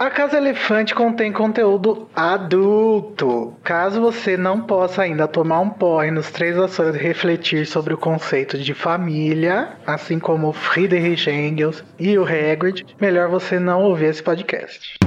[0.00, 3.52] A Casa Elefante contém conteúdo adulto.
[3.62, 7.98] Caso você não possa ainda tomar um porre nos três ações e refletir sobre o
[7.98, 14.06] conceito de família, assim como o Friedrich Engels e o Hagrid, melhor você não ouvir
[14.06, 14.98] esse podcast.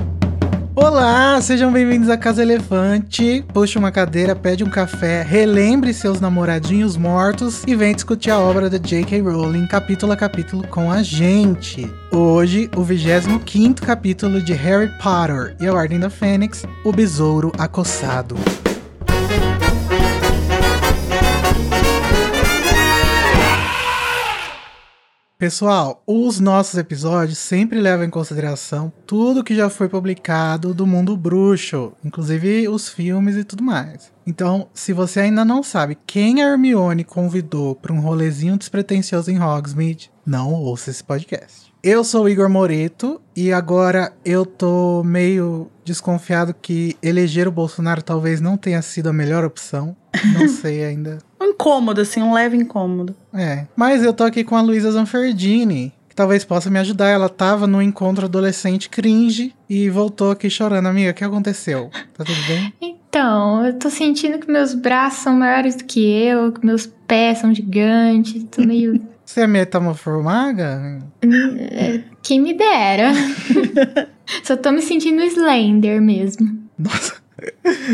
[0.76, 3.46] Olá, sejam bem-vindos à Casa Elefante.
[3.54, 8.72] Puxe uma cadeira, pede um café, relembre seus namoradinhos mortos e vem discutir a obra
[8.72, 9.22] da J.K.
[9.22, 11.88] Rowling capítulo a capítulo com a gente.
[12.12, 18.36] Hoje, o 25 capítulo de Harry Potter e a Ordem da Fênix, o Besouro Acossado.
[25.44, 31.18] Pessoal, os nossos episódios sempre levam em consideração tudo que já foi publicado do mundo
[31.18, 34.10] bruxo, inclusive os filmes e tudo mais.
[34.26, 39.44] Então, se você ainda não sabe quem a Hermione convidou para um rolezinho despretensioso em
[39.44, 41.73] Hogsmeade, não ouça esse podcast.
[41.84, 48.02] Eu sou o Igor Moreto e agora eu tô meio desconfiado que eleger o Bolsonaro
[48.02, 49.94] talvez não tenha sido a melhor opção.
[50.34, 51.18] Não sei ainda.
[51.42, 53.14] um incômodo, assim, um leve incômodo.
[53.34, 53.66] É.
[53.76, 57.10] Mas eu tô aqui com a Luísa Zanferdini, que talvez possa me ajudar.
[57.10, 60.88] Ela tava no encontro adolescente cringe e voltou aqui chorando.
[60.88, 61.90] Amiga, o que aconteceu?
[62.18, 62.74] Tá tudo bem?
[63.14, 67.38] Então, eu tô sentindo que meus braços são maiores do que eu, que meus pés
[67.38, 69.00] são gigantes, tô meio.
[69.26, 71.00] Você é metamorfomaga?
[71.72, 73.12] É, Quem me dera.
[74.44, 76.64] Só tô me sentindo Slender mesmo.
[76.78, 77.24] Nossa.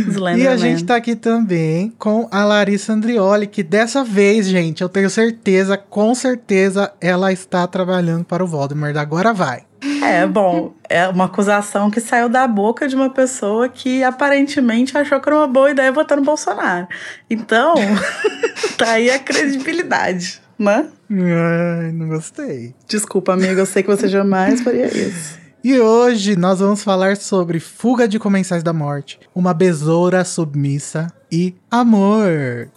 [0.07, 4.81] Os E a gente tá aqui também com a Larissa Andrioli, que dessa vez, gente,
[4.81, 8.95] eu tenho certeza, com certeza, ela está trabalhando para o Voldemort.
[8.95, 9.63] Agora vai.
[10.03, 15.19] É, bom, é uma acusação que saiu da boca de uma pessoa que aparentemente achou
[15.19, 16.87] que era uma boa ideia votar no Bolsonaro.
[17.29, 17.75] Então,
[18.77, 20.87] tá aí a credibilidade, né?
[21.11, 22.75] Ai, não gostei.
[22.87, 25.39] Desculpa, amigo, eu sei que você jamais faria isso.
[25.63, 31.55] E hoje nós vamos falar sobre Fuga de Comensais da Morte, uma besoura submissa e
[31.69, 32.69] amor.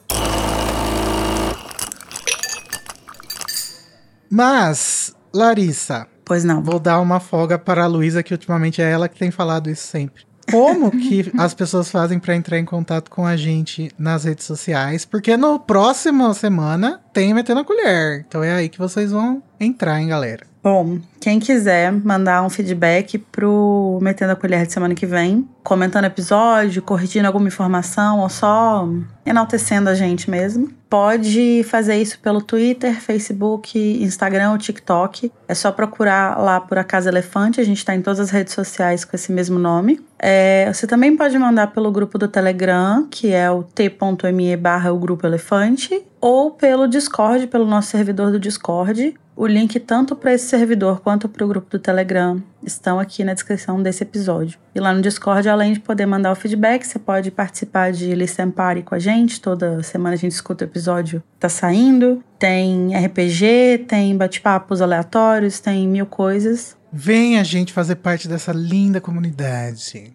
[4.30, 6.62] Mas, Larissa, Pois não.
[6.62, 9.86] vou dar uma folga para a Luísa, que ultimamente é ela que tem falado isso
[9.86, 10.22] sempre.
[10.50, 15.04] Como que as pessoas fazem para entrar em contato com a gente nas redes sociais?
[15.04, 18.24] Porque no próximo semana tem Metendo a Colher.
[18.26, 20.52] Então é aí que vocês vão entrar, hein, galera?
[20.62, 26.04] Bom, quem quiser mandar um feedback pro Metendo a Colher de semana que vem, comentando
[26.04, 28.88] episódio, corrigindo alguma informação ou só
[29.26, 35.32] enaltecendo a gente mesmo, pode fazer isso pelo Twitter, Facebook, Instagram ou TikTok.
[35.48, 38.54] É só procurar lá por A Casa Elefante, a gente tá em todas as redes
[38.54, 40.00] sociais com esse mesmo nome.
[40.16, 44.98] É, você também pode mandar pelo grupo do Telegram, que é o t.me barra o
[44.98, 49.14] grupo elefante, ou pelo Discord, pelo nosso servidor do Discord.
[49.34, 53.34] O link tanto para esse servidor quanto para o grupo do Telegram estão aqui na
[53.34, 54.58] descrição desse episódio.
[54.74, 58.50] E lá no Discord, além de poder mandar o feedback, você pode participar de Listen
[58.50, 59.40] Party com a gente.
[59.40, 62.22] Toda semana a gente escuta o episódio tá saindo.
[62.38, 66.76] Tem RPG, tem bate-papos aleatórios, tem mil coisas.
[66.92, 70.14] Vem a gente fazer parte dessa linda comunidade.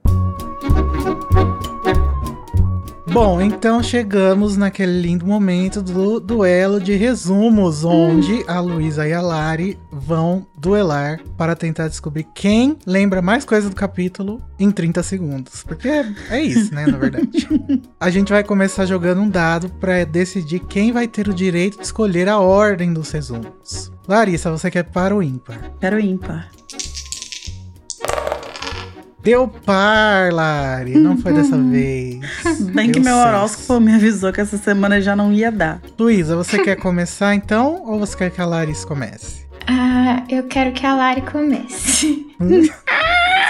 [3.20, 9.20] Bom, então chegamos naquele lindo momento do duelo de resumos, onde a Luísa e a
[9.20, 15.64] Lari vão duelar para tentar descobrir quem lembra mais coisa do capítulo em 30 segundos.
[15.64, 15.88] Porque
[16.30, 17.50] é isso, né, na verdade.
[18.00, 21.86] a gente vai começar jogando um dado para decidir quem vai ter o direito de
[21.86, 23.92] escolher a ordem dos resumos.
[24.08, 25.72] Larissa, você quer para o ímpar?
[25.82, 26.52] Quero ímpar.
[29.28, 30.98] Deu par, Lari.
[30.98, 32.18] Não foi dessa vez.
[32.74, 35.82] Bem que meu horóscopo me avisou que essa semana já não ia dar.
[36.00, 37.84] Luísa, você quer começar então?
[37.86, 39.46] Ou você quer que a Larissa comece?
[39.68, 42.26] Ah, eu quero que a Lari comece.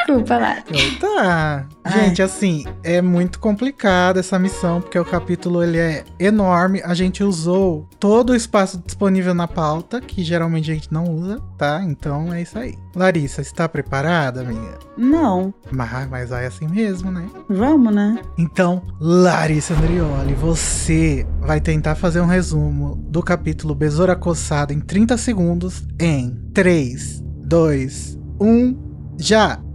[0.07, 0.63] Desculpa, Lari.
[1.01, 1.68] Tá.
[1.84, 2.06] Ai.
[2.06, 6.81] Gente, assim, é muito complicada essa missão, porque o capítulo ele é enorme.
[6.84, 11.41] A gente usou todo o espaço disponível na pauta, que geralmente a gente não usa,
[11.57, 11.84] tá?
[11.84, 12.73] Então é isso aí.
[12.95, 14.79] Larissa, está preparada, amiga?
[14.97, 17.27] Não, Mas, mas vai assim mesmo, né?
[17.50, 18.18] vamos, né?
[18.38, 25.18] Então, Larissa Andrioli, você vai tentar fazer um resumo do capítulo Besoura Coçada em 30
[25.18, 28.88] segundos em 3, 2, 1,
[29.19, 29.67] já!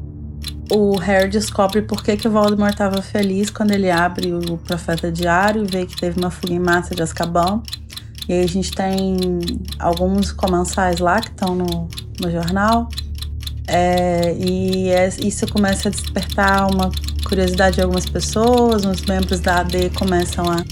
[0.74, 5.12] O Harry descobre por que, que o Voldemort estava feliz quando ele abre o Profeta
[5.12, 7.62] Diário e vê que teve uma fuga em massa de Azkaban.
[8.26, 9.18] E aí a gente tem
[9.78, 11.88] alguns comensais lá que estão no,
[12.18, 12.88] no jornal.
[13.66, 16.90] É, e é- isso começa a despertar uma
[17.22, 18.86] curiosidade de algumas pessoas.
[18.86, 20.64] Os membros da AD começam a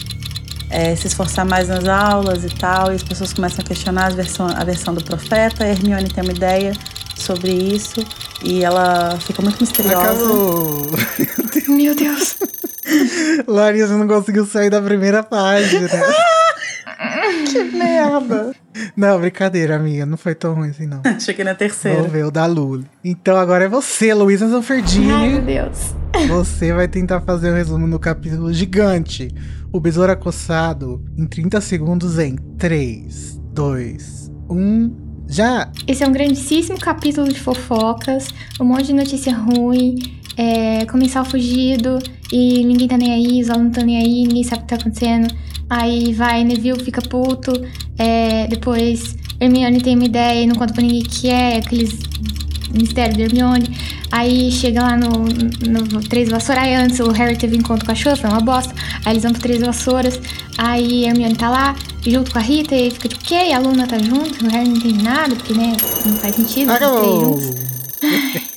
[0.71, 2.91] é, se esforçar mais nas aulas e tal.
[2.91, 5.65] E as pessoas começam a questionar versão, a versão do profeta.
[5.65, 6.73] A Hermione tem uma ideia
[7.21, 8.05] sobre isso.
[8.43, 10.11] E ela fica muito misteriosa.
[10.11, 10.87] Acabou.
[11.69, 12.39] Meu Deus.
[13.47, 15.89] Larissa não conseguiu sair da primeira página.
[17.51, 18.53] Que merda!
[18.97, 20.07] Não, brincadeira, amiga.
[20.07, 21.03] Não foi tão ruim assim, não.
[21.19, 21.99] Cheguei na terceira.
[21.99, 22.87] Vamos ver o da Luli.
[23.03, 25.41] Então agora é você, Luísa Ai, meu Zanferdini.
[25.41, 25.95] Deus.
[26.29, 29.29] Você vai tentar fazer o um resumo no capítulo gigante.
[29.73, 35.00] O besouro acossado em 30 segundos em 3, 2, 1.
[35.31, 35.71] Já!
[35.87, 38.27] Esse é um grandíssimo capítulo de fofocas,
[38.61, 39.95] um monte de notícia ruim,
[40.37, 42.01] é, comensal fugido
[42.33, 44.69] e ninguém tá nem aí, os alunos não tão nem aí, ninguém sabe o que
[44.71, 45.33] tá acontecendo.
[45.71, 47.53] Aí vai, Neville fica puto,
[47.97, 51.97] é, depois Hermione tem uma ideia e não conta pra ninguém que é, aqueles
[52.75, 53.69] mistérios de Hermione.
[54.13, 55.09] Aí chega lá no,
[55.69, 58.75] no Três Vassouras, aí antes o Harry teve encontro com a Chuva, foi uma bosta.
[59.05, 60.21] Aí eles vão pro Três Vassouras,
[60.59, 63.49] aí a Hermione tá lá, junto com a Rita, e fica tipo, o quê?
[63.49, 65.73] E a Luna tá junto, o Harry não entende nada, porque, né,
[66.05, 66.71] não faz sentido.
[66.73, 67.41] os três Acabou!
[67.41, 67.71] juntos.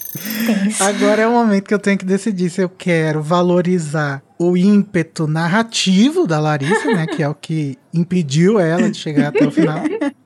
[0.46, 0.84] Tenso.
[0.84, 5.26] Agora é o momento que eu tenho que decidir se eu quero valorizar o ímpeto
[5.28, 7.06] narrativo da Larissa, né?
[7.08, 9.80] Que é o que impediu ela de chegar até o final.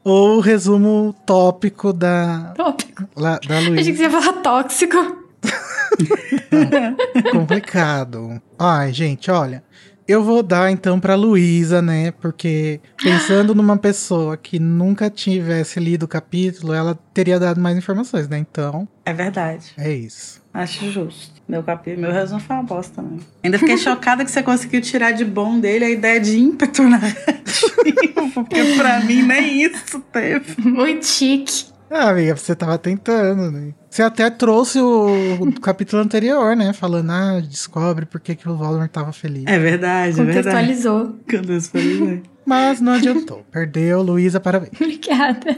[0.04, 3.04] ou o resumo tópico da, Tópico.
[3.16, 3.94] la- da Achei que Luísa.
[3.96, 4.98] você ia falar tóxico.
[7.32, 8.42] Complicado.
[8.58, 9.64] Ai, gente, olha.
[10.08, 12.12] Eu vou dar então pra Luísa, né?
[12.12, 18.28] Porque pensando numa pessoa que nunca tivesse lido o capítulo, ela teria dado mais informações,
[18.30, 18.38] né?
[18.38, 19.74] Então, É verdade.
[19.78, 20.42] é isso.
[20.54, 21.38] Acho justo.
[21.48, 21.96] Meu, capi...
[21.96, 23.20] Meu resumo foi uma bosta também.
[23.44, 28.32] Ainda fiquei chocada que você conseguiu tirar de bom dele a ideia de ímpeto narrativo.
[28.34, 30.62] Porque pra mim nem isso teve.
[30.62, 31.66] Muito chique.
[31.90, 33.74] Ah, amiga, você tava tentando, né?
[33.90, 35.08] Você até trouxe o,
[35.40, 36.74] o capítulo anterior, né?
[36.74, 39.46] Falando, ah, descobre por que, que o Voldemort tava feliz.
[39.48, 40.48] É verdade, é verdade.
[40.48, 41.16] Contextualizou.
[41.30, 42.24] Contextualizei.
[42.46, 43.46] Mas não adiantou.
[43.52, 44.72] Perdeu, Luísa, parabéns.
[44.80, 45.58] Obrigada.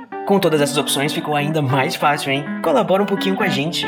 [0.31, 2.45] Com todas essas opções ficou ainda mais fácil, hein?
[2.63, 3.85] Colabora um pouquinho com a gente.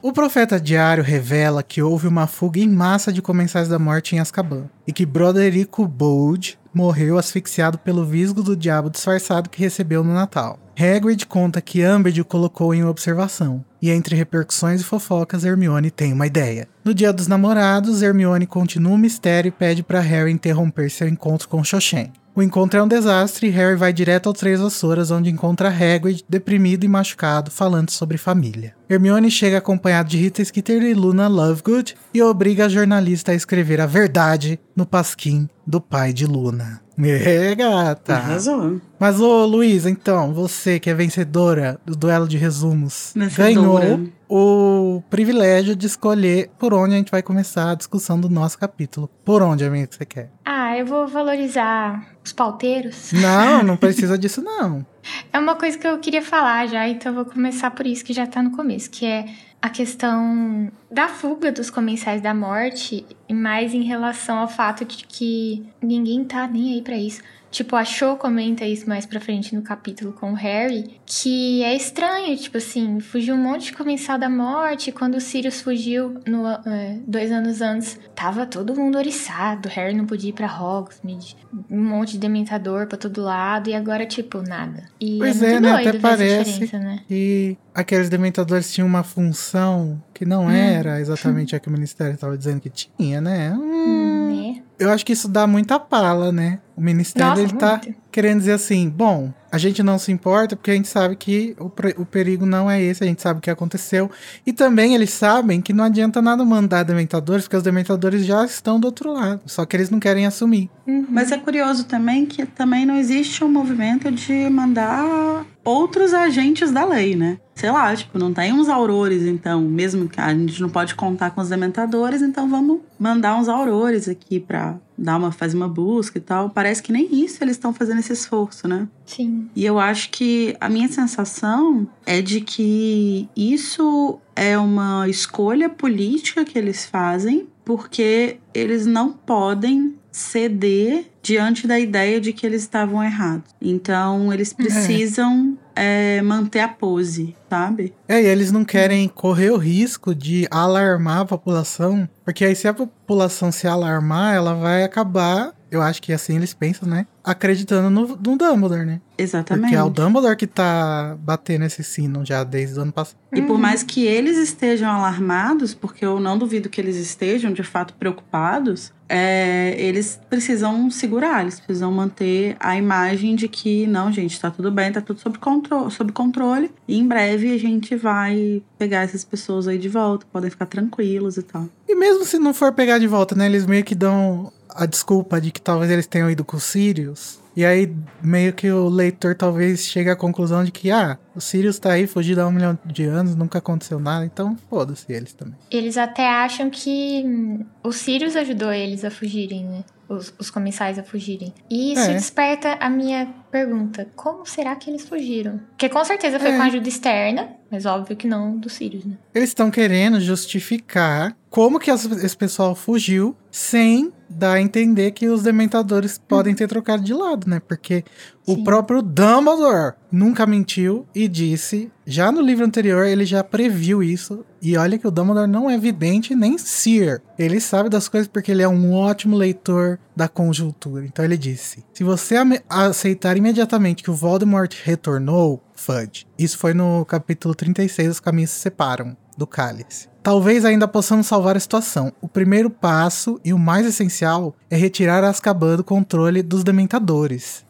[0.00, 4.20] O profeta diário revela que houve uma fuga em massa de comensais da morte em
[4.20, 10.14] Azkaban e que Broderico Bold morreu asfixiado pelo visgo do diabo disfarçado que recebeu no
[10.14, 10.56] Natal.
[10.78, 16.12] Hagrid conta que Umbridge o colocou em observação, e entre repercussões e fofocas, Hermione tem
[16.12, 16.68] uma ideia.
[16.84, 21.48] No dia dos namorados, Hermione continua o mistério e pede para Harry interromper seu encontro
[21.48, 22.12] com Xoxen.
[22.36, 26.24] O encontro é um desastre e Harry vai direto aos Três Vassouras, onde encontra Hagrid,
[26.28, 28.74] deprimido e machucado, falando sobre família.
[28.88, 33.80] Hermione chega acompanhado de Rita Skeeter e Luna Lovegood e obriga a jornalista a escrever
[33.80, 36.83] a verdade no pasquim do pai de Luna.
[36.96, 38.14] É, gata!
[38.14, 38.80] Arrasou.
[38.98, 43.84] Mas, ô Luísa, então, você que é vencedora do duelo de resumos, Vencedora.
[43.86, 48.58] ganhou o privilégio de escolher por onde a gente vai começar a discussão do nosso
[48.58, 49.08] capítulo.
[49.24, 50.30] Por onde, amiga, que você quer?
[50.44, 53.12] Ah, eu vou valorizar os pauteiros.
[53.12, 54.86] Não, não precisa disso, não.
[55.32, 58.12] É uma coisa que eu queria falar já, então eu vou começar por isso que
[58.12, 59.26] já tá no começo, que é
[59.64, 65.06] a questão da fuga dos comensais da morte, e mais em relação ao fato de
[65.06, 67.22] que ninguém tá nem aí pra isso.
[67.54, 71.72] Tipo, a Cho comenta isso mais pra frente no capítulo com o Harry, que é
[71.76, 76.48] estranho, tipo assim, fugiu um monte de comensal da morte, quando o Sirius fugiu no,
[76.48, 81.36] é, dois anos antes, tava todo mundo oriçado, Harry não podia ir pra Hogsmeade,
[81.70, 84.86] um monte de dementador pra todo lado, e agora, tipo, nada.
[85.00, 85.70] E Pois é, é, né?
[85.74, 87.02] Até parece né?
[87.08, 92.36] E aqueles dementadores tinham uma função que não era exatamente a que o Ministério estava
[92.36, 93.52] dizendo que tinha, né?
[93.52, 94.62] Hum, Né?
[94.76, 96.58] eu acho que isso dá muita pala, né?
[96.76, 97.94] O Ministério Nossa, ele tá muito.
[98.10, 101.70] querendo dizer assim, bom, a gente não se importa porque a gente sabe que o,
[102.02, 104.10] o perigo não é esse, a gente sabe o que aconteceu.
[104.44, 108.80] E também eles sabem que não adianta nada mandar dementadores, porque os dementadores já estão
[108.80, 110.68] do outro lado, só que eles não querem assumir.
[111.08, 116.84] Mas é curioso também que também não existe um movimento de mandar outros agentes da
[116.84, 117.38] lei, né?
[117.54, 121.30] Sei lá, tipo, não tem uns aurores, então, mesmo que a gente não pode contar
[121.30, 126.18] com os dementadores, então vamos mandar uns aurores aqui pra dar uma, fazer uma busca
[126.18, 126.50] e tal.
[126.50, 128.88] Parece que nem isso eles estão fazendo esse esforço, né?
[129.06, 129.48] Sim.
[129.54, 136.44] E eu acho que a minha sensação é de que isso é uma escolha política
[136.44, 143.02] que eles fazem, porque eles não podem ceder diante da ideia de que eles estavam
[143.02, 143.50] errados.
[143.60, 147.92] Então, eles precisam é manter a pose, sabe?
[148.06, 152.68] É, e eles não querem correr o risco de alarmar a população, porque aí se
[152.68, 157.06] a população se alarmar, ela vai acabar, eu acho que assim eles pensam, né?
[157.24, 159.00] Acreditando no, no Dumbledore, né?
[159.18, 159.62] Exatamente.
[159.62, 163.16] Porque é o Dumbledore que tá batendo esse sino já desde o ano passado.
[163.32, 167.64] E por mais que eles estejam alarmados, porque eu não duvido que eles estejam de
[167.64, 174.40] fato preocupados, é, eles precisam segurar, eles precisam manter a imagem de que não, gente,
[174.40, 176.68] tá tudo bem, tá tudo sob, contro sob controle.
[176.88, 181.36] E em breve a gente vai pegar essas pessoas aí de volta, podem ficar tranquilos
[181.36, 181.68] e tal.
[181.88, 183.46] E mesmo se não for pegar de volta, né?
[183.46, 187.38] Eles meio que dão a desculpa de que talvez eles tenham ido com o Sirius.
[187.56, 191.78] E aí, meio que o leitor talvez chegue à conclusão de que, ah, o Sirius
[191.78, 195.54] tá aí fugido há um milhão de anos, nunca aconteceu nada, então foda-se eles também.
[195.70, 199.84] Eles até acham que hum, o Sirius ajudou eles a fugirem, né?
[200.06, 201.54] Os, os comensais a fugirem.
[201.70, 202.12] E isso É.
[202.14, 205.58] desperta a minha pergunta: como será que eles fugiram?
[205.70, 206.56] Porque com certeza foi É.
[206.56, 209.14] com ajuda externa, mas óbvio que não do Sirius, né?
[209.34, 215.44] Eles estão querendo justificar como que esse pessoal fugiu sem dar a entender que os
[215.44, 217.60] dementadores podem ter trocado de lado, né?
[217.60, 218.02] Porque
[218.44, 218.64] o Sim.
[218.64, 224.44] próprio Dumbledore nunca mentiu e disse, já no livro anterior ele já previu isso.
[224.60, 227.22] E olha que o Dumbledore não é vidente nem seer.
[227.38, 231.06] Ele sabe das coisas porque ele é um ótimo leitor da conjuntura.
[231.06, 232.34] Então ele disse: se você
[232.68, 236.26] aceitar imediatamente que o Voldemort retornou, Fudge.
[236.36, 240.12] Isso foi no capítulo 36, Os Caminhos se Separam, do Cálice.
[240.24, 242.10] Talvez ainda possamos salvar a situação.
[242.20, 247.62] O primeiro passo e o mais essencial é retirar Azkaban do controle dos dementadores.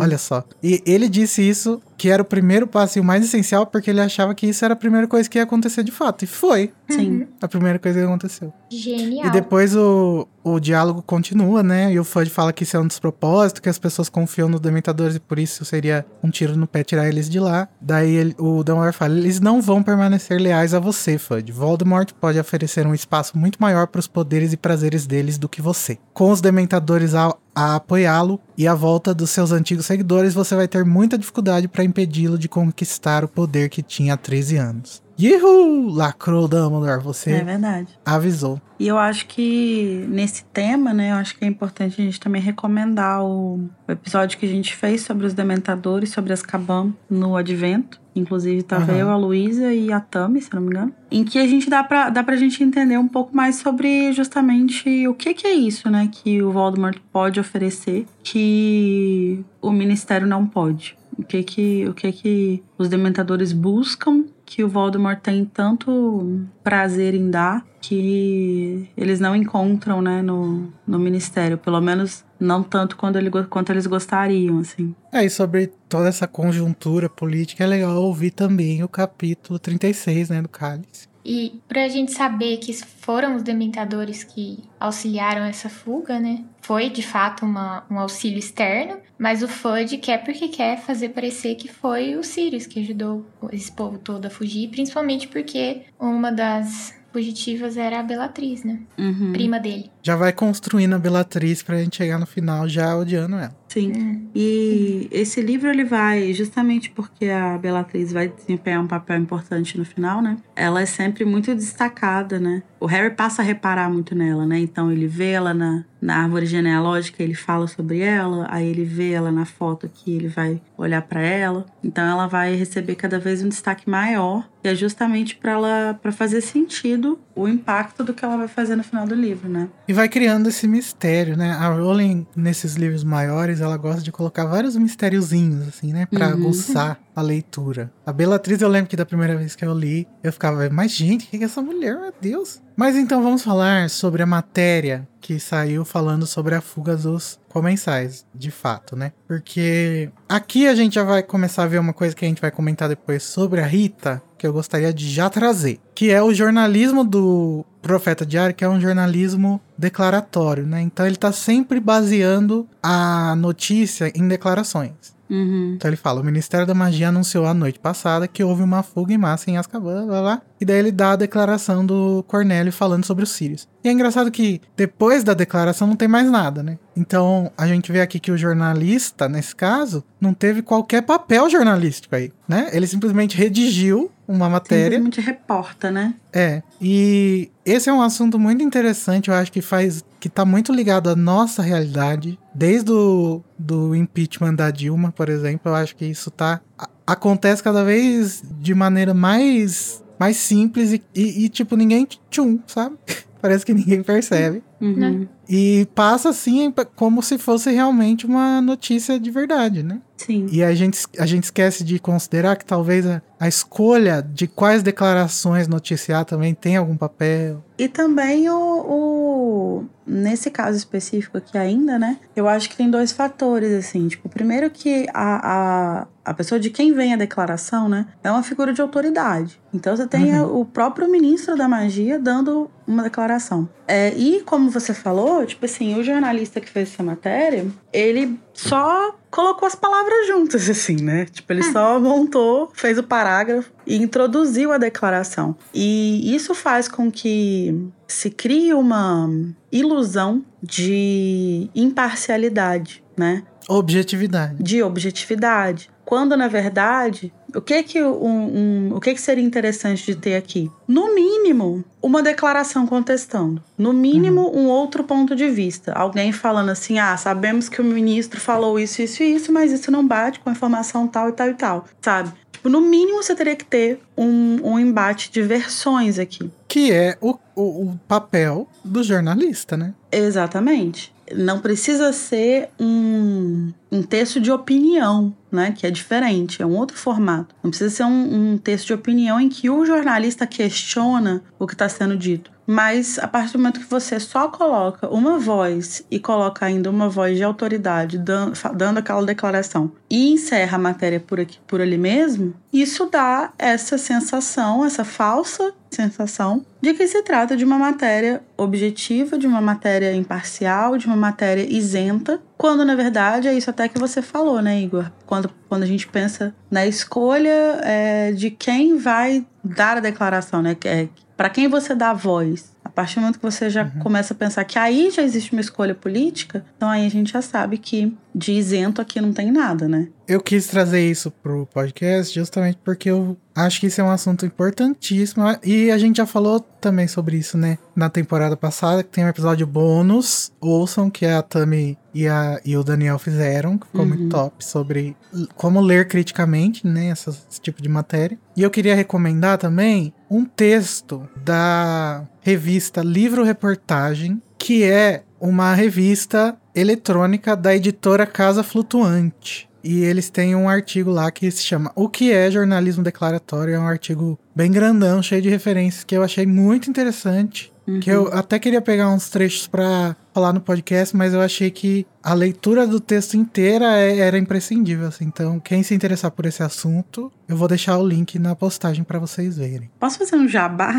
[0.00, 0.42] Olha só.
[0.60, 4.00] E ele disse isso, que era o primeiro passo e o mais essencial, porque ele
[4.00, 6.24] achava que isso era a primeira coisa que ia acontecer de fato.
[6.24, 7.28] E foi Sim.
[7.40, 8.52] a primeira coisa que aconteceu.
[8.68, 9.26] Genial.
[9.28, 11.92] E depois o, o diálogo continua, né?
[11.92, 15.14] E o Fudge fala que isso é um despropósito, que as pessoas confiam nos Dementadores
[15.14, 17.68] e por isso seria um tiro no pé tirar eles de lá.
[17.80, 21.52] Daí ele- o Dumbledore fala, eles não vão permanecer leais a você, Fudge.
[21.52, 25.60] Voldemort pode oferecer um espaço muito maior para os poderes e prazeres deles do que
[25.62, 25.98] você.
[26.12, 30.66] Com os Dementadores a, a apoiá-lo e a volta dos seus antigos seguidores, você vai
[30.66, 35.02] ter muita dificuldade para impedi-lo de conquistar o poder que tinha há 13 anos.
[35.20, 35.90] Yuhu!
[35.90, 37.88] Lacrou Dumbledore, você É verdade.
[38.06, 38.58] avisou.
[38.78, 42.40] E eu acho que nesse tema, né, eu acho que é importante a gente também
[42.40, 47.99] recomendar o, o episódio que a gente fez sobre os dementadores, sobre Azkaban no Advento.
[48.14, 48.98] Inclusive, tava Aham.
[48.98, 50.92] eu, a Luísa e a Tami, se não me engano.
[51.10, 55.06] Em que a gente dá pra, dá pra gente entender um pouco mais sobre justamente
[55.06, 56.08] o que, que é isso, né?
[56.10, 60.96] Que o Voldemort pode oferecer que o Ministério não pode.
[61.18, 67.14] O que que, o que que os dementadores buscam que o Voldemort tem tanto prazer
[67.14, 71.58] em dar que eles não encontram, né, no, no Ministério.
[71.58, 74.94] Pelo menos não tanto quando ele, quanto eles gostariam, assim.
[75.12, 80.42] É, e sobre toda essa conjuntura política, é legal ouvir também o capítulo 36, né,
[80.42, 81.10] do Cálice.
[81.24, 86.44] E pra gente saber que foram os dementadores que auxiliaram essa fuga, né?
[86.62, 91.56] Foi de fato uma, um auxílio externo, mas o Fudge quer porque quer fazer parecer
[91.56, 96.94] que foi o Sirius que ajudou esse povo todo a fugir, principalmente porque uma das
[97.12, 98.80] fugitivas era a Bellatriz, né?
[98.98, 99.32] Uhum.
[99.32, 99.90] Prima dele.
[100.02, 103.59] Já vai construindo a Bellatriz pra gente chegar no final já odiando ela.
[103.70, 103.92] Sim.
[103.96, 104.28] Hum.
[104.34, 109.84] E esse livro ele vai, justamente porque a Bellatrix vai desempenhar um papel importante no
[109.84, 110.36] final, né?
[110.56, 112.62] Ela é sempre muito destacada, né?
[112.80, 114.58] O Harry passa a reparar muito nela, né?
[114.58, 119.12] Então ele vê ela na, na árvore genealógica, ele fala sobre ela, aí ele vê
[119.12, 121.66] ela na foto aqui, ele vai olhar pra ela.
[121.84, 126.12] Então ela vai receber cada vez um destaque maior, e é justamente para ela para
[126.12, 129.68] fazer sentido o impacto do que ela vai fazer no final do livro, né?
[129.86, 131.52] E vai criando esse mistério, né?
[131.52, 136.06] A Rowling, nesses livros maiores, ela gosta de colocar vários mistériozinhos, assim, né?
[136.06, 136.32] Pra Uhum.
[136.34, 137.92] aguçar a leitura.
[138.04, 141.26] A Bellatriz, eu lembro que da primeira vez que eu li, eu ficava, mas gente,
[141.26, 141.98] o que é essa mulher?
[142.00, 142.60] Meu Deus.
[142.80, 148.24] Mas então vamos falar sobre a matéria que saiu falando sobre a fuga dos comensais,
[148.34, 149.12] de fato, né?
[149.28, 152.50] Porque aqui a gente já vai começar a ver uma coisa que a gente vai
[152.50, 157.04] comentar depois sobre a Rita, que eu gostaria de já trazer, que é o jornalismo
[157.04, 160.80] do Profeta Diário, que é um jornalismo declaratório, né?
[160.80, 165.19] Então ele tá sempre baseando a notícia em declarações.
[165.30, 165.74] Uhum.
[165.76, 169.14] Então ele fala: o Ministério da Magia anunciou a noite passada que houve uma fuga
[169.14, 170.42] em massa em Azkaban, blá blá.
[170.60, 173.66] E daí ele dá a declaração do Cornélio falando sobre os Sirius.
[173.82, 176.78] E é engraçado que depois da declaração não tem mais nada, né?
[176.94, 182.14] Então a gente vê aqui que o jornalista, nesse caso, não teve qualquer papel jornalístico
[182.14, 182.68] aí, né?
[182.72, 184.96] Ele simplesmente redigiu uma matéria.
[184.96, 186.14] Simplesmente reporta, né?
[186.32, 190.72] É, e esse é um assunto muito interessante, eu acho que faz que tá muito
[190.72, 196.04] ligado à nossa realidade, desde o do impeachment da Dilma, por exemplo, eu acho que
[196.04, 196.60] isso tá
[197.06, 202.96] acontece cada vez de maneira mais, mais simples e, e, e tipo, ninguém tchum, sabe?
[203.42, 204.62] Parece que ninguém percebe.
[204.80, 204.94] Uhum.
[204.96, 205.28] Né?
[205.48, 210.00] E passa assim como se fosse realmente uma notícia de verdade, né?
[210.16, 210.46] Sim.
[210.52, 214.82] E a gente, a gente esquece de considerar que talvez a, a escolha de quais
[214.82, 217.64] declarações noticiar também tem algum papel.
[217.78, 222.18] E também o, o- Nesse caso específico aqui ainda, né?
[222.34, 224.08] Eu acho que tem dois fatores, assim.
[224.08, 228.06] Tipo, primeiro que a, a, a pessoa de quem vem a declaração, né?
[228.24, 229.60] É uma figura de autoridade.
[229.72, 230.60] Então você tem Uhum.
[230.62, 233.68] o próprio ministro da magia dando uma declaração.
[233.90, 239.16] É, e como você falou, tipo assim, o jornalista que fez essa matéria, ele só
[239.28, 241.24] colocou as palavras juntas, assim, né?
[241.24, 245.56] Tipo, ele só montou, fez o parágrafo e introduziu a declaração.
[245.74, 249.28] E isso faz com que se crie uma
[249.72, 253.42] ilusão de imparcialidade, né?
[253.68, 254.62] Objetividade.
[254.62, 255.90] De objetividade.
[256.10, 260.34] Quando, na verdade, o que que, um, um- o que que seria interessante de ter
[260.34, 260.68] aqui?
[260.88, 263.62] No mínimo, uma declaração contestando.
[263.78, 265.92] No mínimo, um outro ponto de vista.
[265.92, 269.88] Alguém falando assim, ah, sabemos que o ministro falou isso, isso e isso, mas isso
[269.92, 272.32] não bate com a informação tal e tal e tal, sabe?
[272.50, 276.50] Tipo, no mínimo, você teria que ter um, um embate de versões aqui.
[276.66, 279.94] Que é o, o, o papel do jornalista, né?
[280.10, 281.12] Exatamente.
[281.34, 285.72] Não precisa ser um, um texto de opinião, né?
[285.72, 287.54] Que é diferente, é um outro formato.
[287.62, 291.74] Não precisa ser um, um texto de opinião em que o jornalista questiona o que
[291.74, 292.50] está sendo dito.
[292.70, 297.08] Mas a partir do momento que você só coloca uma voz e coloca ainda uma
[297.08, 302.54] voz de autoridade dando aquela declaração e encerra a matéria por, aqui, por ali mesmo,
[302.72, 309.36] isso dá essa sensação, essa falsa sensação de que se trata de uma matéria objetiva,
[309.36, 313.98] de uma matéria imparcial, de uma matéria isenta, quando na verdade é isso até que
[313.98, 315.10] você falou, né, Igor?
[315.26, 320.76] Quando, quando a gente pensa na escolha é, de quem vai dar a declaração, né?
[320.84, 321.08] É,
[321.40, 322.70] para quem você dá voz.
[322.84, 325.60] A partir do momento que você já começa a pensar que aí já existe uma
[325.60, 329.88] escolha política, então aí a gente já sabe que de isento aqui não tem nada,
[329.88, 330.08] né?
[330.26, 334.46] Eu quis trazer isso pro podcast justamente porque eu acho que isso é um assunto
[334.46, 335.44] importantíssimo.
[335.64, 337.78] E a gente já falou também sobre isso, né?
[337.96, 340.52] Na temporada passada, que tem um episódio bônus.
[340.60, 345.16] Ouçam que a Tami e, a, e o Daniel fizeram, que ficou muito top, sobre
[345.56, 347.06] como ler criticamente, né?
[347.08, 348.38] essa- esse tipo de matéria.
[348.56, 356.56] E eu queria recomendar também um texto da revista Livro Reportagem, que é uma revista
[356.74, 359.68] eletrônica da editora Casa Flutuante.
[359.82, 363.74] E eles têm um artigo lá que se chama O que é jornalismo declaratório?
[363.74, 367.72] É um artigo bem grandão, cheio de referências, que eu achei muito interessante.
[368.00, 372.06] Que eu até queria pegar uns trechos pra falar no podcast, mas eu achei que
[372.22, 375.08] a leitura do texto inteira é- era imprescindível.
[375.08, 375.24] assim.
[375.24, 379.18] Então, quem se interessar por esse assunto, eu vou deixar o link na postagem pra
[379.18, 379.90] vocês verem.
[379.98, 380.94] Posso fazer um jabá?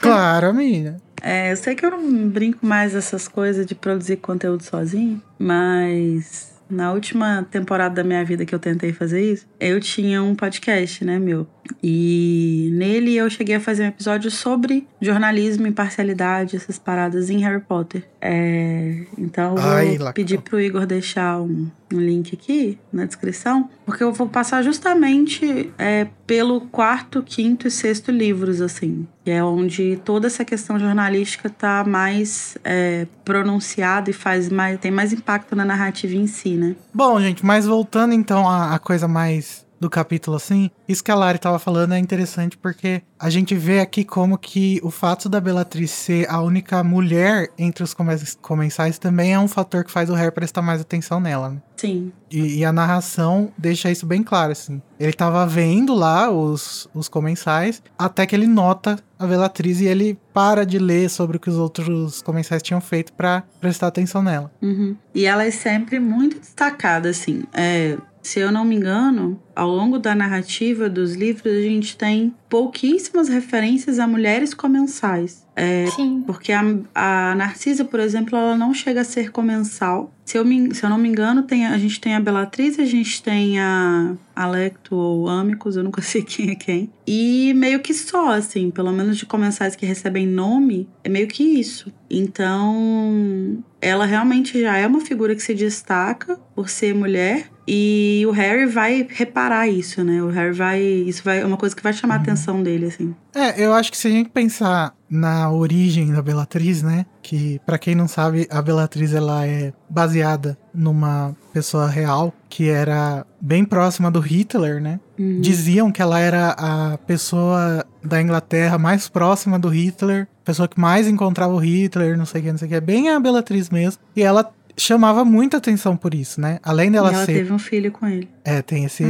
[0.00, 0.96] Claro, amiga.
[1.22, 6.50] É, eu sei que eu não brinco mais essas coisas de produzir conteúdo sozinho, mas
[6.68, 11.04] na última temporada da minha vida que eu tentei fazer isso, eu tinha um podcast,
[11.04, 11.46] né, meu.
[11.82, 17.60] E nele eu cheguei a fazer um episódio sobre jornalismo, imparcialidade, essas paradas em Harry
[17.60, 18.04] Potter.
[18.20, 20.12] É, então eu vou Ai, lacrou.
[20.12, 25.72] pedir pro Igor deixar um, um link aqui na descrição, porque eu vou passar justamente
[25.78, 31.48] é, pelo quarto, quinto e sexto livros, assim, que é onde toda essa questão jornalística
[31.48, 36.76] tá mais é, pronunciada e faz mais, tem mais impacto na narrativa em si, né?
[36.92, 41.14] Bom, gente, mas voltando então à, à coisa mais do capítulo, assim, isso que a
[41.14, 45.40] Lari tava falando é interessante porque a gente vê aqui como que o fato da
[45.40, 50.10] Bellatrix ser a única mulher entre os come- comensais também é um fator que faz
[50.10, 51.62] o Harry prestar mais atenção nela, né?
[51.78, 52.12] Sim.
[52.30, 54.82] E, e a narração deixa isso bem claro, assim.
[54.98, 60.18] Ele tava vendo lá os, os comensais, até que ele nota a Bellatrix e ele
[60.34, 64.52] para de ler sobre o que os outros comensais tinham feito pra prestar atenção nela.
[64.60, 64.94] Uhum.
[65.14, 67.44] E ela é sempre muito destacada, assim.
[67.54, 72.34] É, se eu não me engano, ao longo da narrativa dos livros, a gente tem
[72.48, 75.46] pouquíssimas referências a mulheres comensais.
[75.54, 76.24] É, Sim.
[76.26, 80.10] porque a, a Narcisa, por exemplo, ela não chega a ser comensal.
[80.24, 82.86] Se eu, me, se eu não me engano, tem, a gente tem a Bellatrix, a
[82.86, 86.90] gente tem a Alecto ou Amicus, eu nunca sei quem é quem.
[87.06, 91.42] E meio que só, assim, pelo menos de comensais que recebem nome, é meio que
[91.42, 91.92] isso.
[92.08, 97.50] Então, ela realmente já é uma figura que se destaca por ser mulher.
[97.68, 100.22] E o Harry vai reparar parar isso, né?
[100.22, 100.80] O Harry vai.
[100.80, 103.14] Isso vai, é uma coisa que vai chamar a atenção dele, assim.
[103.34, 107.04] É, eu acho que se a gente pensar na origem da Bellatrix, né?
[107.20, 113.26] Que para quem não sabe, a Bellatrix ela é baseada numa pessoa real que era
[113.40, 115.00] bem próxima do Hitler, né?
[115.18, 115.40] Uhum.
[115.40, 121.08] Diziam que ela era a pessoa da Inglaterra mais próxima do Hitler, pessoa que mais
[121.08, 123.68] encontrava o Hitler, não sei o que, não sei o que, é bem a Bellatrix
[123.68, 124.00] mesmo.
[124.14, 124.48] E ela
[124.80, 126.58] chamava muita atenção por isso, né?
[126.62, 128.28] Além dela e ela ser teve um filho com ele.
[128.44, 129.04] é, tem esse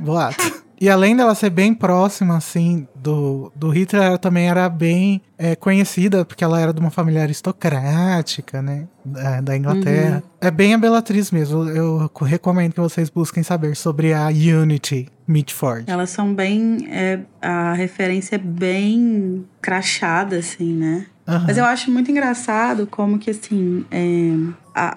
[0.00, 0.66] boato.
[0.78, 5.56] E além dela ser bem próxima, assim, do, do Hitler, ela também era bem é,
[5.56, 8.86] conhecida, porque ela era de uma família aristocrática, né?
[9.02, 10.22] Da, da Inglaterra.
[10.38, 11.66] É bem a Bellatrix mesmo.
[11.70, 15.84] Eu recomendo que vocês busquem saber sobre a Unity Mitford.
[15.86, 16.86] Elas são bem.
[16.90, 21.06] é, a referência é bem crachada, assim, né?
[21.26, 21.44] Aham.
[21.46, 24.30] Mas eu acho muito engraçado como que, assim, é,
[24.76, 24.92] a,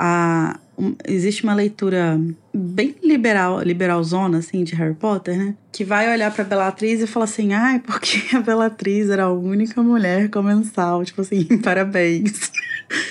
[0.51, 2.19] a- um- existe uma leitura
[2.53, 5.55] bem liberal, liberalzona, assim, de Harry Potter, né?
[5.71, 9.81] Que vai olhar pra Bellatrix e fala assim, ai, porque a Bellatrix era a única
[9.81, 12.51] mulher comensal, tipo assim, parabéns.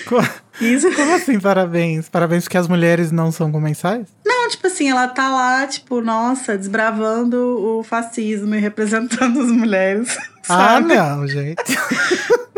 [0.05, 0.17] Co-
[0.61, 2.09] Isso Como assim, parabéns?
[2.09, 4.07] Parabéns porque as mulheres não são comensais?
[4.25, 10.17] Não, tipo assim, ela tá lá, tipo, nossa, desbravando o fascismo e representando as mulheres.
[10.51, 10.95] Ah, sabe?
[10.95, 11.61] não, gente.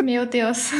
[0.01, 0.71] Meu Deus.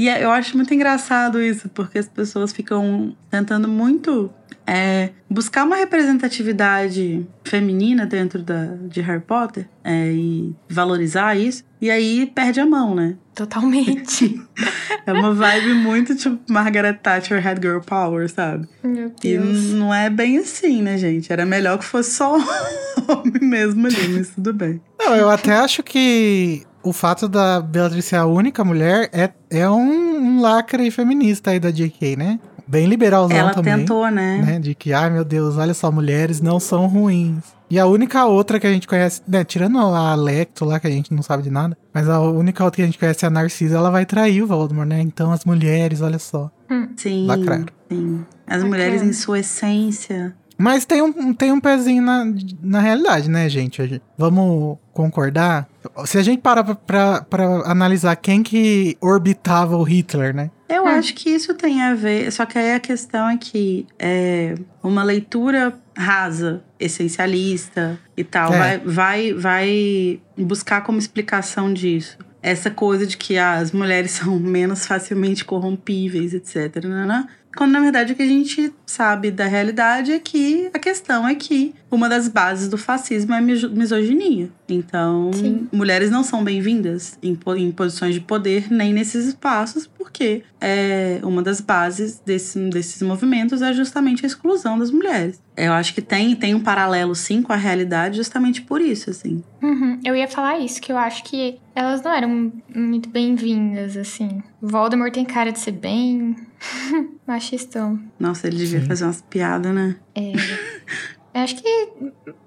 [0.00, 4.30] E é- eu acho muito engraçado isso, porque as pessoas ficam tentando muito
[4.66, 11.64] é, buscar uma representatividade feminina dentro da, de Harry Potter é, e valorizar isso.
[11.80, 13.16] E aí perde a mão, né?
[13.34, 14.40] Totalmente.
[15.06, 18.68] É uma vibe muito tipo Margaret Thatcher Had Girl Power, sabe?
[18.84, 19.70] Meu E Deus.
[19.70, 21.32] não é bem assim, né, gente?
[21.32, 22.34] Era melhor que fosse só
[23.08, 24.80] homem mesmo ali, mas tudo bem.
[25.00, 29.68] Não, eu até acho que o fato da Bellatrix ser a única mulher é, é
[29.68, 32.40] um, um lacre feminista aí da JK, né?
[32.66, 33.76] Bem liberalzão Ela também.
[33.76, 34.42] tentou, né?
[34.46, 34.58] né?
[34.60, 37.42] De que, ai meu Deus, olha só, mulheres não são ruins.
[37.68, 40.90] E a única outra que a gente conhece, né, tirando a Lecto lá, que a
[40.90, 43.30] gente não sabe de nada, mas a única outra que a gente conhece é a
[43.30, 45.00] Narcisa, ela vai trair o Voldemort, né?
[45.00, 46.50] Então as mulheres, olha só.
[46.96, 47.26] Sim.
[47.26, 47.66] Lacraram.
[47.88, 48.24] Sim.
[48.46, 50.34] As mulheres em sua essência.
[50.60, 52.26] Mas tem um, tem um pezinho na,
[52.62, 54.00] na realidade, né, gente?
[54.18, 55.66] Vamos concordar?
[56.04, 60.50] Se a gente parar pra, pra, pra analisar quem que orbitava o Hitler, né?
[60.68, 60.88] Eu Hum.
[60.88, 62.30] acho que isso tem a ver.
[62.30, 68.58] Só que aí a questão é que é uma leitura rasa, essencialista e tal, É.
[68.58, 72.18] vai, vai, vai buscar como explicação disso.
[72.42, 76.84] Essa coisa de que ah, as mulheres são menos facilmente corrompíveis, etc.
[76.84, 77.26] Né?
[77.56, 81.34] Quando na verdade o que a gente sabe da realidade é que a questão é
[81.34, 84.48] que uma das bases do fascismo é misoginia.
[84.68, 85.68] Então, Sim.
[85.72, 91.42] mulheres não são bem-vindas em, em posições de poder nem nesses espaços, porque é, uma
[91.42, 95.42] das bases desse, desses movimentos é justamente a exclusão das mulheres.
[95.56, 99.42] Eu acho que tem, tem um paralelo, sim, com a realidade, justamente por isso, assim.
[99.60, 104.42] Uhum, Eu ia falar isso, que eu acho que elas não eram muito bem-vindas, assim.
[104.60, 106.36] Voldemort tem cara de ser bem
[107.26, 107.98] machistão.
[108.18, 108.86] Nossa, ele devia Sim.
[108.86, 109.96] fazer umas piadas, né?
[110.14, 110.32] É.
[111.32, 111.96] Eu acho que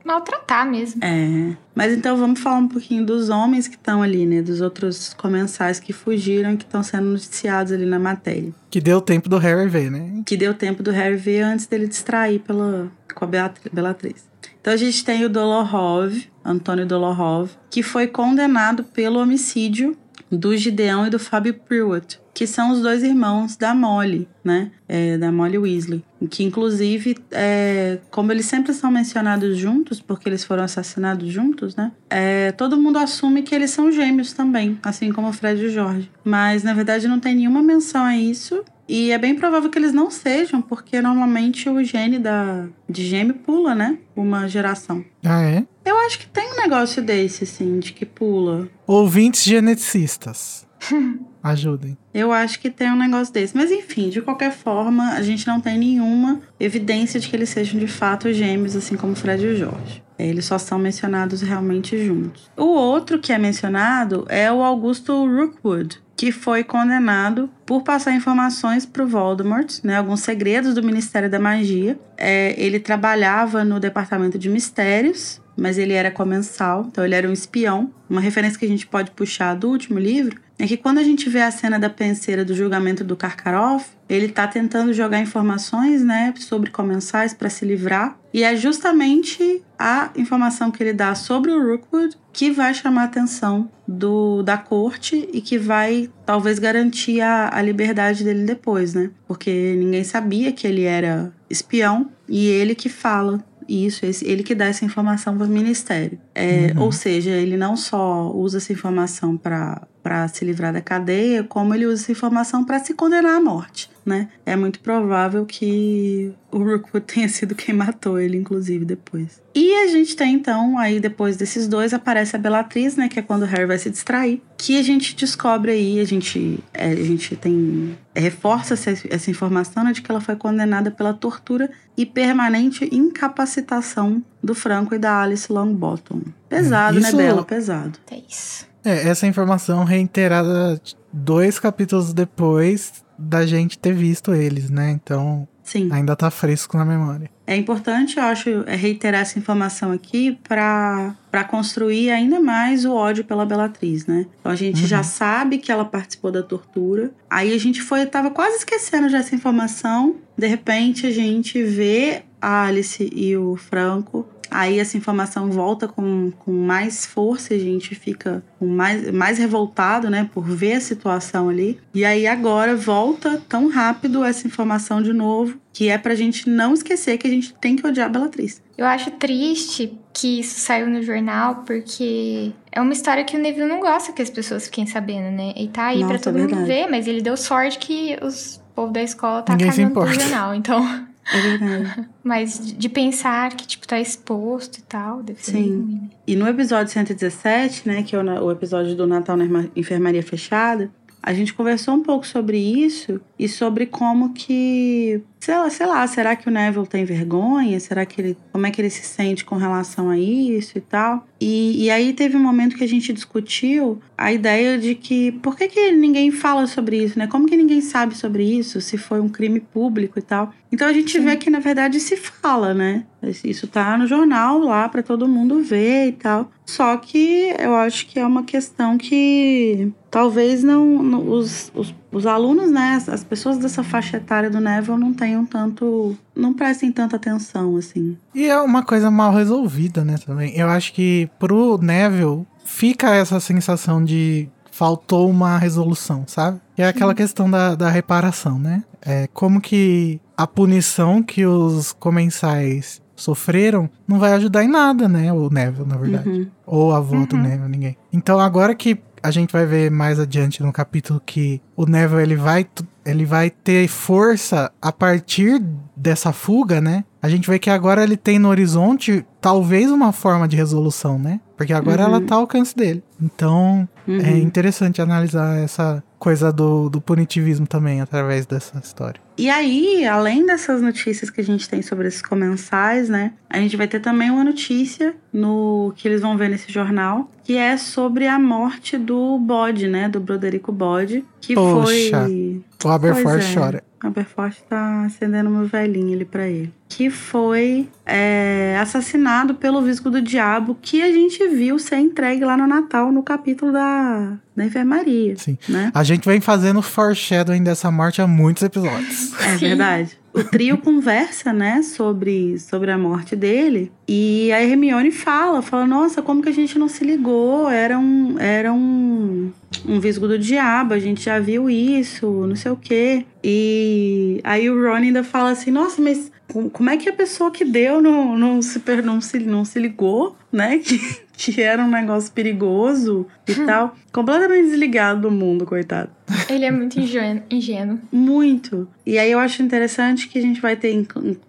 [0.06, 1.02] maltratar mesmo.
[1.04, 1.56] É.
[1.74, 4.42] Mas então vamos falar um pouquinho dos homens que estão ali, né?
[4.42, 8.52] Dos outros comensais que fugiram e que estão sendo noticiados ali na matéria.
[8.70, 10.22] Que deu tempo do Harry ver, né?
[10.26, 14.26] que deu tempo do Harry ver antes dele distrair pela, com a Beatri- Bellatrix.
[14.64, 19.98] Então a gente tem o Dolohov, Antônio Dolohov, que foi condenado pelo homicídio
[20.32, 24.72] do Gideão e do Fábio Pruitt, que são os dois irmãos da Molly, né?
[24.88, 26.04] É, da Molly Weasley.
[26.30, 31.92] Que inclusive, é, como eles sempre são mencionados juntos, porque eles foram assassinados juntos, né?
[32.10, 35.72] É, todo mundo assume que eles são gêmeos também, assim como o Fred e o
[35.72, 36.10] Jorge.
[36.24, 38.64] Mas na verdade não tem nenhuma menção a isso.
[38.88, 43.36] E é bem provável que eles não sejam, porque normalmente o gene da, de gêmeo
[43.36, 43.98] pula, né?
[44.16, 45.06] Uma geração.
[45.24, 45.66] Ah, é?
[45.86, 48.68] Eu acho que tem um negócio desse, assim, de que pula.
[48.86, 50.68] Ouvintes geneticistas.
[51.44, 51.98] Ajudem.
[52.14, 53.56] Eu acho que tem um negócio desse.
[53.56, 57.78] Mas enfim, de qualquer forma, a gente não tem nenhuma evidência de que eles sejam
[57.78, 60.02] de fato gêmeos, assim como Fred e Jorge.
[60.18, 62.50] Eles só são mencionados realmente juntos.
[62.56, 68.86] O outro que é mencionado é o Augusto Rookwood, que foi condenado por passar informações
[68.86, 72.00] para o Voldemort, né, alguns segredos do Ministério da Magia.
[72.16, 77.34] É, ele trabalhava no Departamento de Mistérios, mas ele era comensal, então ele era um
[77.34, 77.92] espião.
[78.10, 81.30] Uma referência que a gente pode puxar do último livro é que quando a gente
[81.30, 86.34] vê a cena da penseira do julgamento do Karkaroff, ele tá tentando jogar informações, né,
[86.38, 91.62] sobre comensais para se livrar, e é justamente a informação que ele dá sobre o
[91.62, 97.50] Rookwood que vai chamar a atenção do, da corte e que vai talvez garantir a,
[97.54, 99.12] a liberdade dele depois, né?
[99.28, 104.56] Porque ninguém sabia que ele era espião e ele que fala Isso, esse, ele que
[104.56, 106.20] dá essa informação para o ministério.
[106.34, 106.84] É, uhum.
[106.84, 111.74] Ou seja, ele não só usa essa informação para para se livrar da cadeia, como
[111.74, 114.30] ele usa essa informação para se condenar à morte, né?
[114.46, 119.42] É muito provável que o Rookwood tenha sido quem matou ele, inclusive, depois.
[119.56, 123.08] E a gente tem, então, aí depois desses dois, aparece a Bellatriz, né?
[123.08, 124.42] Que é quando o Harry vai se distrair.
[124.58, 127.98] Que a gente descobre aí, a gente, é, a gente tem.
[128.16, 132.88] É, reforça essa, essa informação né, de que ela foi condenada pela tortura e permanente
[132.92, 136.22] incapacitação do Franco e da Alice Longbottom.
[136.48, 137.18] Pesado, né, Isso...
[137.18, 137.44] né, Bela?
[137.44, 138.00] Pesado.
[138.12, 138.68] É isso.
[138.86, 140.80] É, essa informação reiterada
[141.12, 144.92] dois capítulos depois da gente ter visto eles, né?
[144.92, 145.90] Então, Sim.
[145.92, 147.30] ainda tá fresco na memória.
[147.46, 151.16] É importante, eu acho, é, reiterar essa informação aqui para
[151.50, 154.26] construir ainda mais o ódio pela Belatriz, né?
[154.40, 154.88] Então a gente uhum.
[154.88, 157.12] já sabe que ela participou da tortura.
[157.30, 160.16] Aí a gente foi, tava quase esquecendo já essa informação.
[160.38, 166.32] De repente a gente vê a Alice e o Franco Aí essa informação volta com,
[166.40, 171.80] com mais força, a gente fica mais, mais revoltado, né, por ver a situação ali.
[171.94, 176.74] E aí agora volta tão rápido essa informação de novo, que é pra gente não
[176.74, 178.62] esquecer que a gente tem que odiar a Bellatrix.
[178.78, 183.68] Eu acho triste que isso saiu no jornal, porque é uma história que o Neville
[183.68, 185.54] não gosta que as pessoas fiquem sabendo, né?
[185.56, 188.62] E tá aí Nossa, pra todo é mundo ver, mas ele deu sorte que os
[188.74, 191.06] povo da escola tá Ninguém cagando pro jornal, então...
[191.32, 192.10] É verdade.
[192.24, 195.70] Mas de pensar que, tipo, tá exposto e tal, deve ser Sim.
[195.70, 196.12] Ruim.
[196.26, 200.92] E no episódio 117, né, que é o, o episódio do Natal na Enfermaria Fechada,
[201.22, 206.08] a gente conversou um pouco sobre isso e sobre como que, sei lá, sei lá,
[206.08, 207.78] será que o Neville tem vergonha?
[207.78, 211.28] Será que ele, como é que ele se sente com relação a isso e tal?
[211.38, 215.58] E, e aí teve um momento que a gente discutiu a ideia de que por
[215.58, 217.28] que, que ninguém fala sobre isso, né?
[217.28, 220.54] Como que ninguém sabe sobre isso, se foi um crime público e tal?
[220.72, 221.26] Então a gente Sim.
[221.26, 223.04] vê que na verdade se fala, né?
[223.44, 226.50] Isso tá no jornal lá para todo mundo ver e tal.
[226.66, 232.26] Só que eu acho que é uma questão que talvez não, não os, os, os,
[232.26, 237.16] alunos, né, as pessoas dessa faixa etária do Neville não tenham tanto, não prestem tanta
[237.16, 238.18] atenção assim.
[238.34, 240.56] E é uma coisa mal resolvida, né, também.
[240.56, 246.60] Eu acho que pro Neville fica essa sensação de faltou uma resolução, sabe?
[246.76, 248.84] É aquela questão da, da reparação, né?
[249.02, 255.32] É como que a punição que os comensais sofreram, não vai ajudar em nada, né?
[255.32, 256.30] O Neville, na verdade.
[256.30, 256.48] Uhum.
[256.66, 257.26] Ou a avó uhum.
[257.26, 257.98] do Neville, ninguém.
[258.12, 262.36] Então agora que a gente vai ver mais adiante no capítulo que o Neville ele
[262.36, 262.68] vai,
[263.06, 265.64] ele vai ter força a partir
[265.96, 267.06] dessa fuga, né?
[267.24, 271.40] A gente vê que agora ele tem no horizonte talvez uma forma de resolução, né?
[271.56, 272.16] Porque agora uhum.
[272.16, 273.02] ela tá ao alcance dele.
[273.22, 274.20] Então é uhum.
[274.20, 279.22] é interessante analisar essa coisa do, do punitivismo também através dessa história.
[279.38, 283.32] E aí, além dessas notícias que a gente tem sobre esses comensais, né?
[283.50, 287.56] A gente vai ter também uma notícia no que eles vão ver nesse jornal, que
[287.56, 290.10] é sobre a morte do Bode, né?
[290.10, 291.84] Do Broderico Bode, que Poxa,
[292.26, 292.62] foi.
[292.84, 293.54] O Aberforth é.
[293.54, 293.84] chora.
[294.02, 296.74] Aberforth tá acendendo meu velhinho ali para ele.
[296.96, 302.56] Que foi é, assassinado pelo Visco do Diabo, que a gente viu ser entregue lá
[302.56, 305.36] no Natal, no capítulo da, da enfermaria.
[305.36, 305.58] Sim.
[305.68, 305.92] Né?
[305.92, 309.34] A gente vem fazendo foreshadowing dessa morte há muitos episódios.
[309.42, 310.20] É verdade.
[310.32, 313.92] O trio conversa, né, sobre, sobre a morte dele.
[314.08, 317.70] E a Hermione fala, fala, nossa, como que a gente não se ligou?
[317.70, 319.52] Era um, era um,
[319.88, 323.26] um visgo do diabo, a gente já viu isso, não sei o quê.
[323.44, 327.66] E aí o Ron ainda fala assim, nossa, mas como é que a pessoa que
[327.66, 330.80] deu não, não, se, não, se, não se ligou, né?
[331.36, 333.66] Que, que era um negócio perigoso e hum.
[333.66, 333.96] tal.
[334.12, 336.12] Completamente desligado do mundo, coitado.
[336.48, 338.00] Ele é muito ingênuo.
[338.12, 338.88] Muito.
[339.04, 340.94] E aí eu acho interessante que a gente vai ter,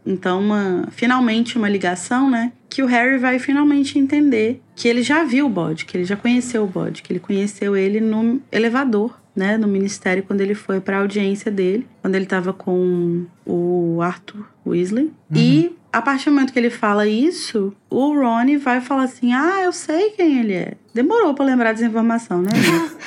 [0.07, 2.51] então, uma, finalmente uma ligação, né?
[2.71, 6.17] Que o Harry vai finalmente entender que ele já viu o bode, que ele já
[6.17, 10.81] conheceu o bode, que ele conheceu ele no elevador né, no ministério quando ele foi
[10.81, 15.05] para a audiência dele, quando ele estava com o Arthur Weasley.
[15.05, 15.37] Uhum.
[15.37, 19.63] E a partir do momento que ele fala isso, o Ronnie vai falar assim: Ah,
[19.63, 20.75] eu sei quem ele é.
[20.93, 22.51] Demorou para lembrar dessa informação, né?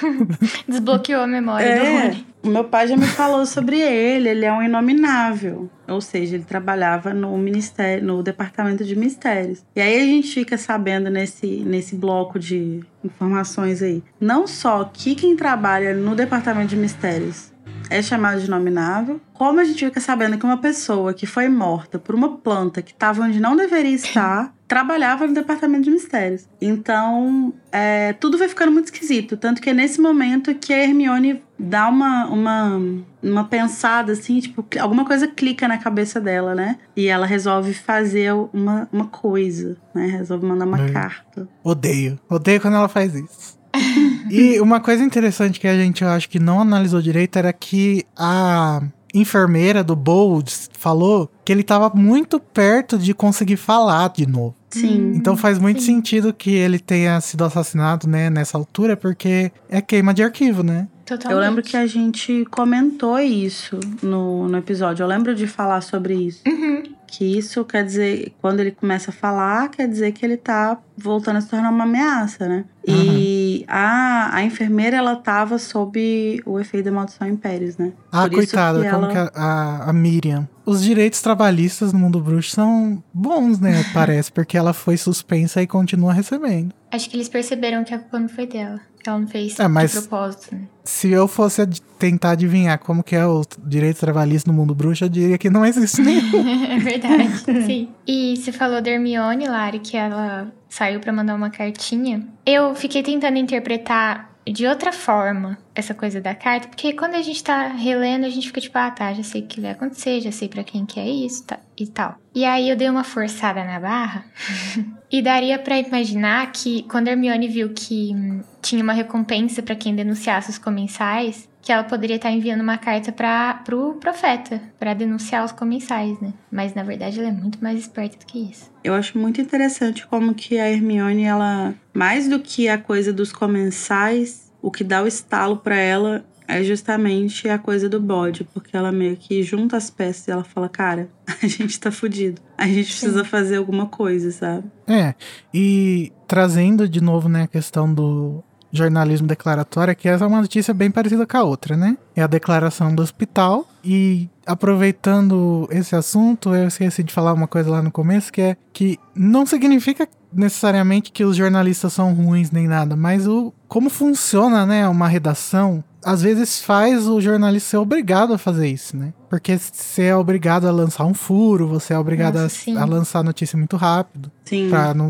[0.68, 2.28] Desbloqueou a memória é, do Rony.
[2.48, 5.70] Meu pai já me falou sobre ele, ele é um inominável.
[5.88, 9.64] Ou seja, ele trabalhava no ministério, no departamento de mistérios.
[9.76, 14.04] E aí a gente fica sabendo nesse, nesse bloco de informações aí.
[14.20, 17.52] Não só que quem trabalha no departamento de mistérios
[17.90, 21.98] é chamado de inominável, como a gente fica sabendo que uma pessoa que foi morta
[21.98, 26.46] por uma planta que estava onde não deveria estar trabalhava no departamento de mistérios.
[26.62, 29.38] Então, é, tudo vai ficando muito esquisito.
[29.38, 32.82] Tanto que é nesse momento que a Hermione dá uma, uma,
[33.24, 36.78] uma pensada, assim, tipo, alguma coisa clica na cabeça dela, né?
[36.96, 40.08] E ela resolve fazer uma, uma coisa, né?
[40.08, 40.90] Resolve mandar uma É.
[40.92, 41.48] carta.
[41.64, 42.20] Odeio.
[42.30, 43.58] Odeio quando ela faz isso.
[44.30, 48.04] e uma coisa interessante que a gente, eu acho que não analisou direito era que
[48.18, 48.82] a
[49.14, 54.56] enfermeira do Bold falou que ele tava muito perto de conseguir falar de novo.
[54.70, 55.14] Sim.
[55.16, 55.96] Então faz muito sim.
[55.96, 60.88] sentido que ele tenha sido assassinado, né, nessa altura, porque é queima de arquivo, né?
[61.06, 61.32] Totalmente.
[61.32, 65.04] Eu lembro que a gente comentou isso no, no episódio.
[65.04, 66.42] Eu lembro de falar sobre isso.
[66.46, 66.84] Uhum.
[67.08, 71.38] Que isso quer dizer, quando ele começa a falar, quer dizer que ele tá voltando
[71.38, 72.66] a se tornar uma ameaça, né?
[72.86, 77.94] E a, a enfermeira, ela tava sob o efeito da maldição Impérios, né?
[78.12, 80.46] Ah, Por isso coitada, que como ela- que a, a, a Miriam.
[80.68, 83.84] Os direitos trabalhistas no mundo bruxo são bons, né?
[83.96, 86.74] Parece, porque ela foi suspensa e continua recebendo.
[86.92, 88.80] Acho que eles perceberam que a culpa não foi dela.
[89.02, 90.62] Que ela não fez É, mas- de propósito, né?
[90.84, 95.06] Se eu fosse ad- tentar adivinhar como que é o direito trabalhista no mundo bruxo,
[95.06, 96.44] eu diria que não existe nenhum.
[96.70, 97.90] é verdade, sim.
[98.06, 102.28] E você falou da Hermione, Lari, que ela saiu pra mandar uma cartinha.
[102.46, 107.44] Eu fiquei tentando interpretar de outra forma essa coisa da carta, porque quando a gente
[107.44, 110.32] tá relendo, a gente fica tipo, ah, tá, já sei o que vai acontecer, já
[110.32, 112.18] sei pra quem que é isso tá, e tal.
[112.34, 114.26] E aí eu dei uma forçada na barra
[115.12, 119.76] e daria pra imaginar que quando a Hermione viu que hum, tinha uma recompensa pra
[119.76, 124.94] quem denunciasse os comensais, que ela poderia estar enviando uma carta para pro profeta, pra
[124.94, 126.34] denunciar os comensais, né?
[126.50, 128.72] Mas na verdade ela é muito mais esperta do que isso.
[128.84, 133.34] Eu acho muito interessante como que a Hermione, ela, mais do que a coisa dos
[133.34, 138.76] comensais, o que dá o estalo pra ela é justamente a coisa do bode, porque
[138.76, 141.10] ela meio que junta as peças e ela fala, cara,
[141.44, 142.42] a gente tá fudido.
[142.58, 144.64] A gente precisa fazer alguma coisa, sabe?
[144.88, 145.14] É,
[145.54, 150.74] e trazendo de novo, né, a questão do jornalismo declaratório, que essa é uma notícia
[150.74, 151.98] bem parecida com a outra, né?
[152.18, 157.70] É a declaração do hospital e aproveitando esse assunto, eu esqueci de falar uma coisa
[157.70, 162.68] lá no começo, que é que não significa necessariamente que os jornalistas são ruins nem
[162.68, 168.34] nada, mas o como funciona, né, uma redação, às vezes faz o jornalista ser obrigado
[168.34, 169.14] a fazer isso, né?
[169.30, 173.24] Porque você é obrigado a lançar um furo, você é obrigado Nossa, a, a lançar
[173.26, 174.32] notícia muito rápido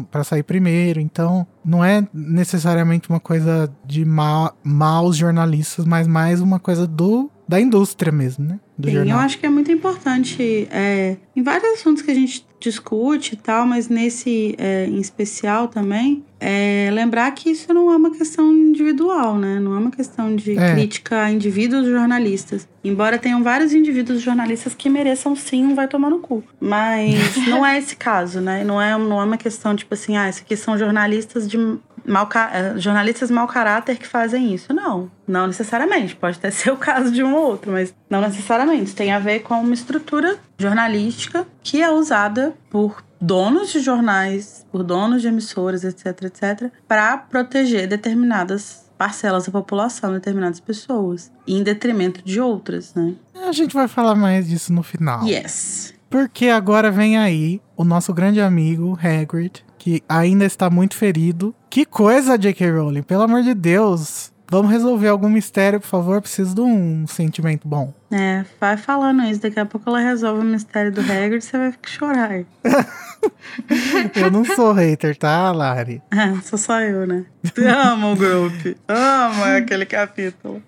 [0.09, 0.99] pra sair primeiro.
[0.99, 7.29] Então, não é necessariamente uma coisa de ma maus jornalistas, mas mais uma coisa do
[7.47, 8.59] da indústria mesmo, né?
[8.77, 9.19] Do Sim, eu jornal.
[9.19, 13.65] acho que é muito importante é, em vários assuntos que a gente discute e tal,
[13.65, 19.35] mas nesse é, em especial também, é, lembrar que isso não é uma questão individual,
[19.37, 19.59] né?
[19.59, 20.73] Não é uma questão de É.
[20.73, 22.67] crítica a indivíduos jornalistas.
[22.83, 26.43] Embora tenham vários indivíduos jornalistas que mereçam sim um vai tomar no cu.
[26.59, 27.13] Mas
[27.47, 28.63] não é esse caso, né?
[28.63, 31.57] Não é, não é uma questão tipo assim, ah, esses aqui são jornalistas de
[32.05, 34.71] mau ca- eh, jornalistas mau caráter que fazem isso.
[34.73, 36.15] Não, não necessariamente.
[36.15, 38.85] Pode até ser o caso de um ou outro, mas não necessariamente.
[38.85, 44.65] Isso tem a ver com uma estrutura jornalística que é usada por donos de jornais,
[44.71, 51.61] por donos de emissoras, etc, etc, para proteger determinadas parcelas da população, determinadas pessoas, em
[51.61, 53.13] detrimento de outras, né?
[53.35, 55.25] A gente vai falar mais disso no final.
[55.25, 55.93] Yes.
[56.09, 61.53] Porque agora vem aí o nosso grande amigo Hagrid, que ainda está muito ferido.
[61.69, 62.71] Que coisa, J.K.
[62.71, 64.31] Rowling, pelo amor de Deus.
[64.49, 66.21] Vamos resolver algum mistério, por favor.
[66.21, 67.93] Preciso de um sentimento bom.
[68.11, 69.41] É, vai falando isso.
[69.41, 72.43] Daqui a pouco ela resolve o mistério do Hagrid e você vai chorar.
[74.15, 76.01] Eu não sou hater, tá, Lari?
[76.11, 77.25] É, sou só eu, né?
[77.57, 78.75] Amo o grupo.
[78.87, 80.61] Amo aquele capítulo.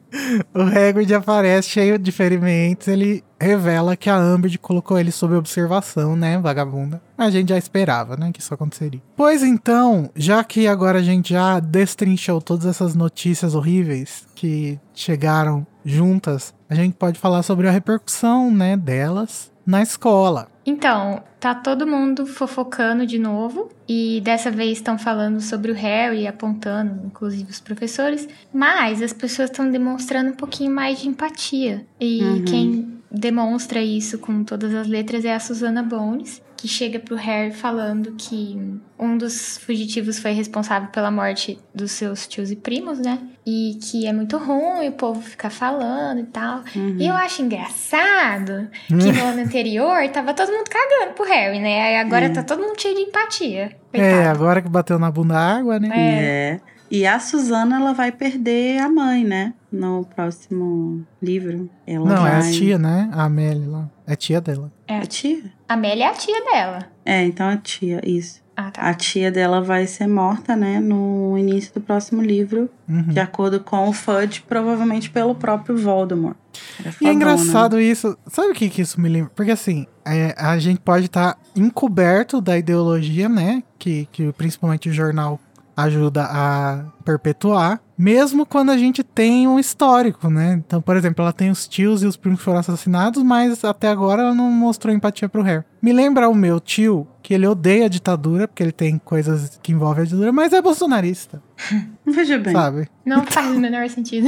[0.53, 2.87] O Hagrid aparece cheio de ferimentos.
[2.87, 7.01] Ele revela que a Umbridge colocou ele sob observação, né, vagabunda?
[7.17, 9.01] A gente já esperava, né, que isso aconteceria.
[9.15, 15.65] Pois então, já que agora a gente já destrinchou todas essas notícias horríveis que chegaram
[15.85, 20.47] juntas, a gente pode falar sobre a repercussão, né, delas na escola.
[20.65, 23.69] Então, tá todo mundo fofocando de novo.
[23.87, 28.27] E dessa vez estão falando sobre o Harry, apontando, inclusive, os professores.
[28.53, 31.85] Mas as pessoas estão demonstrando um pouquinho mais de empatia.
[31.99, 32.45] E Uhum.
[32.45, 37.51] quem demonstra isso com todas as letras é a Susana Bones, que chega pro Harry
[37.51, 43.17] falando que um dos fugitivos foi responsável pela morte dos seus tios e primos, né?
[43.45, 46.63] E que é muito ruim o povo ficar falando e tal.
[46.75, 46.97] Uhum.
[46.99, 51.81] E eu acho engraçado que no ano anterior tava todo mundo cagando pro Harry, né?
[51.81, 53.75] Aí agora tá todo mundo cheio de empatia.
[53.93, 54.29] É, Coitado.
[54.29, 55.89] agora que bateu na bunda a água, né?
[55.93, 56.59] É.
[56.91, 59.53] E a Suzana, ela vai perder a mãe, né?
[59.71, 61.69] No próximo livro.
[61.85, 62.49] Ela Não, é vai...
[62.49, 63.09] a tia, né?
[63.13, 63.87] A Amélie lá.
[64.07, 64.71] É tia dela.
[64.87, 65.43] É a tia?
[65.67, 66.79] A Amélia é a tia dela.
[67.05, 68.41] É, então a tia, isso.
[68.57, 68.81] Ah, tá.
[68.81, 73.03] A tia dela vai ser morta, né, no início do próximo livro, Uhum.
[73.03, 76.35] de acordo com o Fudge, provavelmente pelo próprio Voldemort.
[76.83, 78.17] Era E é engraçado isso.
[78.27, 79.31] Sabe o que, que isso me lembra?
[79.33, 83.63] Porque assim, é, a gente pode estar encoberto da ideologia, né?
[83.77, 85.39] Que, que principalmente o jornal
[85.83, 90.53] ajuda a perpetuar, mesmo quando a gente tem um histórico, né?
[90.65, 93.89] Então, por exemplo, ela tem os tios e os primos que foram assassinados, mas até
[93.89, 95.63] agora ela não mostrou empatia pro Harry.
[95.81, 99.71] Me lembra o meu tio, que ele odeia a ditadura, porque ele tem coisas que
[99.71, 101.41] envolvem a ditadura, mas é bolsonarista,
[102.05, 102.53] Veja bem.
[102.53, 102.87] sabe?
[103.05, 104.27] Não faz o menor sentido.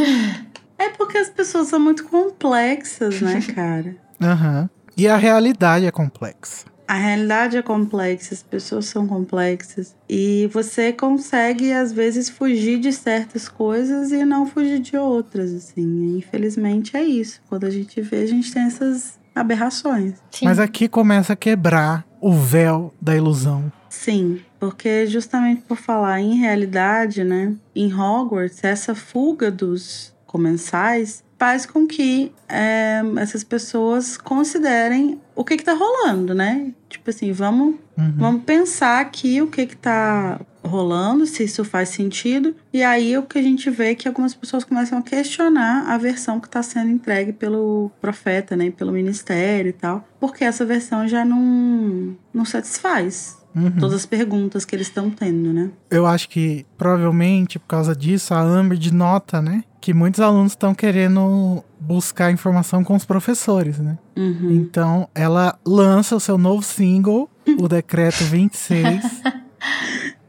[0.77, 3.95] É porque as pessoas são muito complexas, né, cara?
[4.21, 4.69] Aham.
[4.97, 6.65] E a realidade é complexa.
[6.91, 9.95] A realidade é complexa, as pessoas são complexas.
[10.09, 16.17] E você consegue, às vezes, fugir de certas coisas e não fugir de outras, assim.
[16.17, 17.39] Infelizmente é isso.
[17.47, 20.15] Quando a gente vê, a gente tem essas aberrações.
[20.31, 20.43] Sim.
[20.43, 23.71] Mas aqui começa a quebrar o véu da ilusão.
[23.87, 27.55] Sim, porque justamente por falar em realidade, né?
[27.73, 35.57] Em Hogwarts, essa fuga dos comensais faz com que é, essas pessoas considerem o que
[35.57, 36.71] que tá rolando, né?
[36.87, 38.13] Tipo assim, vamos, Uhum.
[38.15, 42.55] vamos pensar aqui o que que tá rolando, se isso faz sentido.
[42.71, 45.97] E aí o que a gente vê é que algumas pessoas começam a questionar a
[45.97, 48.69] versão que está sendo entregue pelo profeta, né?
[48.69, 50.07] Pelo ministério e tal.
[50.19, 53.71] Porque essa versão já não, não satisfaz Uhum.
[53.71, 55.69] todas as perguntas que eles estão tendo, né?
[55.89, 60.73] Eu acho que provavelmente por causa disso a Amber nota, né, que muitos alunos estão
[60.73, 63.97] querendo buscar informação com os professores, né?
[64.15, 64.51] Uhum.
[64.51, 67.29] Então ela lança o seu novo single,
[67.59, 69.21] o Decreto 26,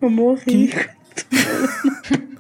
[0.01, 0.69] Eu morri.
[0.69, 0.71] que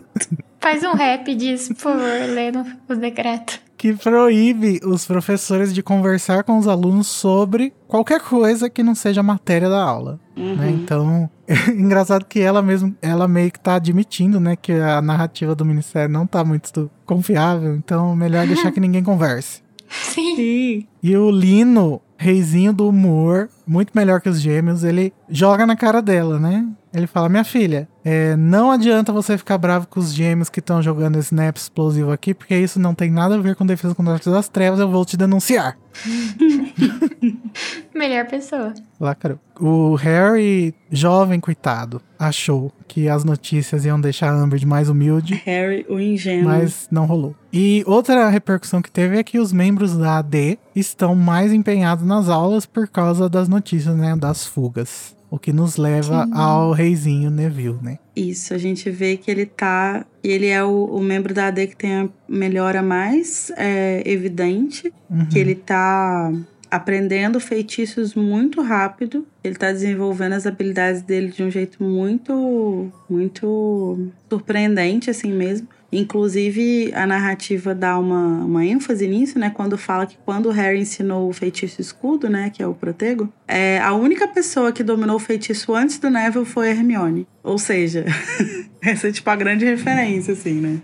[0.61, 3.61] Faz um rap disso, por favor, lendo os decretos.
[3.83, 9.25] Que proíbe os professores de conversar com os alunos sobre qualquer coisa que não seja
[9.25, 10.21] matéria da aula.
[10.37, 10.71] né?
[10.71, 15.53] Então, é engraçado que ela mesmo, ela meio que tá admitindo, né, que a narrativa
[15.57, 19.65] do ministério não tá muito confiável, então melhor deixar que ninguém converse.
[19.91, 20.37] Sim.
[20.37, 20.87] Sim.
[21.03, 26.01] E o Lino, reizinho do humor, muito melhor que os gêmeos, ele joga na cara
[26.01, 26.67] dela, né?
[26.95, 30.81] Ele fala: Minha filha, é, não adianta você ficar bravo com os gêmeos que estão
[30.81, 34.49] jogando snap explosivo aqui, porque isso não tem nada a ver com defesa contra as
[34.49, 35.77] trevas, eu vou te denunciar.
[37.95, 38.75] Melhor pessoa.
[39.01, 39.39] Lacrou.
[39.61, 45.41] O Harry, jovem, coitado, achou que as notícias iam deixar a Amber mais humilde.
[45.45, 46.45] Harry, o ingênuo.
[46.45, 47.35] Mas não rolou.
[47.53, 52.29] E outra repercussão que teve é que os membros da AD estão mais empenhados nas
[52.29, 54.17] aulas por causa das notícias, né?
[54.17, 55.15] Das fugas.
[55.33, 57.99] O que nos leva ao reizinho Neville, né?
[58.15, 60.05] Isso, a gente vê que ele tá.
[60.23, 64.93] Ele é o, o membro da AD que tem a melhora mais é, evidente.
[65.09, 65.25] Uhum.
[65.25, 66.31] Que ele tá
[66.71, 69.27] aprendendo feitiços muito rápido.
[69.43, 75.67] Ele tá desenvolvendo as habilidades dele de um jeito muito, muito surpreendente, assim mesmo.
[75.93, 79.51] Inclusive, a narrativa dá uma, uma ênfase nisso, né?
[79.51, 82.51] Quando fala que quando o Harry ensinou o feitiço escudo, né?
[82.51, 86.45] Que é o protego, é, a única pessoa que dominou o feitiço antes do Neville
[86.47, 87.27] foi a Hermione.
[87.43, 88.05] Ou seja,
[88.81, 90.79] essa é tipo a grande referência, assim, né?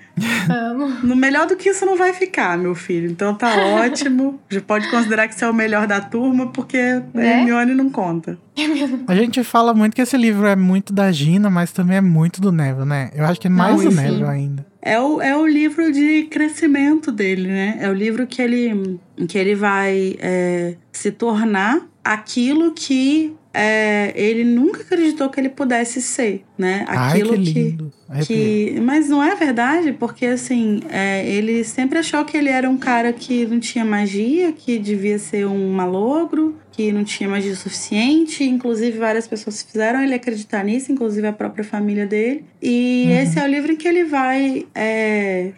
[0.50, 0.88] Amo.
[1.02, 3.10] No melhor do que isso não vai ficar, meu filho.
[3.10, 4.40] Então tá ótimo.
[4.50, 7.40] Já pode considerar que você é o melhor da turma, porque a Né?
[7.40, 8.38] Hermione não conta.
[9.06, 12.40] A gente fala muito que esse livro é muito da Gina, mas também é muito
[12.40, 13.10] do Neville, né?
[13.14, 13.96] Eu acho que é mais Não, do sim.
[14.02, 14.66] Neville ainda.
[14.88, 17.76] É o, é o livro de crescimento dele, né?
[17.80, 24.44] É o livro que ele, que ele vai é, se tornar aquilo que é, ele
[24.44, 26.86] nunca acreditou que ele pudesse ser, né?
[26.88, 27.92] Ai, Aquilo que lindo.
[28.08, 28.74] Arrepiei.
[28.74, 32.78] que mas não é verdade porque assim é, ele sempre achou que ele era um
[32.78, 37.56] cara que não tinha magia que devia ser um malogro que não tinha magia o
[37.56, 43.18] suficiente inclusive várias pessoas fizeram ele acreditar nisso inclusive a própria família dele e Uhum.
[43.18, 45.50] esse é o livro em que ele vai é,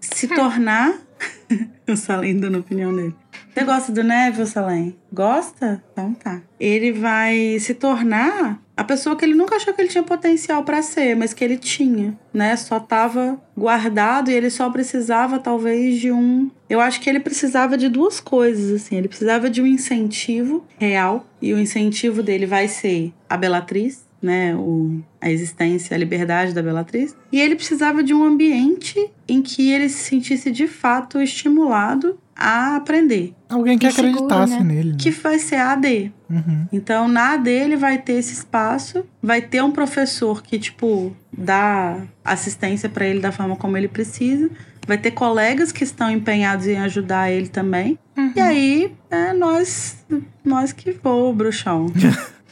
[0.00, 0.92] se tornar
[1.88, 3.14] o Salem dando a opinião dele
[3.54, 4.96] você gosta do Neville, Salem?
[5.12, 5.80] Gosta?
[5.92, 6.42] Então tá.
[6.58, 10.82] Ele vai se tornar a pessoa que ele nunca achou que ele tinha potencial pra
[10.82, 12.56] ser, mas que ele tinha, né?
[12.56, 16.50] Só tava guardado e ele só precisava talvez de um.
[16.68, 18.96] Eu acho que ele precisava de duas coisas, assim.
[18.96, 24.54] Ele precisava de um incentivo real e o incentivo dele vai ser a Bellatriz, né?
[24.56, 27.14] O, a existência, a liberdade da Bellatriz.
[27.30, 32.74] E ele precisava de um ambiente em que ele se sentisse de fato estimulado a
[32.74, 34.74] aprender, Alguém que E seguro, acreditasse né?
[34.74, 34.90] nele.
[34.90, 34.96] né?
[34.98, 36.12] que vai ser a AD.
[36.28, 36.66] Uhum.
[36.72, 42.88] Então, na dele vai ter esse espaço, vai ter um professor que, tipo, dá assistência
[42.88, 44.50] pra ele da forma como ele precisa,
[44.84, 47.96] vai ter colegas que estão empenhados em ajudar ele também.
[48.16, 48.32] Uhum.
[48.34, 50.04] E aí, é nós,
[50.44, 51.86] nós que voa, bruxão.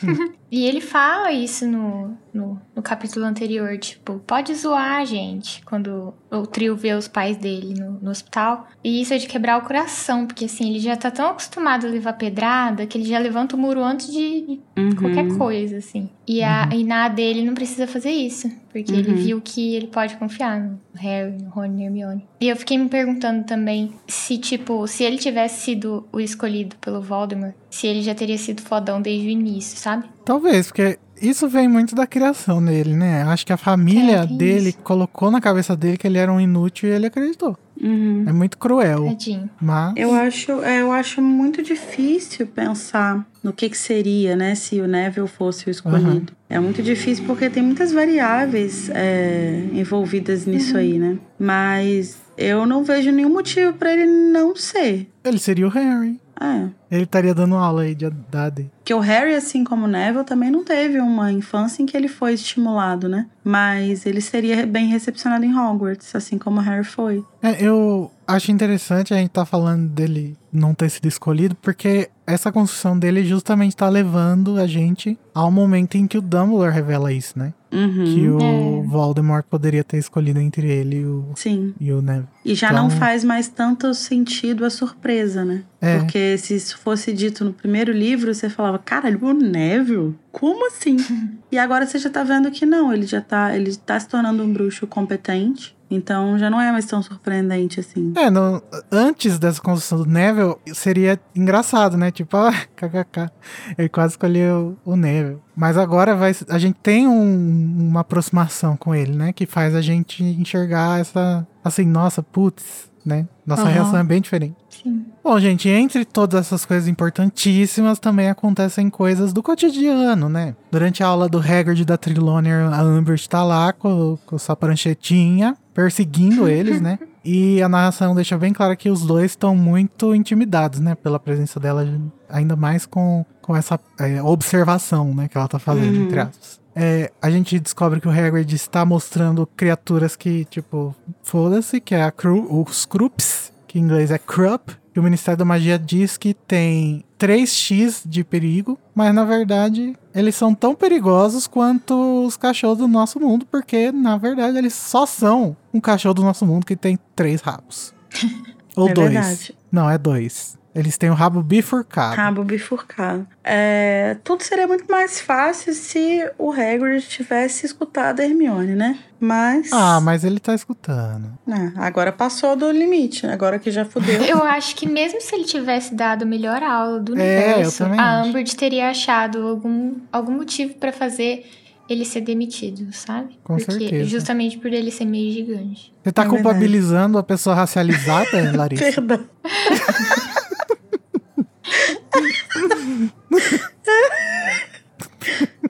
[0.52, 6.46] E ele fala isso no, no, no, capítulo anterior, tipo, pode zoar, gente, quando o
[6.46, 8.68] trio vê os pais dele no, no, hospital.
[8.84, 11.90] E isso é de quebrar o coração, porque assim, ele já tá tão acostumado a
[11.90, 14.94] levar pedrada que ele já levanta o muro antes de, uhum.
[14.94, 16.10] qualquer coisa, assim.
[16.28, 16.80] E, a, uhum.
[16.80, 18.98] e na dele não precisa fazer isso, porque uhum.
[18.98, 22.28] ele viu que ele pode confiar no Harry, no Ron e Hermione.
[22.42, 27.00] E eu fiquei me perguntando também se, tipo, se ele tivesse sido o escolhido pelo
[27.00, 30.04] Voldemort, se ele já teria sido fodão desde o início, sabe?
[30.24, 33.22] Talvez, porque isso vem muito da criação dele, né?
[33.22, 34.78] Acho que a família é, dele isso.
[34.78, 37.56] colocou na cabeça dele que ele era um inútil e ele acreditou.
[37.80, 38.24] Uhum.
[38.26, 39.06] É muito cruel.
[39.06, 39.48] Tadinho.
[39.60, 39.94] Mas...
[39.96, 44.86] Eu acho, é, eu acho muito difícil pensar no que, que seria, né, se o
[44.86, 46.10] Neville fosse o escolhido.
[46.10, 46.26] Uhum.
[46.48, 50.80] É muito difícil porque tem muitas variáveis é, envolvidas nisso uhum.
[50.80, 51.18] aí, né?
[51.38, 55.08] Mas eu não vejo nenhum motivo para ele não ser.
[55.24, 56.20] Ele seria o Harry.
[56.42, 56.68] É.
[56.90, 58.70] Ele estaria dando aula aí de idade.
[58.84, 62.08] Que o Harry, assim como o Neville, também não teve uma infância em que ele
[62.08, 63.28] foi estimulado, né?
[63.44, 67.24] Mas ele seria bem recepcionado em Hogwarts, assim como o Harry foi.
[67.40, 72.10] É, eu acho interessante a gente estar tá falando dele não ter sido escolhido, porque
[72.26, 77.12] essa construção dele justamente está levando a gente ao momento em que o Dumbledore revela
[77.12, 77.54] isso, né?
[77.72, 78.86] Uhum, que o é.
[78.86, 81.74] Voldemort poderia ter escolhido entre ele e o, Sim.
[81.80, 82.28] E o Neville.
[82.44, 82.82] E já então...
[82.82, 85.62] não faz mais tanto sentido a surpresa, né?
[85.80, 85.98] É.
[85.98, 90.14] Porque se isso fosse dito no primeiro livro, você falava, caralho, o Neville?
[90.30, 90.96] Como assim?
[91.50, 94.42] e agora você já tá vendo que não, ele já tá, ele tá se tornando
[94.42, 95.74] um bruxo competente.
[95.94, 98.12] Então já não é mais tão surpreendente assim.
[98.16, 102.10] É, no, antes dessa construção do Neville, seria engraçado, né?
[102.10, 103.30] Tipo, ah, kkk.
[103.76, 105.38] Ele quase escolheu o Neville.
[105.54, 109.32] Mas agora vai, a gente tem um, uma aproximação com ele, né?
[109.32, 111.46] Que faz a gente enxergar essa.
[111.62, 113.28] Assim, nossa, putz, né?
[113.44, 113.68] Nossa uhum.
[113.68, 114.56] reação é bem diferente.
[114.70, 115.04] Sim.
[115.22, 120.56] Bom, gente, entre todas essas coisas importantíssimas, também acontecem coisas do cotidiano, né?
[120.70, 125.56] Durante a aula do Hagrid da Trilonier, a Amber está lá com, com sua pranchetinha,
[125.74, 126.98] perseguindo eles, né?
[127.24, 130.96] E a narração deixa bem claro que os dois estão muito intimidados, né?
[130.96, 131.86] Pela presença dela,
[132.28, 135.28] ainda mais com, com essa é, observação, né?
[135.28, 136.04] Que ela tá fazendo, uhum.
[136.06, 136.60] entre aspas.
[136.74, 142.02] É, a gente descobre que o Hagrid está mostrando criaturas que, tipo, foda-se, que é
[142.02, 146.16] a cru, os Krups, que em inglês é Krupp, que o Ministério da Magia diz
[146.16, 152.78] que tem 3x de perigo, mas na verdade eles são tão perigosos quanto os cachorros
[152.78, 156.76] do nosso mundo, porque na verdade eles só são um cachorro do nosso mundo que
[156.76, 157.94] tem três rabos.
[158.76, 159.12] Ou é dois.
[159.12, 159.54] Verdade.
[159.70, 160.58] Não, é dois.
[160.74, 162.16] Eles têm o rabo bifurcado.
[162.16, 163.26] Rabo bifurcado.
[163.44, 168.98] É, tudo seria muito mais fácil se o Hagrid tivesse escutado a Hermione, né?
[169.20, 169.70] Mas.
[169.70, 171.38] Ah, mas ele tá escutando.
[171.46, 173.34] É, agora passou do limite, né?
[173.34, 174.20] agora que já fudeu.
[174.24, 178.22] Eu acho que mesmo se ele tivesse dado a melhor aula do é, universo, a
[178.22, 181.44] Umbridge teria achado algum, algum motivo para fazer
[181.88, 183.38] ele ser demitido, sabe?
[183.44, 184.04] Com Porque, certeza.
[184.04, 185.92] Justamente por ele ser meio gigante.
[186.02, 188.84] Você tá é culpabilizando a pessoa racializada, Larissa?
[188.84, 189.24] Perdão.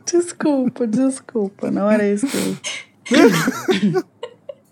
[0.05, 1.71] Desculpa, desculpa.
[1.71, 4.03] Não era isso que eu...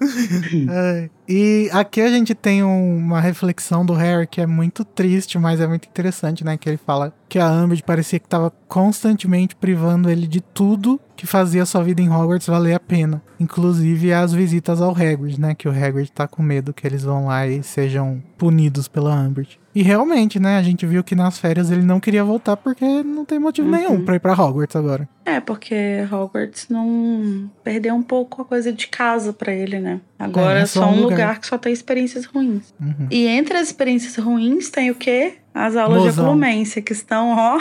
[0.70, 5.38] é, e aqui a gente tem um, uma reflexão do Harry que é muito triste,
[5.38, 6.56] mas é muito interessante, né?
[6.56, 11.28] Que ele fala que a Umbridge parecia que estava constantemente privando ele de tudo que
[11.28, 13.22] fazia sua vida em Hogwarts valer a pena.
[13.38, 15.54] Inclusive as visitas ao Hagrid, né?
[15.54, 19.60] Que o Hagrid tá com medo que eles vão lá e sejam punidos pela Umbridge.
[19.72, 23.24] E realmente, né, a gente viu que nas férias ele não queria voltar porque não
[23.24, 23.76] tem motivo uhum.
[23.76, 25.08] nenhum para ir para Hogwarts agora.
[25.24, 25.76] É, porque
[26.10, 30.00] Hogwarts não perdeu um pouco a coisa de casa para ele, né?
[30.20, 31.10] Agora é, é só, um lugar.
[31.10, 31.40] lugar.
[31.40, 32.74] que só tem experiências ruins.
[32.78, 33.08] Uhum.
[33.10, 35.38] E entre as experiências ruins tem o quê?
[35.52, 36.12] As aulas Mozão.
[36.12, 37.58] de oclumência, que estão, ó,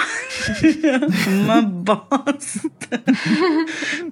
[1.44, 3.02] uma bosta.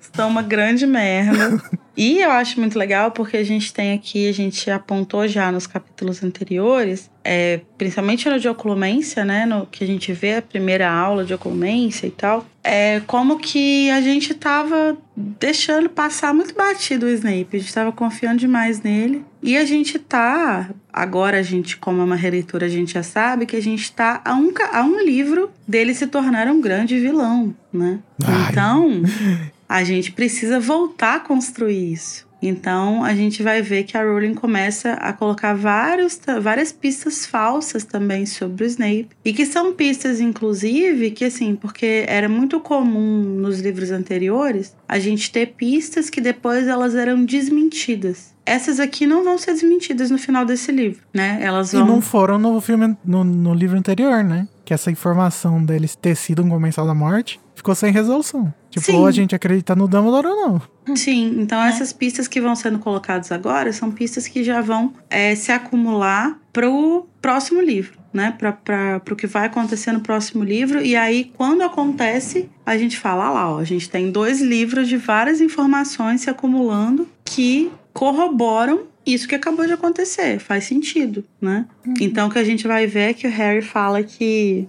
[0.01, 1.61] estão uma grande merda.
[1.95, 5.65] E eu acho muito legal porque a gente tem aqui, a gente apontou já nos
[5.65, 10.89] capítulos anteriores, é, principalmente no de oclumência, né, no que a gente vê a primeira
[10.89, 17.07] aula de oclumência e tal, é como que a gente tava deixando passar muito batido
[17.07, 19.25] o Snape, a gente tava confiando demais nele.
[19.41, 23.45] E a gente tá, agora a gente, como é uma releitura, a gente já sabe
[23.45, 27.55] que a gente tá a um, a um livro dele se tornar um grande vilão,
[27.71, 27.99] né?
[28.23, 28.51] Ai.
[28.51, 29.03] Então,
[29.69, 32.26] a gente precisa voltar a construir isso.
[32.41, 37.83] Então a gente vai ver que a Rowling começa a colocar vários, várias pistas falsas
[37.83, 39.09] também sobre o Snape.
[39.23, 44.99] E que são pistas, inclusive, que assim, porque era muito comum nos livros anteriores a
[44.99, 48.35] gente ter pistas que depois elas eram desmentidas.
[48.45, 51.37] Essas aqui não vão ser desmentidas no final desse livro, né?
[51.41, 51.85] Elas vão.
[51.85, 54.47] E não foram no filme, no, no livro anterior, né?
[54.67, 58.53] Que essa informação deles ter sido um comensal da morte ficou sem resolução.
[58.69, 58.95] Tipo, Sim.
[58.97, 60.61] ou a gente acredita no Dumbledore ou não.
[60.93, 65.33] Sim, então essas pistas que vão sendo colocadas agora são pistas que já vão é,
[65.35, 68.35] se acumular pro próximo livro, né?
[68.37, 70.81] Pra, pra, pro que vai acontecer no próximo livro.
[70.81, 74.89] E aí, quando acontece, a gente fala ah lá, ó, a gente tem dois livros
[74.89, 78.81] de várias informações se acumulando que corroboram
[79.13, 80.39] isso que acabou de acontecer.
[80.39, 81.65] Faz sentido, né?
[81.99, 84.67] Então, o que a gente vai ver é que o Harry fala que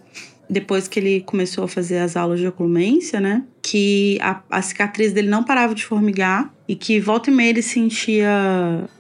[0.49, 3.45] depois que ele começou a fazer as aulas de oclumência, né?
[3.63, 7.63] Que a, a cicatriz dele não parava de formigar e que volta e meia ele
[7.63, 8.31] sentia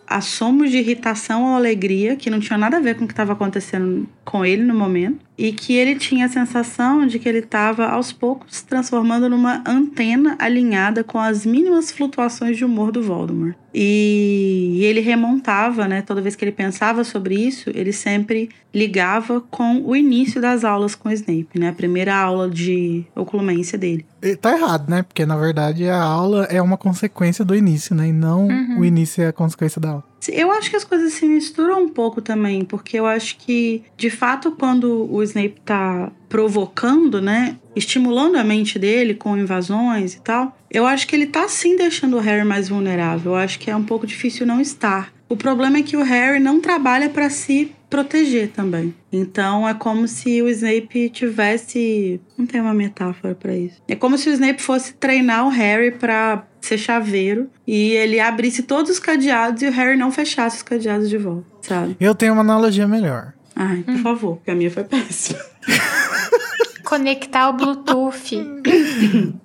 [0.06, 3.32] assomos de irritação ou alegria, que não tinha nada a ver com o que estava
[3.32, 7.86] acontecendo com ele no momento, e que ele tinha a sensação de que ele estava
[7.86, 13.54] aos poucos se transformando numa antena alinhada com as mínimas flutuações de humor do Voldemort.
[13.72, 16.02] E, ele remontava, né?
[16.02, 20.96] Toda vez que ele pensava sobre isso, ele sempre ligava com o início das aulas
[20.96, 21.68] com o Snape, né?
[21.68, 24.04] A primeira aula de oclumência dele.
[24.20, 25.02] E tá errado, né?
[25.02, 28.08] Porque na verdade a aula é uma consequência do início, né?
[28.08, 30.07] E não o início é a consequência da aula.
[30.28, 34.10] Eu acho que as coisas se misturam um pouco também, porque eu acho que, de
[34.10, 40.56] fato, quando o Snape tá provocando, né, estimulando a mente dele com invasões e tal,
[40.70, 43.32] eu acho que ele tá sim deixando o Harry mais vulnerável.
[43.32, 45.12] Eu acho que é um pouco difícil não estar.
[45.28, 48.94] O problema é que o Harry não trabalha para se proteger também.
[49.12, 53.80] Então é como se o Snape tivesse, não tem uma metáfora para isso.
[53.88, 58.62] É como se o Snape fosse treinar o Harry para ser chaveiro e ele abrisse
[58.62, 61.96] todos os cadeados e o Harry não fechasse os cadeados de volta, sabe?
[62.00, 63.32] Eu tenho uma analogia melhor.
[63.56, 65.38] Ai, por favor, porque a minha foi péssima.
[66.84, 68.36] Conectar o Bluetooth.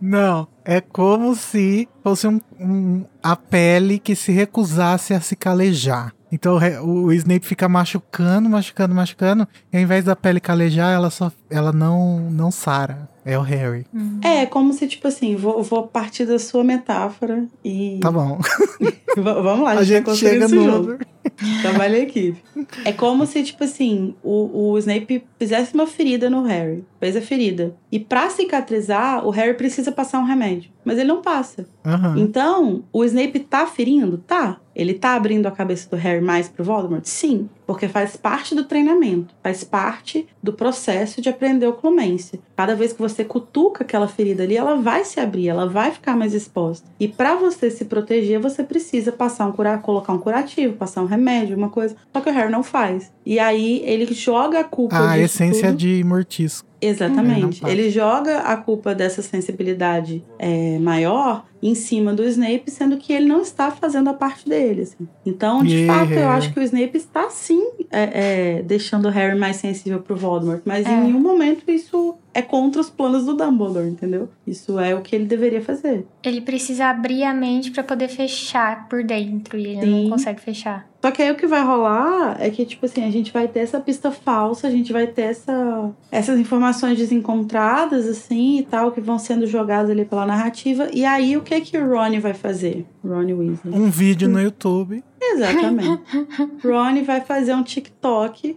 [0.01, 6.13] Não, é como se fosse um, um- a pele que se recusasse a se calejar.
[6.33, 11.31] Então o Snape fica machucando, machucando, machucando, e ao invés da pele calejar, ela só
[11.47, 13.07] ela não não sara.
[13.25, 13.85] É o Harry.
[14.21, 17.99] É, como se, tipo assim, vou, vou partir da sua metáfora e.
[18.01, 18.37] Tá bom.
[19.15, 20.97] V- Vamos lá, A vai gente construir chega no jogo.
[21.61, 22.43] Trabalho em equipe.
[22.83, 26.83] É como se, tipo assim, o, o Snape fizesse uma ferida no Harry.
[27.03, 27.75] Fez a ferida.
[27.91, 30.71] E pra cicatrizar, o Harry precisa passar um remédio.
[30.85, 31.65] Mas ele não passa.
[31.85, 32.15] Aham.
[32.17, 34.17] Então, o Snape tá ferindo?
[34.17, 34.57] Tá.
[34.75, 37.03] Ele tá abrindo a cabeça do Harry mais pro Voldemort?
[37.05, 37.49] Sim.
[37.67, 39.33] Porque faz parte do treinamento.
[39.43, 42.39] Faz parte do processo de aprender oclumência.
[42.55, 46.15] Cada vez que você cutuca aquela ferida ali, ela vai se abrir, ela vai ficar
[46.17, 46.89] mais exposta.
[46.99, 51.05] E pra você se proteger, você precisa passar um cura colocar um curativo, passar um
[51.07, 51.95] remédio, uma coisa.
[52.13, 53.11] Só que o Harry não faz.
[53.25, 55.77] E aí ele joga a culpa A disso essência tudo.
[55.77, 56.67] de mortisco.
[56.85, 57.63] Exatamente.
[57.63, 57.69] Uhum.
[57.69, 63.25] Ele joga a culpa dessa sensibilidade é, maior em cima do Snape, sendo que ele
[63.25, 64.81] não está fazendo a parte dele.
[64.81, 65.07] assim.
[65.25, 65.99] Então, de Yeah.
[66.05, 69.99] fato, eu acho que o Snape está sim é, é, deixando o Harry mais sensível
[70.01, 70.89] pro Voldemort, mas É.
[70.91, 74.27] em nenhum momento isso é contra os planos do Dumbledore, entendeu?
[74.45, 76.05] Isso é o que ele deveria fazer.
[76.23, 80.03] Ele precisa abrir a mente pra poder fechar por dentro e ele Sim.
[80.03, 80.87] não consegue fechar.
[81.03, 83.59] Só que aí o que vai rolar é que, tipo assim, a gente vai ter
[83.59, 89.01] essa pista falsa, a gente vai ter essa, essas informações desencontradas, assim, e tal, que
[89.01, 90.87] vão sendo jogadas ali pela narrativa.
[90.93, 92.85] E aí, o que que o Ronnie vai fazer?
[93.05, 93.75] Ronnie Weasley.
[93.77, 95.03] Um vídeo no YouTube.
[95.21, 96.01] Exatamente.
[96.63, 98.55] Ronnie vai fazer um TikTok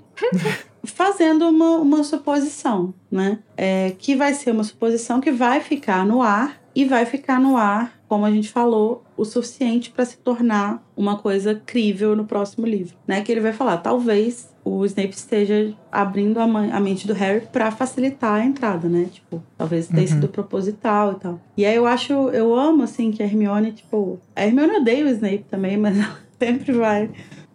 [0.84, 3.40] fazendo uma, uma suposição, né?
[3.56, 7.56] É, que vai ser uma suposição que vai ficar no ar e vai ficar no
[7.56, 12.66] ar, como a gente falou, o suficiente para se tornar uma coisa crível no próximo
[12.66, 13.20] livro, né?
[13.22, 17.70] Que ele vai falar, talvez o Snape esteja abrindo a, a mente do Harry para
[17.70, 19.06] facilitar a entrada, né?
[19.12, 20.06] Tipo, talvez tenha Uhum.
[20.08, 21.40] sido proposital e tal.
[21.56, 25.08] E aí eu acho, eu amo assim que a Hermione, tipo, a Hermione odeia o
[25.08, 27.10] Snape também, mas ela sempre vai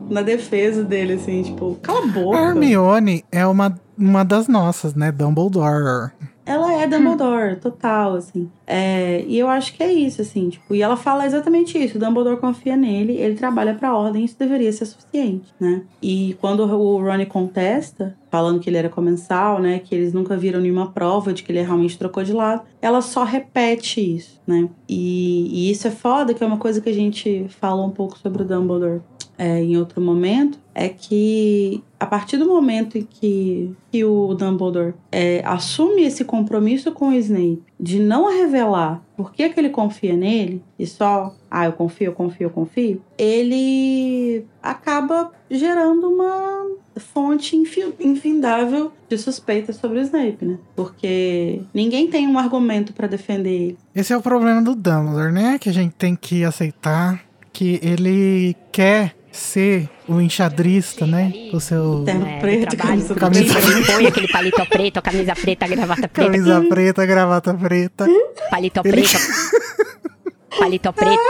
[0.10, 2.38] na defesa dele, assim, tipo, cala a boca.
[2.38, 5.12] A Hermione é uma, uma das nossas, né?
[5.12, 6.12] Dumbledore.
[6.52, 8.50] Ela é Dumbledore, total, assim.
[8.68, 11.98] É, e eu acho que é isso, assim, tipo, e ela fala exatamente isso.
[11.98, 15.84] O Dumbledore confia nele, ele trabalha pra ordem, isso deveria ser suficiente, né?
[16.02, 20.60] E quando o Ronnie contesta, falando que ele era comensal, né, que eles nunca viram
[20.60, 24.70] nenhuma prova de que ele realmente trocou de lado, ela só repete isso, né?
[24.90, 28.18] E, e isso é foda, que é uma coisa que a gente falou um pouco
[28.20, 29.02] sobre o Dumbledore
[29.38, 34.94] é, em outro momento, é que a partir do momento em que, que o Dumbledore
[35.12, 40.16] é, assume esse compromisso com o Snape de não revelar por que, que ele confia
[40.16, 46.66] nele e só, ah, eu confio, eu confio, eu confio, ele acaba gerando uma
[46.98, 50.58] fonte infi- infindável de suspeitas sobre o Snape, né?
[50.76, 53.78] Porque ninguém tem um argumento pra defender ele.
[53.96, 55.58] Esse é o problema do Dumbledore, né?
[55.60, 61.32] Que a gente tem que aceitar que ele quer ser o enxadrista, né?
[61.54, 65.68] O seu Terno É, preto, trabalho, camisa camisa ele põe aquele palito preto, camisa preta,
[65.68, 68.06] gravata preta, camisa preta, gravata preta.
[68.50, 69.18] palito Ele- preto.
[70.60, 71.22] Palito preto,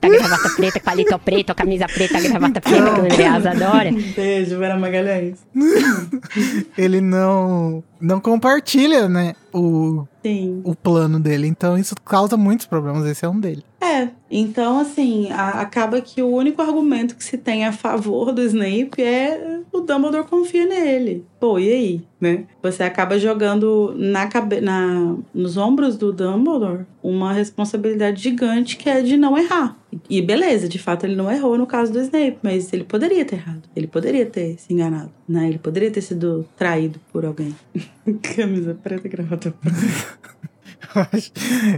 [0.00, 3.92] tá gravata preta, palito preto, camisa preta, gravata preta, que o Andreas adora.
[3.92, 5.38] Beijo, Vera Magalhães.
[6.76, 10.60] Ele não não compartilha, né, o, Sim.
[10.64, 11.46] o plano dele.
[11.46, 13.06] Então isso causa muitos problemas.
[13.06, 13.64] Esse é um dele.
[13.86, 18.42] É, então assim, a- acaba que o único argumento que se tem a favor do
[18.42, 21.24] Snape é o Dumbledore confia nele.
[21.38, 22.44] Pô, e aí, né?
[22.62, 24.28] Você acaba jogando na
[24.62, 29.76] na nos ombros do Dumbledore uma responsabilidade gigante que é de não errar.
[30.10, 33.36] E beleza, de fato ele não errou no caso do Snape, mas ele poderia ter
[33.36, 33.62] errado.
[33.74, 35.48] Ele poderia ter se enganado, né?
[35.48, 37.54] Ele poderia ter sido traído por alguém.
[38.34, 40.18] Camisa preta e gravata preta.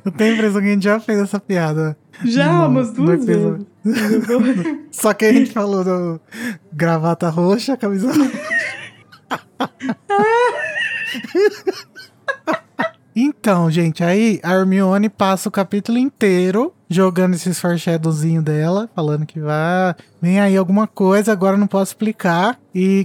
[0.05, 1.97] Eu tenho a impressão que a gente já fez essa piada.
[2.25, 3.67] Já, no- umas duas vezes.
[4.91, 6.21] Só que a gente falou do
[6.73, 8.09] gravata roxa, camisa
[13.15, 19.41] Então, gente, aí a Hermione passa o capítulo inteiro jogando esses foreshadowzinho dela, falando que
[19.41, 22.59] vai, vem aí alguma coisa, agora não posso explicar.
[22.73, 23.05] E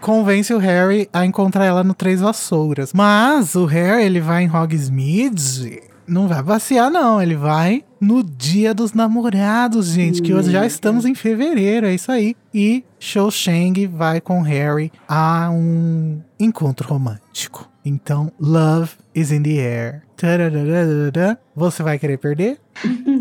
[0.00, 2.92] convence o Harry a encontrar ela no Três Vassouras.
[2.92, 8.72] Mas o Harry, ele vai em Hogsmeade, não vai passear não, ele vai no Dia
[8.72, 12.34] dos Namorados, gente, que hoje já estamos em fevereiro, é isso aí.
[12.54, 17.68] E Cho Chang vai com Harry a um encontro romântico.
[17.84, 20.02] Então, love is in the air.
[21.54, 22.58] Você vai querer perder?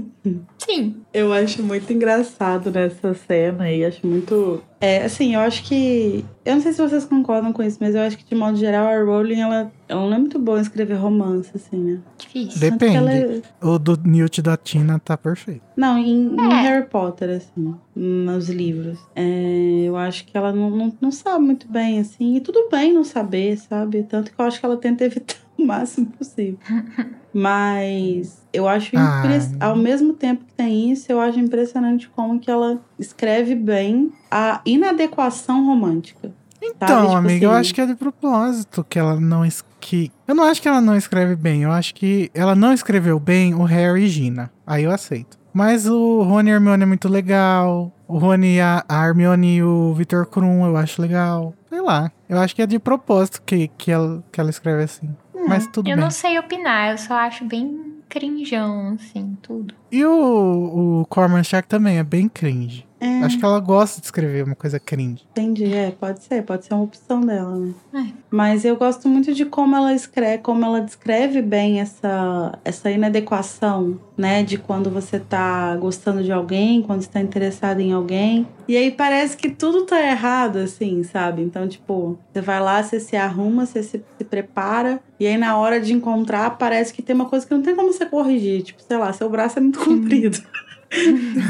[0.57, 0.97] Sim.
[1.13, 4.61] Eu acho muito engraçado nessa cena aí, acho muito.
[4.79, 6.23] É, assim, eu acho que.
[6.45, 8.85] Eu não sei se vocês concordam com isso, mas eu acho que, de modo geral,
[8.87, 11.99] a Rowling, ela, ela não é muito boa em escrever romance, assim, né?
[12.17, 12.77] Difícil.
[12.77, 13.43] Que ela Depende.
[13.61, 15.61] é- O do Newt e da Tina tá perfeito.
[15.75, 16.61] Não, em, em É.
[16.61, 18.99] Harry Potter, assim, nos livros.
[19.15, 22.93] É, eu acho que ela não, não, não sabe muito bem, assim, e tudo bem
[22.93, 24.03] não saber, sabe?
[24.03, 26.57] Tanto que eu acho que ela tenta evitar o máximo possível.
[27.33, 29.19] Mas eu acho Ah.
[29.23, 29.55] impress...
[29.59, 34.61] ao mesmo tempo que tem isso, eu acho impressionante como que ela escreve bem a
[34.65, 36.31] inadequação romântica.
[36.61, 39.63] Então, Sabe, tipo amiga, eu assim- acho que é de propósito que ela não es-
[39.79, 43.19] que Eu não acho que ela não escreve bem, eu acho que ela não escreveu
[43.19, 44.51] bem o Harry e Gina.
[44.65, 45.37] Aí eu aceito.
[45.53, 47.91] Mas o Rony e a Hermione é muito legal.
[48.07, 51.53] O Rony e a a Hermione e o Victor Krum eu acho legal.
[51.69, 52.11] Sei lá.
[52.29, 55.09] Eu acho que é de propósito que, que, ela, que ela escreve assim.
[55.47, 56.03] Mas tudo Eu bem.
[56.03, 59.73] não sei opinar, eu só acho bem crinjão, assim, tudo.
[59.91, 62.86] E o, o Cormac Shark também é bem cringe.
[62.99, 65.23] É, Acho que ela gosta de escrever uma coisa cringe.
[65.31, 65.71] entendi.
[65.73, 67.73] É, pode ser, pode ser uma opção dela, né?
[67.93, 68.05] É.
[68.29, 73.99] Mas eu gosto muito de como ela escreve, como ela descreve bem essa, essa inadequação,
[74.17, 74.43] né?
[74.43, 78.47] De quando você tá gostando de alguém, quando você tá interessado em alguém.
[78.67, 81.41] E aí parece que tudo tá errado, assim, sabe?
[81.41, 84.99] Então, tipo, você vai lá, você se arruma, você se, se prepara.
[85.19, 87.93] E aí, na hora de encontrar, parece que tem uma coisa que não tem como
[87.93, 88.63] você corrigir.
[88.63, 90.41] Tipo, sei lá, seu braço é muito comprido.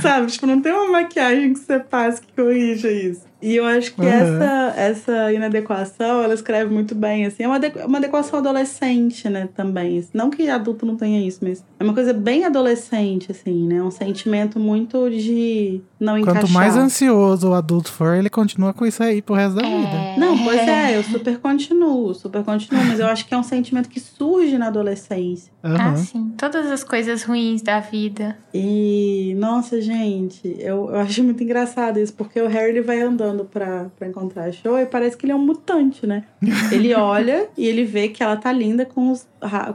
[0.02, 0.28] Sabe?
[0.32, 3.27] Tipo, não tem uma maquiagem que você faz que corrija isso.
[3.42, 4.08] E eu acho que Uhum.
[4.08, 7.44] essa, essa inadequação, ela escreve muito bem, assim.
[7.44, 10.04] É uma, adequ- uma adequação adolescente, né, também.
[10.14, 13.82] Não que adulto não tenha isso, mas é uma coisa bem adolescente, assim, né?
[13.82, 16.42] Um sentimento muito de não encaixar.
[16.42, 19.98] Quanto mais ansioso o adulto for, ele continua com isso aí pro resto da vida.
[20.16, 20.20] É...
[20.20, 23.88] Não, pois é, eu super continuo, super continuo, mas eu acho que é um sentimento
[23.90, 25.52] que surge na adolescência.
[25.64, 25.92] Aham.
[25.94, 26.34] Ah, sim.
[26.38, 28.38] Todas as coisas ruins da vida.
[28.54, 33.27] E, nossa, gente, eu, eu acho muito engraçado isso, porque o Harry ele vai andando
[33.46, 36.24] pra, pra encontrar a Show e parece que ele é um mutante, né?
[36.72, 39.28] Ele olha e ele vê que ela tá linda com, os,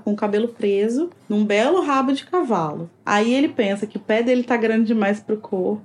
[0.05, 2.89] com o cabelo preso, num belo rabo de cavalo.
[3.05, 5.83] Aí ele pensa que o pé dele tá grande demais pro corpo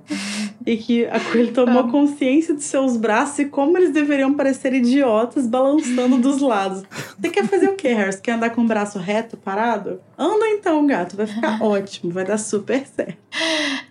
[0.66, 5.46] e que a- ele tomou consciência de seus braços e como eles deveriam parecer idiotas
[5.46, 6.82] balançando dos lados.
[7.18, 7.94] Você quer fazer o quê?
[7.94, 10.00] Você quer andar com o braço reto, parado?
[10.16, 13.16] Anda então, gato, vai ficar ótimo, vai dar super certo.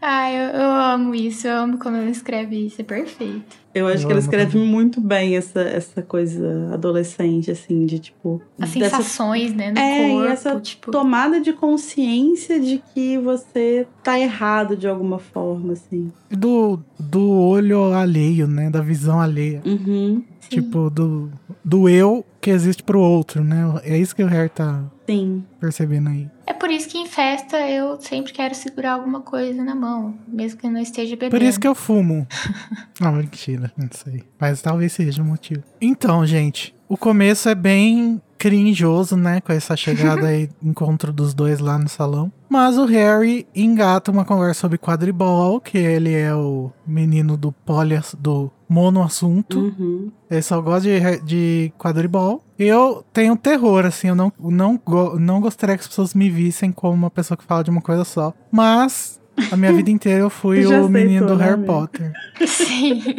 [0.01, 3.57] Ai, eu, eu amo isso, eu amo como ela escreve isso, é perfeito.
[3.77, 8.41] Eu acho Eu que ela escreve muito bem essa, essa coisa adolescente, assim, de tipo.
[8.59, 10.91] As dessa sensações, né, no É, e corpo, essa tipo...
[10.91, 16.11] tomada de consciência de que você tá errado de alguma forma, assim.
[16.29, 18.69] Do, do olho alheio, né?
[18.69, 19.61] Da visão alheia.
[19.65, 20.23] Uhum.
[20.39, 20.49] Sim.
[20.49, 21.29] Tipo, do,
[21.63, 23.79] do eu que existe pro outro, né?
[23.83, 25.45] É isso que o Harry tá Sim.
[25.59, 26.29] percebendo aí.
[26.45, 30.59] É por isso que em festa eu sempre quero segurar alguma coisa na mão, mesmo
[30.59, 31.31] que eu não esteja bebendo.
[31.31, 32.27] Por isso que eu fumo.
[32.99, 34.23] não, mentira, não sei.
[34.39, 35.63] Mas talvez seja o motivo.
[35.79, 39.41] Então, gente, o começo é bem crinjoso, né?
[39.41, 42.31] Com essa chegada aí, encontro dos dois lá no salão.
[42.49, 47.99] Mas o Harry engata uma conversa sobre quadribol, que ele é o menino do poli,
[48.17, 49.59] do monoassunto.
[49.59, 50.11] Uhum.
[50.29, 52.43] Ele só gosta de, de quadribol.
[52.57, 54.81] Eu tenho terror, assim, eu não, não,
[55.19, 58.03] não gostaria que as pessoas me vissem como uma pessoa que fala de uma coisa
[58.03, 58.33] só.
[58.51, 59.19] Mas
[59.51, 61.65] a minha vida inteira eu fui o menino aceitou, do né, Harry?
[61.65, 62.13] Potter.
[62.45, 63.15] Sim.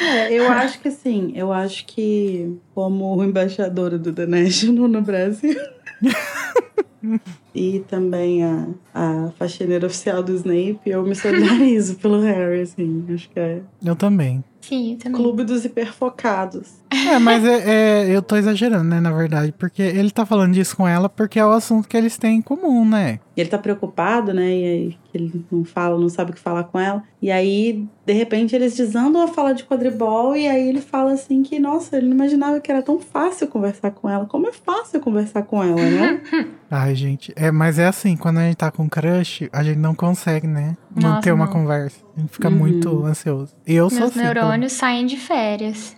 [0.00, 5.60] É, eu acho que assim, eu acho que como embaixadora do The National no Brasil
[7.54, 13.28] e também a, a faxineira oficial do Snape, eu me solidarizo pelo Harry, assim, acho
[13.30, 14.44] que é Eu também.
[14.60, 15.20] Sim, eu também.
[15.22, 16.68] clube dos hiperfocados.
[16.90, 19.52] É, mas é, é- eu tô exagerando, né, na verdade.
[19.58, 22.42] Porque ele tá falando disso com ela porque é o assunto que eles têm em
[22.42, 23.18] comum, né?
[23.36, 24.54] E ele tá preocupado, né?
[24.54, 27.02] E aí que ele não fala, não sabe o que falar com ela.
[27.20, 30.36] E aí, de repente, eles desandam a falar de quadribol.
[30.36, 33.90] E aí ele fala assim que, nossa, ele não imaginava que era tão fácil conversar
[33.90, 34.26] com ela.
[34.26, 36.20] Como é fácil conversar com ela, né?
[36.70, 37.32] Ai, gente.
[37.36, 40.76] É, mas é assim, quando a gente tá com crush, a gente não consegue, né?
[40.94, 41.52] Manter Nossa, uma não.
[41.52, 41.98] conversa.
[42.16, 42.54] A gente fica Uhum.
[42.56, 43.54] muito ansioso.
[43.66, 44.20] E eu sou Meus assim.
[44.20, 45.96] pelo- neurônios saem de férias.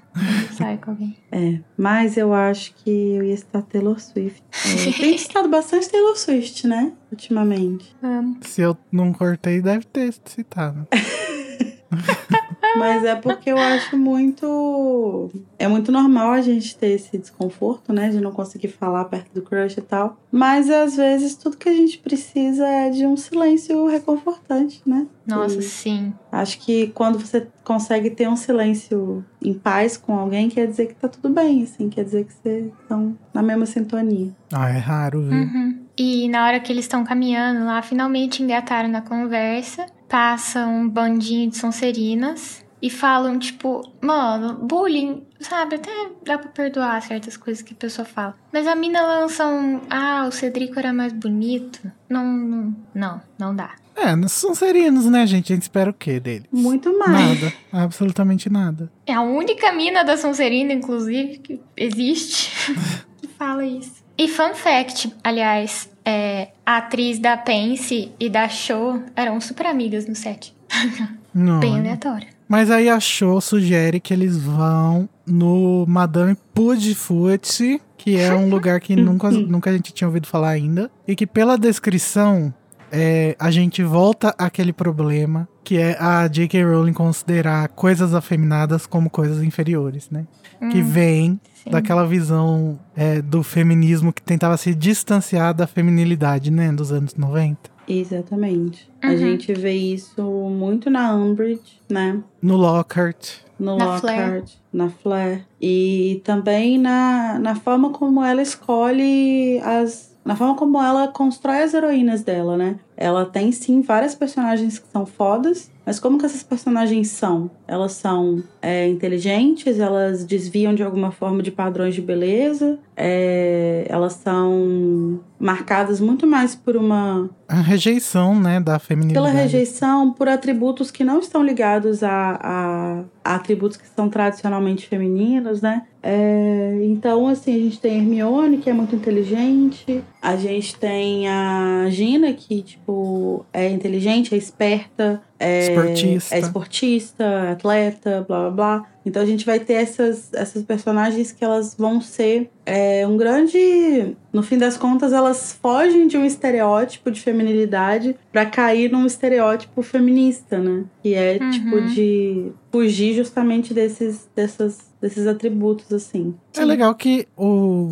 [0.53, 1.17] Sai com alguém.
[1.31, 4.43] É, mas eu acho que eu ia estar Taylor Swift.
[4.67, 6.93] É, tem estado bastante Taylor Swift, né?
[7.11, 7.95] Ultimamente.
[8.03, 8.39] Amo.
[8.43, 10.87] Se eu não cortei, deve ter citado.
[12.77, 15.31] Mas é porque eu acho muito.
[15.59, 18.09] É muito normal a gente ter esse desconforto, né?
[18.09, 20.16] De não conseguir falar perto do crush e tal.
[20.31, 25.07] Mas às vezes tudo que a gente precisa é de um silêncio reconfortante, né?
[25.27, 26.12] Nossa, E sim.
[26.33, 30.95] acho que quando você consegue ter um silêncio em paz com alguém, quer dizer que
[30.95, 31.89] tá tudo bem, assim.
[31.89, 34.33] Quer dizer que vocês estão na mesma sintonia.
[34.53, 35.33] Ah, é raro, viu?
[35.33, 35.79] Uhum.
[35.97, 39.87] E na hora que eles estão caminhando lá, finalmente engataram na conversa.
[40.09, 45.76] Passa um bandinho de Sonserinas e falam, tipo, mano, bullying, sabe?
[45.76, 45.91] Até
[46.24, 48.37] dá pra perdoar certas coisas que a pessoa fala.
[48.53, 49.80] Mas a mina lança um.
[49.89, 51.80] Ah, o Cedrico era mais bonito.
[52.09, 53.70] Não, não, não, não dá.
[53.95, 55.53] É, não são serinos, né, gente?
[55.53, 56.49] A gente espera o quê deles?
[56.51, 57.41] Muito mais.
[57.41, 57.55] Nada.
[57.72, 58.91] Absolutamente nada.
[59.07, 62.51] É a única mina da Sonserina, inclusive, que existe,
[63.20, 64.03] que fala isso.
[64.18, 70.07] E fun fact, aliás, é, a atriz da Pence e da Show eram super amigas
[70.07, 70.55] no set.
[71.33, 71.61] Não.
[71.61, 72.28] Bem aleatório.
[72.53, 78.78] Mas aí a show sugere que eles vão no Madame Pudfoot, que é um lugar
[78.78, 80.90] que nunca, nunca a gente tinha ouvido falar ainda.
[81.09, 82.53] E que pela descrição,
[82.92, 86.62] é, a gente volta àquele problema que é a J.K.
[86.62, 90.26] Rowling considerar coisas afeminadas como coisas inferiores, né?
[90.70, 91.70] Que Hum, vem sim.
[91.70, 96.70] daquela visão é, do feminismo que tentava se distanciar da feminilidade, né?
[96.70, 97.72] Dos anos 90.
[97.87, 98.89] Exatamente.
[99.03, 99.16] A Uhum.
[99.16, 102.20] gente vê isso muito na Umbridge, né?
[102.41, 103.39] No Lockhart.
[103.59, 105.45] No Na Lockhart, na Flair.
[105.61, 110.12] E também na, na forma como ela escolhe as.
[110.24, 112.76] Na forma como ela constrói as heroínas dela, né?
[112.97, 117.51] Ela tem sim várias personagens que são fodas, mas como que essas personagens são?
[117.66, 124.12] Elas são é, inteligentes, elas desviam de alguma forma de padrões de beleza, é, elas
[124.14, 128.61] são marcadas muito mais por uma A rejeição, né?
[128.61, 129.26] Da feminilidade.
[129.26, 134.87] pela rejeição, por atributos que não estão ligados a, a- a atributos que são tradicionalmente
[134.87, 135.83] femininos, né?
[136.03, 140.03] É, então, assim, a gente tem a Hermione, que é muito inteligente.
[140.20, 145.22] A gente tem a Gina, que, tipo, é inteligente, é esperta.
[145.38, 146.34] É, Esportista.
[146.34, 148.91] É esportista, atleta, blá blá blá.
[149.05, 154.16] Então a gente vai ter essas, essas personagens que elas vão ser é, um grande.
[154.32, 159.82] No fim das contas, elas fogem de um estereótipo de feminilidade pra cair num estereótipo
[159.82, 160.84] feminista, né?
[161.03, 161.50] Que é Uhum.
[161.50, 166.34] tipo de fugir justamente desses, dessas, desses atributos, assim.
[166.57, 167.90] É legal que o,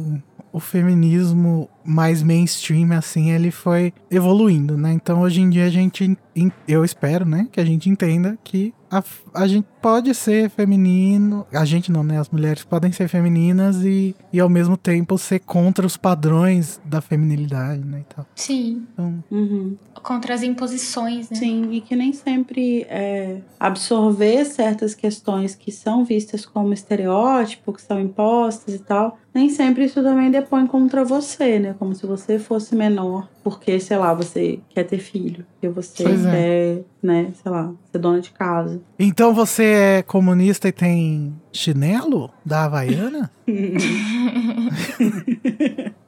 [0.52, 4.93] o feminismo mais mainstream, assim, ele foi evoluindo, né?
[4.93, 8.72] Então, hoje em dia, a gente, en- eu espero, né, que a gente entenda que
[8.91, 9.05] a,
[9.35, 12.18] a gente pode ser feminino, a gente não, né?
[12.18, 17.01] As mulheres podem ser femininas e, e ao mesmo tempo ser contra os padrões da
[17.01, 18.01] feminilidade, né?
[18.01, 18.26] E tal.
[18.35, 18.83] Sim.
[18.93, 19.76] Então, Uhum.
[20.03, 21.37] Contra as imposições, né?
[21.37, 27.83] Sim, e que nem sempre é, absorver certas questões que são vistas como estereótipo, que
[27.83, 31.74] são impostas e tal, nem sempre isso também depõe contra você, né?
[31.81, 36.26] Como se você fosse menor, porque, sei lá, você quer ter filho, porque você Pois
[36.26, 36.31] é.
[36.31, 38.78] quer, né, sei lá, ser dona de casa.
[38.99, 43.31] então você é comunista e tem chinelo da Havaiana?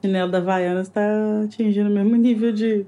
[0.01, 1.01] Chinelo da Havaianas tá
[1.43, 2.85] atingindo o mesmo nível de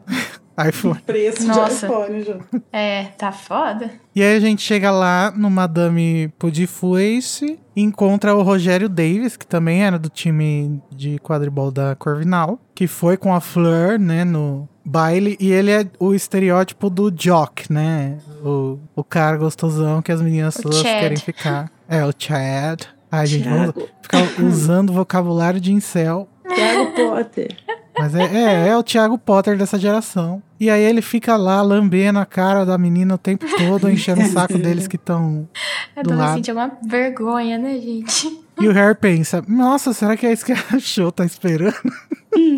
[0.67, 0.99] iPhone.
[1.05, 1.87] Preço Nossa.
[1.87, 2.35] de iPhone, já.
[2.71, 3.91] É, tá foda.
[4.15, 9.45] E aí a gente chega lá no Madame Pudifuice e encontra o Rogério Davis, que
[9.45, 14.67] também era do time de quadribol da Corvinal, que foi com a Fleur, né, no
[14.83, 18.17] baile, e ele é o estereótipo do jock, né?
[18.43, 21.71] O, o cara gostosão que as meninas todas querem ficar.
[21.89, 22.83] É, o Chad.
[23.11, 26.27] Ai, gente, vamos ficar usando vocabulário de incel.
[26.55, 27.55] Thiago Potter.
[27.97, 30.43] Mas é, é, é o Thiago Potter dessa geração.
[30.59, 34.25] E aí ele fica lá lambendo a cara da menina o tempo todo, enchendo o
[34.27, 35.47] saco deles que estão
[35.95, 36.13] do lado.
[36.13, 38.45] Adolescente é uma vergonha, né, gente?
[38.59, 41.75] E o Harry pensa, nossa, será que é isso que a show tá esperando?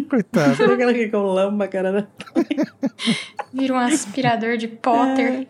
[0.09, 0.55] Coitado.
[0.55, 2.07] Será que ela quer que eu lamba a cara dela?
[3.53, 5.47] Vira um aspirador de Potter.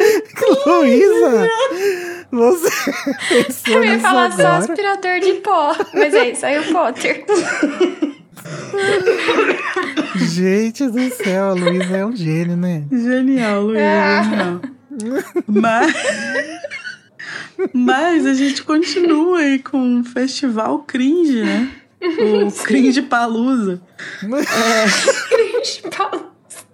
[0.66, 1.48] Luísa!
[2.32, 4.56] Você Eu ia nisso falar só agora?
[4.58, 5.76] aspirador de pó.
[5.92, 7.24] Mas é isso, aí o Potter.
[10.16, 12.84] Gente do céu, a Luísa é um gênio, né?
[12.90, 14.22] Genial, Luísa, Ah.
[14.22, 14.60] genial.
[15.46, 15.94] Mas...
[17.74, 21.68] Mas a gente continua aí com o festival cringe, né?
[22.00, 23.80] O cringe palusa.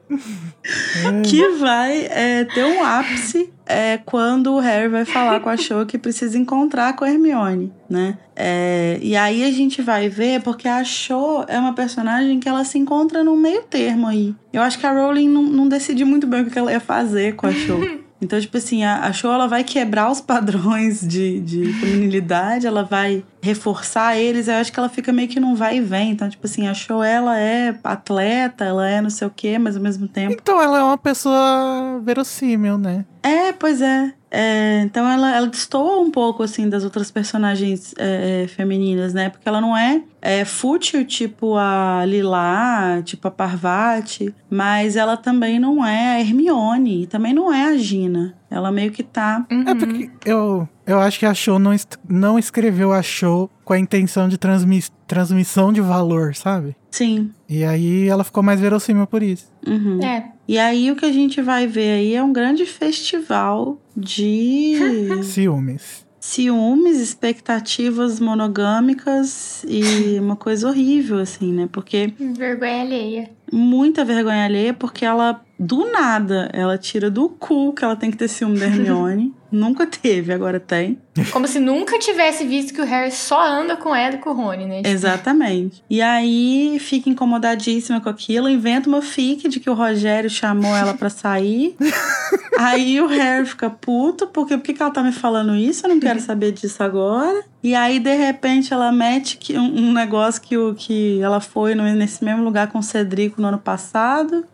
[1.24, 5.84] Que vai é, ter um ápice é, quando o Harry vai falar com a Cho
[5.86, 8.18] que precisa encontrar com a Hermione, né?
[8.34, 12.64] É, e aí a gente vai ver, porque a Cho é uma personagem que ela
[12.64, 14.34] se encontra no meio termo aí.
[14.52, 17.34] Eu acho que a Rowling não, não decidiu muito bem o que ela ia fazer
[17.34, 18.06] com a Cho.
[18.18, 22.82] Então, tipo assim, a, a Cho ela vai quebrar os padrões de, de feminilidade, ela
[22.82, 24.48] vai reforçar eles.
[24.48, 26.10] Eu acho que ela fica meio que num vai e vem.
[26.10, 29.76] Então, tipo assim, a Cho ela é atleta, ela é não sei o quê, mas
[29.76, 33.04] ao mesmo tempo Então ela é uma pessoa verossímil, né?
[33.22, 34.12] é, pois é.
[34.30, 39.30] É, então ela, ela destoa um pouco assim das outras personagens é, é, femininas, né?
[39.30, 45.58] Porque ela não é, é fútil tipo a Lila, tipo a Parvati, mas ela também
[45.58, 48.34] não é a Hermione, e também não é a Gina.
[48.50, 49.46] Ela meio que tá.
[49.66, 53.72] É porque eu, eu acho que a show não, est- não escreveu a show com
[53.72, 56.74] a intenção de transmi transmissão de valor, sabe?
[56.90, 57.30] Sim.
[57.48, 59.46] E aí ela ficou mais verossímil por isso.
[59.66, 60.02] Uhum.
[60.02, 64.74] É, E aí o que a gente vai ver aí é um grande festival de
[65.22, 66.04] Ciúmes.
[66.18, 71.68] ciúmes, expectativas monogâmicas e uma coisa horrível, assim, né?
[71.70, 73.30] Porque vergonha alheia.
[73.52, 78.16] muita vergonha alheia, porque ela, do nada, ela tira do cu que ela tem que
[78.16, 79.34] ter ciúme da Hermione.
[79.50, 80.98] Nunca teve, agora tem.
[81.32, 84.32] Como se nunca tivesse visto que o Harry só anda com ela e com o
[84.34, 84.76] Rony, né?
[84.78, 85.82] Tipo, Exatamente.
[85.88, 90.94] E aí fica incomodadíssima com aquilo, inventa uma fic de que o Rogério chamou ela
[90.94, 91.76] pra sair.
[92.58, 95.86] aí o Harry fica puto, porque por que ela tá me falando isso?
[95.86, 97.42] Eu não quero saber disso agora.
[97.62, 101.74] E aí, de repente, ela mete que um, um negócio que, o, que ela foi
[101.74, 104.44] nesse mesmo lugar com o Cedrico no ano passado.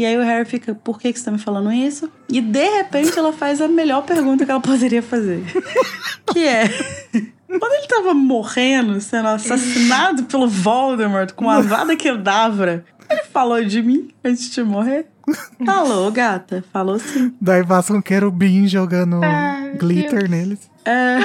[0.00, 2.10] E aí o Harry fica, por que, que você tá me falando isso?
[2.26, 5.44] E de repente ela faz a melhor pergunta que ela poderia fazer.
[6.32, 6.66] que é.
[7.46, 13.82] Quando ele tava morrendo, sendo assassinado pelo Voldemort com a vada Kedavra, ele falou de
[13.82, 15.06] mim antes de morrer?
[15.66, 16.64] Falou, gata.
[16.72, 17.34] Falou sim.
[17.38, 20.30] Daí passa um querubim jogando Ah, glitter Deus.
[20.30, 20.70] neles.
[20.86, 21.18] É...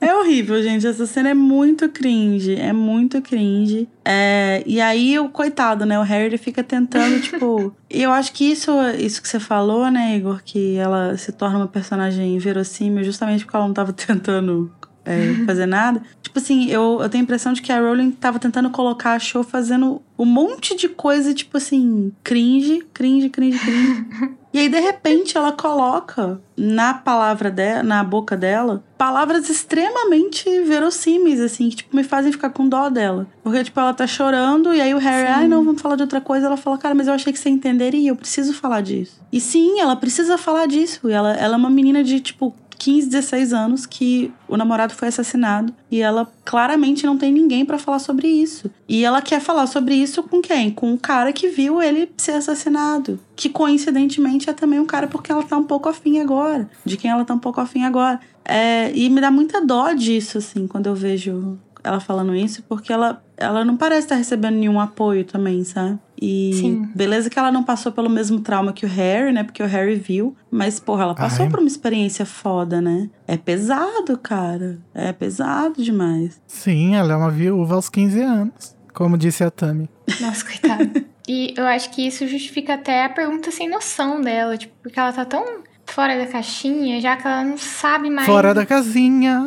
[0.00, 0.86] é horrível, gente.
[0.86, 2.54] Essa cena é muito cringe.
[2.54, 3.88] É muito cringe.
[4.04, 5.98] É, E aí, o coitado, né?
[5.98, 7.74] O Harry fica tentando, tipo.
[7.88, 10.42] E eu acho que isso, isso que você falou, né, Igor?
[10.44, 14.72] Que ela se torna uma personagem verossímil justamente porque ela não tava tentando
[15.06, 16.02] é, fazer nada.
[16.20, 19.18] Tipo assim, eu, eu tenho a impressão de que a Rowling tava tentando colocar a
[19.18, 24.36] show fazendo um monte de coisa, tipo assim, cringe, cringe, cringe, cringe.
[24.56, 31.40] E aí, de repente, ela coloca na palavra dela, na boca dela, palavras extremamente verossímeis,
[31.40, 33.26] assim, que, tipo, me fazem ficar com dó dela.
[33.42, 36.22] Porque, tipo, ela tá chorando, e aí o Harry, ai, não, vamos falar de outra
[36.22, 36.46] coisa.
[36.46, 39.20] Ela fala, cara, mas eu achei que você entenderia, eu preciso falar disso.
[39.30, 41.10] E sim, ela precisa falar disso.
[41.10, 45.08] E ela, ela é uma menina de, tipo, 15, 16 anos que o namorado foi
[45.08, 48.70] assassinado e ela claramente não tem ninguém pra falar sobre isso.
[48.88, 50.70] E ela quer falar sobre isso com quem?
[50.70, 53.18] Com o cara que viu ele ser assassinado.
[53.34, 56.68] Que coincidentemente é também um cara porque ela tá um pouco afim agora.
[56.84, 58.20] De quem ela tá um pouco afim agora.
[58.44, 62.92] É, e me dá muita dó disso, assim, quando eu vejo ela falando isso, porque
[62.92, 65.98] ela, ela não parece estar recebendo nenhum apoio também, sabe?
[66.20, 66.88] E Sim.
[66.94, 69.44] beleza que ela não passou pelo mesmo trauma que o Harry, né?
[69.44, 70.34] Porque o Harry viu.
[70.50, 71.50] Mas, porra, ela passou Ai.
[71.50, 73.10] por uma experiência foda, né?
[73.26, 74.78] É pesado, cara.
[74.94, 76.40] É pesado demais.
[76.46, 78.76] Sim, ela é uma viúva aos 15 anos.
[78.94, 79.90] Como disse a Tami.
[80.20, 81.04] Nossa, coitada.
[81.28, 85.12] e eu acho que isso justifica até a pergunta sem noção dela, tipo, porque ela
[85.12, 85.44] tá tão
[85.86, 88.26] fora da caixinha, já que ela não sabe mais.
[88.26, 89.42] Fora da casinha.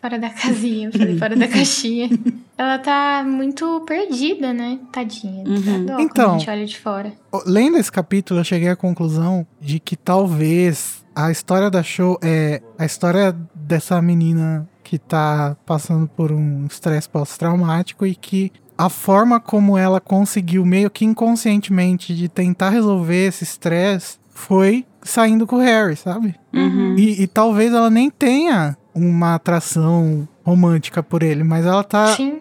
[0.00, 2.10] Fora da casinha, eu falei fora da caixinha.
[2.58, 4.78] Ela tá muito perdida, né?
[4.92, 5.44] Tadinha.
[5.46, 5.84] Uhum.
[5.86, 6.24] Dá dó Então.
[6.24, 7.12] quando a gente olha de fora.
[7.46, 12.60] Lendo esse capítulo, eu cheguei à conclusão de que talvez a história da show é
[12.78, 19.40] a história dessa menina que tá passando por um estresse pós-traumático e que a forma
[19.40, 25.60] como ela conseguiu, meio que inconscientemente, de tentar resolver esse estresse foi saindo com o
[25.60, 26.34] Harry, sabe?
[26.52, 26.94] Uhum.
[26.98, 32.38] E, e talvez ela nem tenha uma atração romântica por ele, mas ela tá Sim.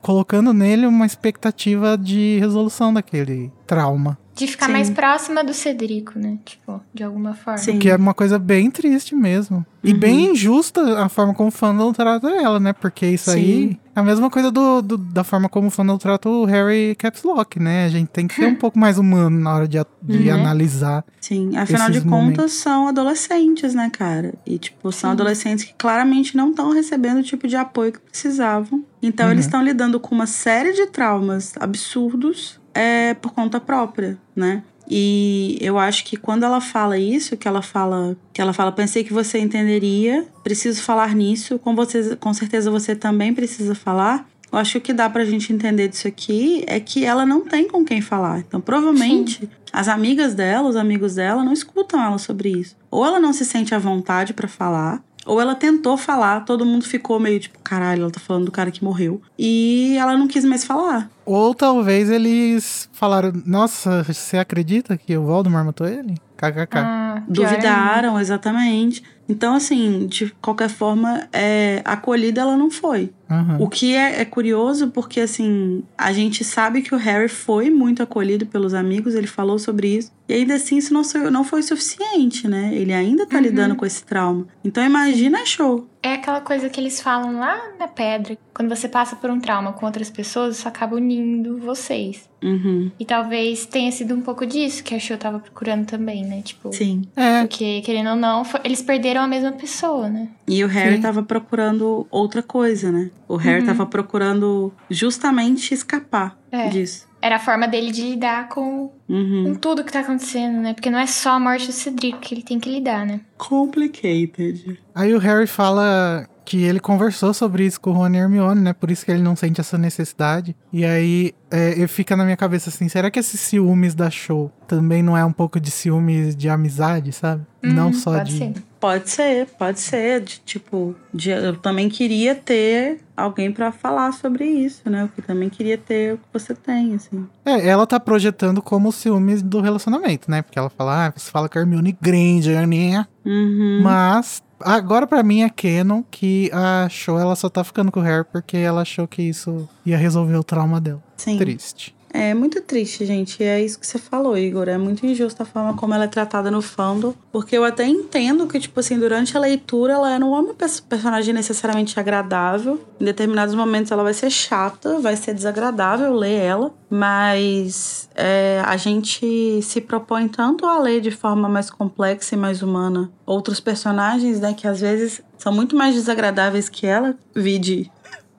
[0.00, 4.18] colocando nele uma expectativa de resolução daquele trauma.
[4.34, 4.72] De ficar Sim.
[4.72, 6.38] mais próxima do Cedrico, né?
[6.44, 7.58] Tipo, de alguma forma.
[7.58, 7.78] Sim.
[7.78, 9.66] Que é uma coisa bem triste mesmo.
[9.84, 9.98] E Uhum.
[9.98, 12.72] bem injusta a forma como o fandom trata ela, né?
[12.72, 13.36] Porque isso Sim.
[13.38, 17.22] aí a mesma coisa do, do- da forma como o fandom trata o Harry Caps
[17.22, 17.84] Lock, né?
[17.84, 20.34] A gente tem que ser um pouco mais humano na hora de, de Uhum.
[20.34, 21.04] analisar.
[21.20, 22.36] Sim, afinal de momentos.
[22.36, 24.34] contas são adolescentes, né, cara?
[24.46, 28.84] E, tipo, são adolescentes que claramente não estão recebendo o tipo de apoio que precisavam.
[29.02, 29.32] Então, Uhum.
[29.32, 34.62] eles estão lidando com uma série de traumas absurdos é, por conta própria, né?
[34.90, 39.04] E eu acho que quando ela fala isso, que ela fala, que ela fala, pensei
[39.04, 44.28] que você entenderia, preciso falar nisso, com você, com certeza você também precisa falar.
[44.52, 47.42] Eu acho que o que dá pra gente entender disso aqui é que ela não
[47.42, 48.40] tem com quem falar.
[48.40, 52.76] Então, provavelmente, as amigas dela, os amigos dela, não escutam ela sobre isso.
[52.90, 56.84] Ou ela não se sente à vontade pra falar, ou ela tentou falar, todo mundo
[56.84, 59.20] ficou meio tipo, caralho, ela tá falando do cara que morreu.
[59.38, 61.10] E ela não quis mais falar.
[61.32, 66.14] Ou talvez eles falaram: Nossa, você acredita que o Voldemort matou ele?
[66.36, 66.78] KKK.
[66.78, 69.02] Ah, Duvidaram, exatamente.
[69.28, 73.12] Então, assim, de qualquer forma, é, acolhida ela não foi.
[73.30, 73.58] Aham.
[73.60, 78.02] O que é, é curioso porque, assim, a gente sabe que o Harry foi muito
[78.02, 80.10] acolhido pelos amigos, ele falou sobre isso.
[80.28, 82.70] E ainda assim, isso não, foi- não foi suficiente, né?
[82.74, 83.42] Ele ainda tá Uhum.
[83.42, 84.46] lidando com esse trauma.
[84.64, 85.86] Então, imagina a show.
[86.02, 88.38] É aquela coisa que eles falam lá na pedra.
[88.54, 92.26] Quando você passa por um trauma com outras pessoas, isso acaba unindo vocês.
[92.42, 92.90] Uhum.
[92.98, 96.40] E talvez tenha sido um pouco disso que a Show tava procurando também, né?
[96.42, 97.02] Tipo, Sim.
[97.14, 100.28] É, porque, querendo ou não, foi- eles perderam a mesma pessoa, né?
[100.48, 101.02] E o Harry Sim.
[101.02, 103.10] tava procurando outra coisa, né?
[103.28, 103.66] O Harry Uhum.
[103.66, 106.68] tava procurando justamente escapar É.
[106.68, 107.06] disso.
[107.22, 109.44] Era a forma dele de lidar com, Uhum.
[109.44, 110.72] com tudo que tá acontecendo, né?
[110.72, 113.20] Porque não é só a morte do Cedrico que ele tem que lidar, né?
[113.36, 114.78] Complicated.
[114.94, 118.72] Aí o Harry fala que ele conversou sobre isso com o Rony e Hermione, né?
[118.72, 120.56] Por isso que ele não sente essa necessidade.
[120.72, 124.50] E aí é, ele fica na minha cabeça assim, será que esses ciúmes da show
[124.66, 127.46] também não é um pouco de ciúmes de amizade, sabe?
[127.62, 128.38] não Hum, só pode de...
[128.38, 128.54] ser.
[128.80, 130.20] Pode ser, pode ser.
[130.22, 135.08] De, tipo, de- eu também queria ter alguém pra falar sobre isso, né?
[135.18, 137.26] Eu também queria ter o que você tem, assim.
[137.44, 140.40] É, ela tá projetando como ciúmes do relacionamento, né?
[140.40, 143.06] Porque ela fala, ah, você fala que a Hermione Granger, né?
[143.24, 143.80] Uhum.
[143.82, 148.02] Mas agora pra mim é canon que a show ela só tá ficando com o
[148.02, 151.02] Harry porque ela achou que isso ia resolver o trauma dela.
[151.18, 151.36] Sim.
[151.36, 151.94] Triste.
[152.12, 153.42] É muito triste, gente.
[153.42, 154.68] É isso que você falou, Igor.
[154.68, 157.14] É muito injusta a forma como ela é tratada no fandom.
[157.30, 160.80] Porque eu até entendo que, tipo assim, durante a leitura ela não é uma pers-
[160.80, 162.80] personagem necessariamente agradável.
[163.00, 166.74] Em determinados momentos ela vai ser chata, vai ser desagradável ler ela.
[166.90, 172.60] Mas é, a gente se propõe tanto a ler de forma mais complexa e mais
[172.60, 174.52] humana outros personagens, né?
[174.52, 177.14] Que às vezes são muito mais desagradáveis que ela.
[177.34, 177.90] Vide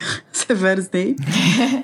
[0.32, 1.16] Severo Snape.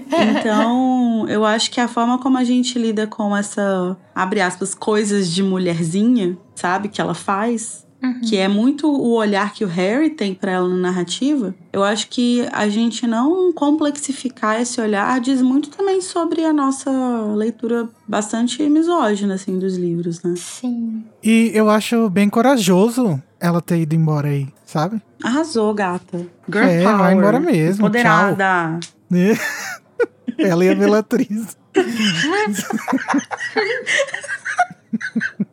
[0.08, 5.30] Então, eu acho que a forma como a gente lida com essa, abre aspas, coisas
[5.30, 7.86] de mulherzinha, sabe, que ela faz,
[8.28, 12.10] que é muito o olhar que o Harry tem pra ela na narrativa, eu acho
[12.10, 16.92] que a gente não complexificar esse olhar diz muito também sobre a nossa
[17.36, 20.34] leitura bastante misógina, assim, dos livros, né?
[20.38, 21.04] Sim.
[21.24, 25.02] E eu acho bem corajoso ela ter ido embora aí, sabe?
[25.24, 26.28] Arrasou, gata.
[26.48, 26.98] Girl É, power.
[26.98, 28.80] vai embora mesmo, Empoderada.
[30.38, 31.58] ela e a Bellatriz.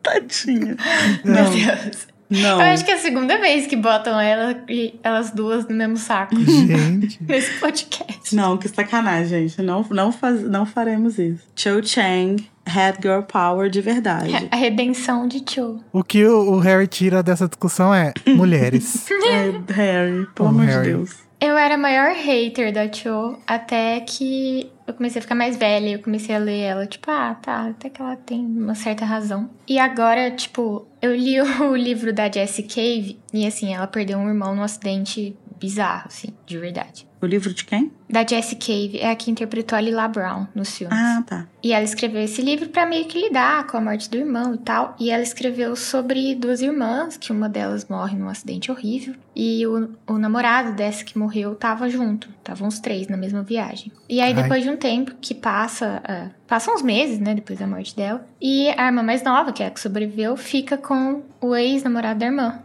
[0.03, 0.75] Tadinha.
[1.23, 2.07] Meu Deus.
[2.41, 2.61] Não.
[2.61, 5.97] Eu acho que é a segunda vez que botam ela e elas duas no mesmo
[5.97, 7.17] saco Gente.
[7.23, 8.35] nesse podcast.
[8.35, 9.61] Não, que sacanagem, gente.
[9.61, 11.43] Não, não, faz, não faremos isso.
[11.55, 14.31] Cho Chang had girl power de verdade.
[14.51, 15.79] A redenção de Cho.
[15.93, 19.05] O que o, o Harry tira dessa discussão é mulheres.
[19.11, 21.15] é, Harry, pelo Oh, amor de Deus.
[21.39, 25.87] Eu era a maior hater da Cho até que eu comecei a ficar mais velha
[25.87, 26.85] e eu comecei a ler ela.
[26.85, 29.49] Tipo, ah, tá, até que ela tem uma certa razão.
[29.67, 34.27] E agora, tipo, eu li o livro da Jessie Cave e assim, ela perdeu um
[34.27, 37.07] irmão num acidente bizarro, assim, de verdade.
[37.25, 37.91] O livro de quem?
[38.07, 40.95] Da Jessie Cave, é a que interpretou a Lila Brown nos filmes.
[40.95, 41.47] Ah, tá.
[41.63, 44.59] E ela escreveu esse livro para meio que lidar com a morte do irmão e
[44.59, 44.95] tal.
[44.99, 49.15] E ela escreveu sobre duas irmãs, que uma delas morre num acidente horrível.
[49.35, 52.29] E o, o namorado dessa que morreu tava junto.
[52.37, 53.91] Estavam os três na mesma viagem.
[54.07, 54.43] E aí, Ai.
[54.43, 56.03] depois de um tempo que passa.
[56.07, 57.33] ah, passam uns meses, né?
[57.33, 58.23] Depois da morte dela.
[58.39, 62.27] E a irmã mais nova, que é a que sobreviveu, fica com o ex-namorado da
[62.27, 62.59] irmã.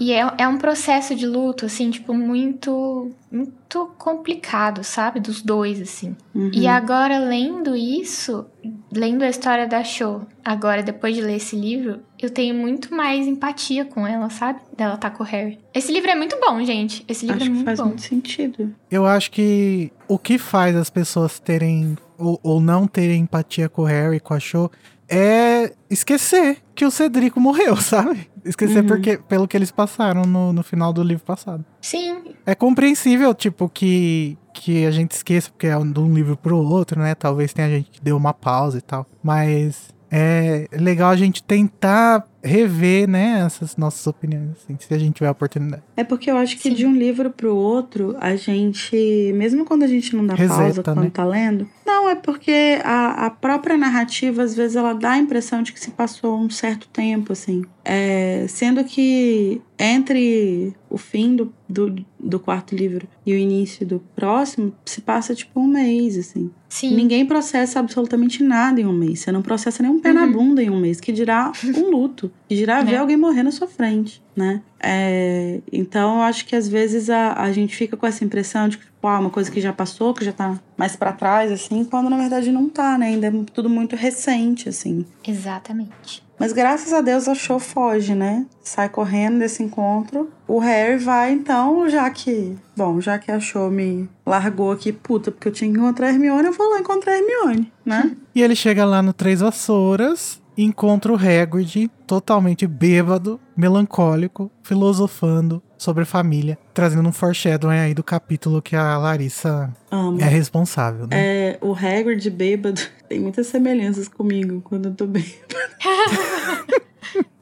[0.00, 3.10] E é, é um processo de luto, assim, tipo, muito.
[3.30, 5.20] Muito complicado, sabe?
[5.20, 6.16] Dos dois, assim.
[6.34, 6.50] Uhum.
[6.50, 8.46] E agora, lendo isso,
[8.90, 13.26] lendo a história da Show, agora, depois de ler esse livro, eu tenho muito mais
[13.26, 14.60] empatia com ela, sabe?
[14.74, 15.58] Dela tá com o Harry.
[15.74, 17.04] Esse livro é muito bom, gente.
[17.06, 17.86] Esse livro Acho é que muito faz bom.
[17.86, 18.74] muito sentido.
[18.90, 23.82] Eu acho que o que faz as pessoas terem ou, ou não terem empatia com
[23.82, 24.70] o Harry, com a Cho,
[25.08, 28.28] é esquecer que o Cedrico morreu, sabe?
[28.48, 28.86] Esquecer Uhum.
[28.86, 31.64] porque, pelo que eles passaram no, no final do livro passado.
[31.80, 36.36] Sim, É compreensível, tipo, que, que a gente esqueça, porque é um- de um livro
[36.36, 37.14] pro outro, né?
[37.14, 39.06] Talvez tenha gente que deu uma pausa e tal.
[39.22, 45.14] Mas é legal a gente tentar rever, né, essas nossas opiniões, assim, se a gente
[45.14, 45.82] tiver a oportunidade.
[45.96, 46.74] É porque eu acho que Sim.
[46.74, 50.82] de um livro pro outro, a gente, mesmo quando a gente não dá pausa Reseta,
[50.94, 51.10] quando né?
[51.12, 55.62] tá lendo, não, é porque a, a própria narrativa, às vezes, ela dá a impressão
[55.62, 57.64] de que se passou um certo tempo, assim.
[57.84, 64.00] É, sendo que entre o fim do, do, do quarto livro e o início do
[64.14, 66.50] próximo, se passa tipo um mês, assim.
[66.68, 66.94] sim.
[66.94, 69.20] Ninguém processa absolutamente nada em um mês.
[69.20, 70.32] Você não processa nem um pé na Uhum.
[70.32, 72.98] bunda em um mês, que dirá um luto, que dirá ver É.
[72.98, 74.62] alguém morrer na sua frente, né?
[74.80, 78.78] É, então, eu acho que às vezes a, a gente fica com essa impressão de
[78.78, 81.84] que, tipo, ah, uma coisa que já passou, que já tá mais pra trás, assim,
[81.84, 83.06] quando na verdade não tá, né?
[83.06, 85.04] Ainda é tudo muito recente, assim.
[85.26, 86.22] Exatamente.
[86.38, 88.46] Mas graças a Deus a Show foge, né?
[88.62, 90.30] Sai correndo desse encontro.
[90.46, 92.56] O Harry vai, então, já que.
[92.76, 96.10] Bom, já que a Show me largou aqui, puta, porque eu tinha que encontrar a
[96.10, 98.16] Hermione, eu vou lá encontrar a Hermione, né?
[98.38, 105.62] E ele chega lá no Três Vassouras e encontra o Hagrid totalmente bêbado, melancólico, filosofando
[105.76, 110.20] sobre família, trazendo um foreshadowing aí do capítulo que a Larissa Amo.
[110.20, 111.16] é responsável, né?
[111.16, 115.32] É, o Hagrid bêbado tem muitas semelhanças comigo quando eu tô bêbado.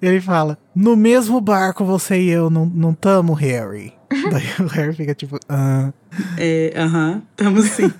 [0.00, 3.92] Ele fala: No mesmo barco você e eu não, não tamo, Harry.
[4.30, 5.92] Daí o Harry fica tipo: ah.
[6.36, 7.92] É, aham, tamo sim.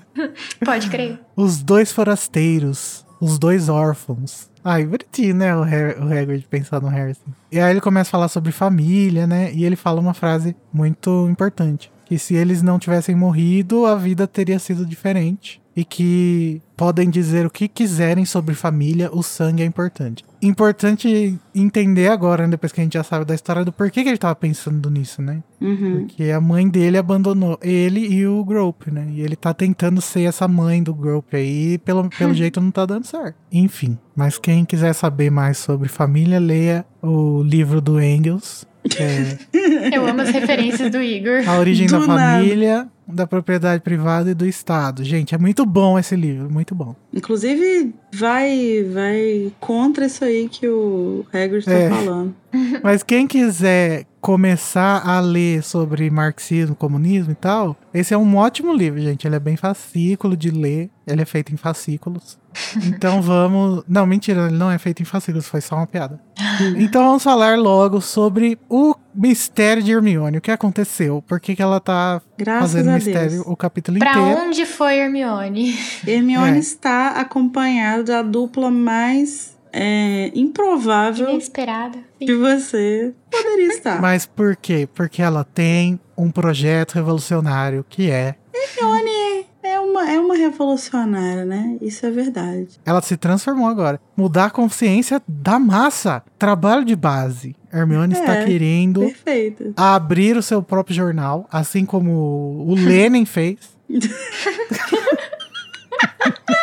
[0.63, 1.19] Pode crer.
[1.35, 4.49] Os dois forasteiros, os dois órfãos.
[4.69, 5.55] Ai, bonitinho, né?
[5.55, 7.11] O, Harry, o Hagrid pensar no Harry.
[7.11, 7.33] assim.
[7.49, 9.49] E aí ele começa a falar sobre família, né?
[9.53, 11.89] E ele fala uma frase muito importante.
[12.07, 15.61] Que se eles não tivessem morrido, a vida teria sido diferente.
[15.75, 20.23] E que podem dizer o que quiserem sobre família, o sangue é importante.
[20.41, 24.09] Importante entender agora, né, depois que a gente já sabe da história, do porquê que
[24.09, 25.43] ele tava pensando nisso, né?
[25.59, 26.05] Uhum.
[26.05, 29.05] Porque a mãe dele abandonou ele e o Grope, né?
[29.11, 32.71] E ele tá tentando ser essa mãe do Grope aí, e pelo, pelo jeito não
[32.71, 33.35] tá dando certo.
[33.51, 38.65] Enfim, mas quem quiser saber mais sobre família, leia o livro do Engels,
[38.99, 41.43] é Eu amo as referências do Igor.
[41.47, 42.21] A Origem da Do nada.
[42.37, 45.03] Família, da Propriedade Privada e do Estado.
[45.03, 46.95] Gente, é muito bom esse livro, muito bom.
[47.13, 51.89] Inclusive, vai, vai contra isso aí que o Hagrid tá É.
[51.89, 52.35] falando.
[52.83, 58.73] Mas quem quiser começar a ler sobre marxismo, comunismo e tal, esse é um ótimo
[58.73, 59.25] livro, gente.
[59.25, 60.89] Ele é bem fascículo de ler.
[61.07, 62.37] Ele é feito em fascículos.
[62.83, 63.83] Então vamos.
[63.87, 66.19] Não, mentira, ele não é feito em fascículos, foi só uma piada.
[66.77, 70.39] Então vamos falar logo sobre o mistério de Hermione.
[70.39, 71.23] O que aconteceu?
[71.25, 73.43] Por que, que ela tá Graças fazendo mistério Deus.
[73.47, 74.41] o capítulo Pra inteiro?
[74.41, 75.73] onde foi Hermione?
[76.05, 76.59] Hermione É.
[76.59, 81.99] está acompanhada da dupla mais é, improvável Inesperada.
[82.19, 84.01] que você poderia estar.
[84.01, 84.87] Mas por quê?
[84.93, 91.77] Porque ela tem um projeto revolucionário que é Hermione é uma, é uma revolucionária, né?
[91.81, 92.79] Isso é verdade.
[92.85, 93.99] Ela se transformou agora.
[94.15, 96.23] Mudar a consciência da massa.
[96.39, 97.55] Trabalho de base.
[97.71, 99.73] Hermione está É, querendo Perfeito.
[99.75, 103.57] abrir o seu próprio jornal, assim como o Lenin fez.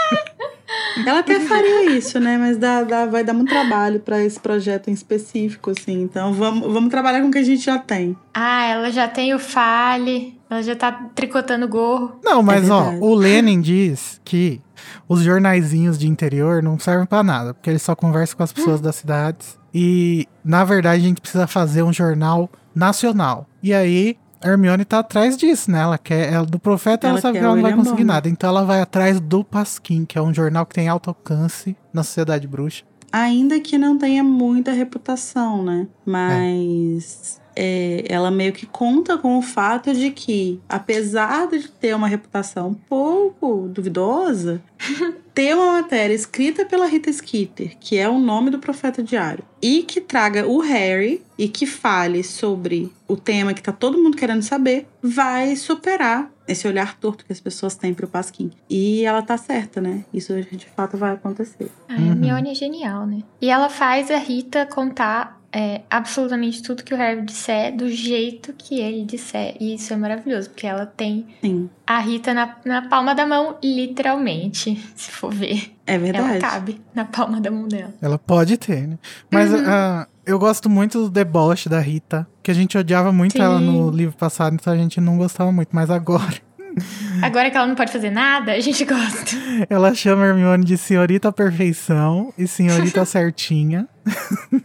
[1.07, 2.37] Ela até faria isso, né?
[2.39, 6.03] Mas dá, dá- vai dar muito trabalho pra esse projeto em específico, assim.
[6.03, 8.16] Então vamos, vamos trabalhar com o que a gente já tem.
[8.33, 10.39] Ah, ela já tem o Fale.
[10.49, 12.19] Ela já tá tricotando gorro.
[12.23, 13.05] Não, mas ó, verdade.
[13.05, 14.61] o Lenin diz que
[15.09, 18.81] os jornaizinhos de interior não servem pra nada, porque ele só conversa com as pessoas
[18.81, 19.59] das cidades.
[19.73, 23.47] E, na verdade, a gente precisa fazer um jornal nacional.
[23.62, 25.81] E aí, a Hermione tá atrás disso, né?
[25.81, 26.33] Ela quer.
[26.33, 28.07] Ela, do profeta, ela, Ela sabe que ela não vai conseguir Bonner.
[28.07, 28.29] nada.
[28.29, 32.03] Então ela vai atrás do Pasquim, que é um jornal que tem alto alcance na
[32.03, 32.85] sociedade bruxa.
[33.11, 35.87] Ainda que não tenha muita reputação, né?
[36.05, 42.09] Mas é, ela meio que conta com o fato de que, apesar de ter uma
[42.09, 44.61] reputação um pouco duvidosa,
[45.35, 49.82] ter uma matéria escrita pela Rita Skeeter, que é o nome do Profeta Diário, e
[49.82, 54.43] que traga o Harry e que fale sobre o tema que tá todo mundo querendo
[54.43, 58.51] saber, vai superar esse olhar torto que as pessoas têm pro Pasquim.
[58.69, 60.05] E ela tá certa, né?
[60.12, 61.70] Isso de fato vai acontecer.
[61.89, 63.23] A Hermione é genial, né?
[63.40, 68.53] E ela faz a Rita contar é, absolutamente tudo que o Harry disser do jeito
[68.53, 69.55] que ele disser.
[69.61, 73.57] E isso é maravilhoso, porque ela tem Sim, a Rita na, na palma da mão,
[73.63, 75.73] literalmente, se for ver.
[75.87, 76.39] é Ela verdade.
[76.41, 77.95] cabe na palma da mão dela.
[78.03, 78.99] Ela pode ter, né?
[79.31, 79.63] Mas Uhum.
[79.67, 83.43] ah, eu gosto muito do deboche da Rita, que a gente odiava muito Sim.
[83.43, 85.69] ela no livro passado, então a gente não gostava muito.
[85.73, 86.35] Mas agora,
[87.23, 89.36] Agora que ela não pode fazer nada, a gente gosta.
[89.69, 93.86] ela chama a Hermione de senhorita perfeição e senhorita certinha.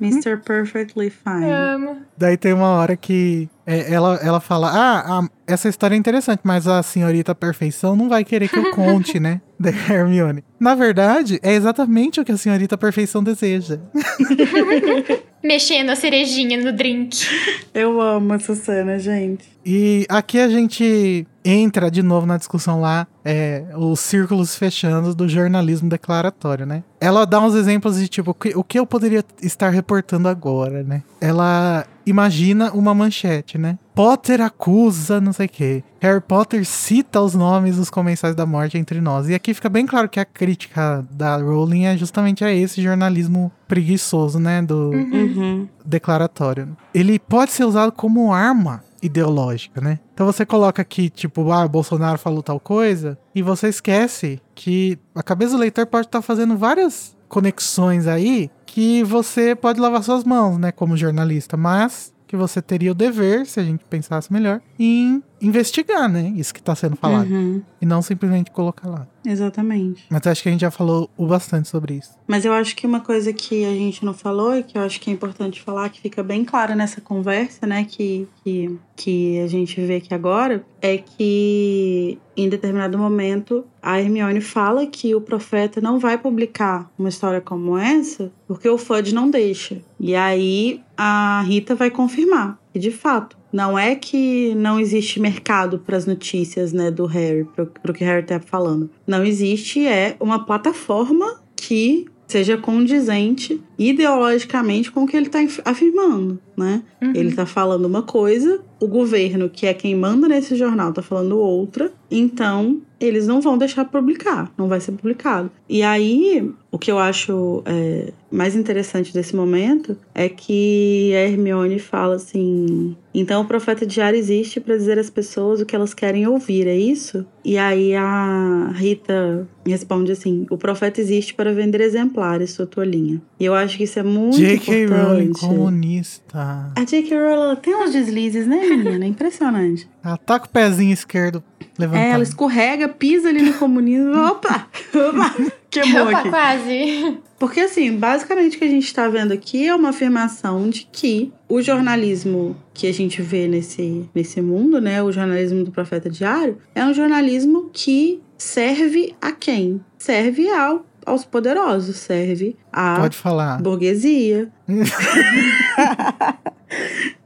[0.02, 0.38] Mr.
[0.38, 1.50] Perfectly Fine.
[1.52, 1.98] Amo.
[2.18, 6.42] Daí tem uma hora que é, ela, ela fala: Ah, a- essa história é interessante,
[6.44, 9.42] mas a senhorita perfeição não vai querer que eu conte, né?
[9.62, 10.42] Da Hermione.
[10.58, 13.78] Na verdade, é exatamente o que a senhorita perfeição deseja.
[15.44, 17.26] Mexendo a cerejinha no drink.
[17.74, 19.46] Eu amo essa cena, gente.
[19.66, 25.28] E aqui a gente entra de novo na discussão lá, é, os círculos fechando do
[25.28, 26.84] jornalismo declaratório, né?
[27.00, 30.84] Ela dá uns exemplos de tipo, o que, o que eu poderia estar reportando agora,
[30.84, 31.04] né?
[31.22, 33.78] Ela imagina uma manchete, né?
[33.94, 35.84] Potter acusa não sei o quê.
[36.00, 39.28] Harry Potter cita os nomes dos comensais da morte entre nós.
[39.28, 43.52] E aqui fica bem claro que a crítica da Rowling é justamente a esse jornalismo
[43.68, 44.62] preguiçoso, né?
[44.62, 45.68] Do, Uhum.
[45.86, 46.76] declaratório.
[46.94, 50.00] Ele pode ser usado como arma ideológica, né?
[50.14, 55.24] Então você coloca aqui, tipo, ah, Bolsonaro falou tal coisa, e você esquece que a
[55.24, 60.58] cabeça do leitor pode estar fazendo várias conexões aí que você pode lavar suas mãos,
[60.58, 65.24] né, como jornalista, mas que você teria o dever, se a gente pensasse melhor, em
[65.42, 67.62] investigar, né, isso que está sendo falado, Uhum.
[67.82, 69.08] e não simplesmente colocar lá.
[69.26, 70.06] Exatamente.
[70.10, 72.12] Mas acho que a gente já falou o bastante sobre isso.
[72.28, 75.00] Mas eu acho que uma coisa que a gente não falou e que eu acho
[75.00, 79.48] que é importante falar, que fica bem clara nessa conversa, né, que, que, que a
[79.48, 85.82] gente vê aqui agora, é que em determinado momento a Hermione fala que o profeta
[85.82, 89.82] não vai publicar uma história como essa porque o Fudge não deixa.
[90.00, 95.80] E aí a Rita vai confirmar que de fato não é que não existe mercado
[95.80, 98.90] para as notícias, né, do Harry, pro, pro que Harry tá falando.
[99.08, 106.40] Não existe é uma plataforma que seja condizente ideologicamente com o que ele está afirmando,
[106.56, 106.84] né?
[107.02, 107.12] Uhum.
[107.16, 111.40] Ele tá falando uma coisa, o governo, que é quem manda nesse jornal, tá falando
[111.40, 115.50] outra, então eles não vão deixar publicar, não vai ser publicado.
[115.68, 121.80] E aí, o que eu acho é, mais interessante desse momento é que a Hermione
[121.80, 126.28] fala assim: então o profeta diário existe para dizer às pessoas o que elas querem
[126.28, 127.26] ouvir, é isso?
[127.44, 133.20] E aí a Rita responde assim: o profeta existe para vender exemplares, sua tolinha.
[133.40, 134.86] E eu acho que isso é muito J.K.
[134.86, 136.72] Rowling comunista.
[136.76, 137.18] A J.K.
[137.18, 139.06] Rowling tem uns deslizes, né, menina?
[139.08, 139.90] Impressionante.
[140.04, 141.44] Ela tá com o pezinho esquerdo
[141.80, 142.04] levantado.
[142.04, 144.16] É, ela escorrega, pisa ali no comunismo.
[144.16, 144.68] Opa!
[144.94, 145.59] Opa!
[145.70, 146.30] Queimou Opa, aqui.
[146.30, 147.18] quase.
[147.38, 151.32] Porque, assim, basicamente o que a gente está vendo aqui é uma afirmação de que
[151.48, 155.02] o jornalismo que a gente vê nesse, nesse mundo, né?
[155.04, 159.80] O jornalismo do Profeta Diário, é um jornalismo que serve a quem?
[159.98, 163.62] Serve ao, aos poderosos, serve à Pode falar.
[163.62, 164.50] burguesia.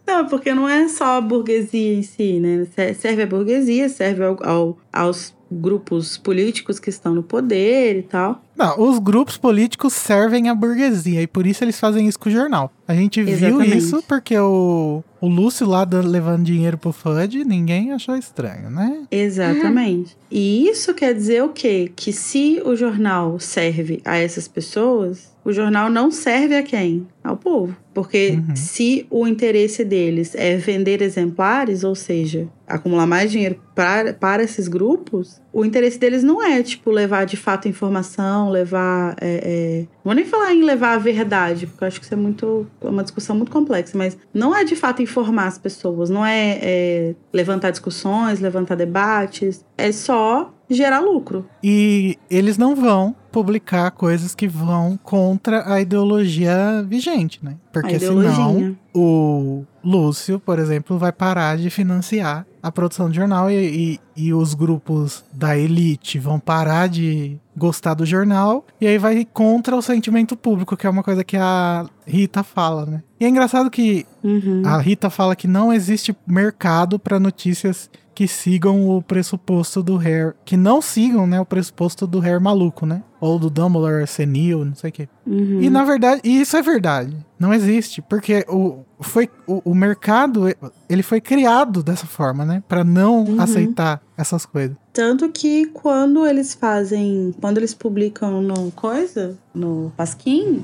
[0.06, 2.68] Não, porque não é só a burguesia em si, né?
[2.76, 8.04] Se- Serve a burguesia, serve ao- ao- aos grupos políticos que estão no poder e
[8.04, 8.44] tal.
[8.56, 12.32] Não, os grupos políticos servem à burguesia e por isso eles fazem isso com o
[12.32, 12.72] jornal.
[12.88, 13.78] A gente viu Exatamente.
[13.78, 19.04] isso porque o, o Lúcio lá levando dinheiro pro FUD, ninguém achou estranho, né?
[19.10, 20.16] Exatamente.
[20.30, 21.92] E isso quer dizer o quê?
[21.96, 27.08] Que se o jornal serve a essas pessoas, o jornal não serve a quem?
[27.24, 27.76] Ao povo.
[27.94, 28.56] Porque Uhum.
[28.56, 34.68] se o interesse deles é vender exemplares, ou seja, acumular mais dinheiro para, para esses
[34.68, 39.16] grupos, o interesse deles não é, tipo, levar de fato informação, levar.
[39.22, 42.14] é, é, Não vou nem falar em levar a verdade, porque eu acho que isso
[42.14, 42.68] é muito.
[42.82, 46.60] é uma discussão muito complexa, mas não é de fato informar as pessoas, não é,
[46.62, 51.46] é levantar discussões, levantar debates, é só gerar lucro.
[51.64, 57.56] E eles não vão publicar coisas que vão contra a ideologia vigente, né?
[57.72, 64.00] Porque senão o, Lúcio, por exemplo, vai parar de financiar a produção do jornal e,
[64.16, 69.28] e, e os grupos da elite vão parar de gostar do jornal e aí vai
[69.32, 73.04] contra o sentimento público, que é uma coisa que a Rita fala, né?
[73.20, 74.62] E é engraçado que Uhum.
[74.66, 80.36] a Rita fala que não existe mercado para notícias que sigam o pressuposto do Hair,
[80.46, 83.02] que não sigam, né, o pressuposto do Hair maluco, né?
[83.20, 85.10] Ou do Dumbledore senil, não sei o quê.
[85.26, 85.62] Uhum.
[85.62, 87.16] E na verdade, e isso é verdade.
[87.40, 90.44] Não existe, porque o foi o, o mercado,
[90.90, 93.42] ele foi criado dessa forma, né, Pra não Uhum.
[93.42, 94.76] aceitar essas coisas.
[94.94, 97.34] Tanto que quando eles fazem.
[97.42, 100.64] Quando eles publicam no Coisa, no Pasquim,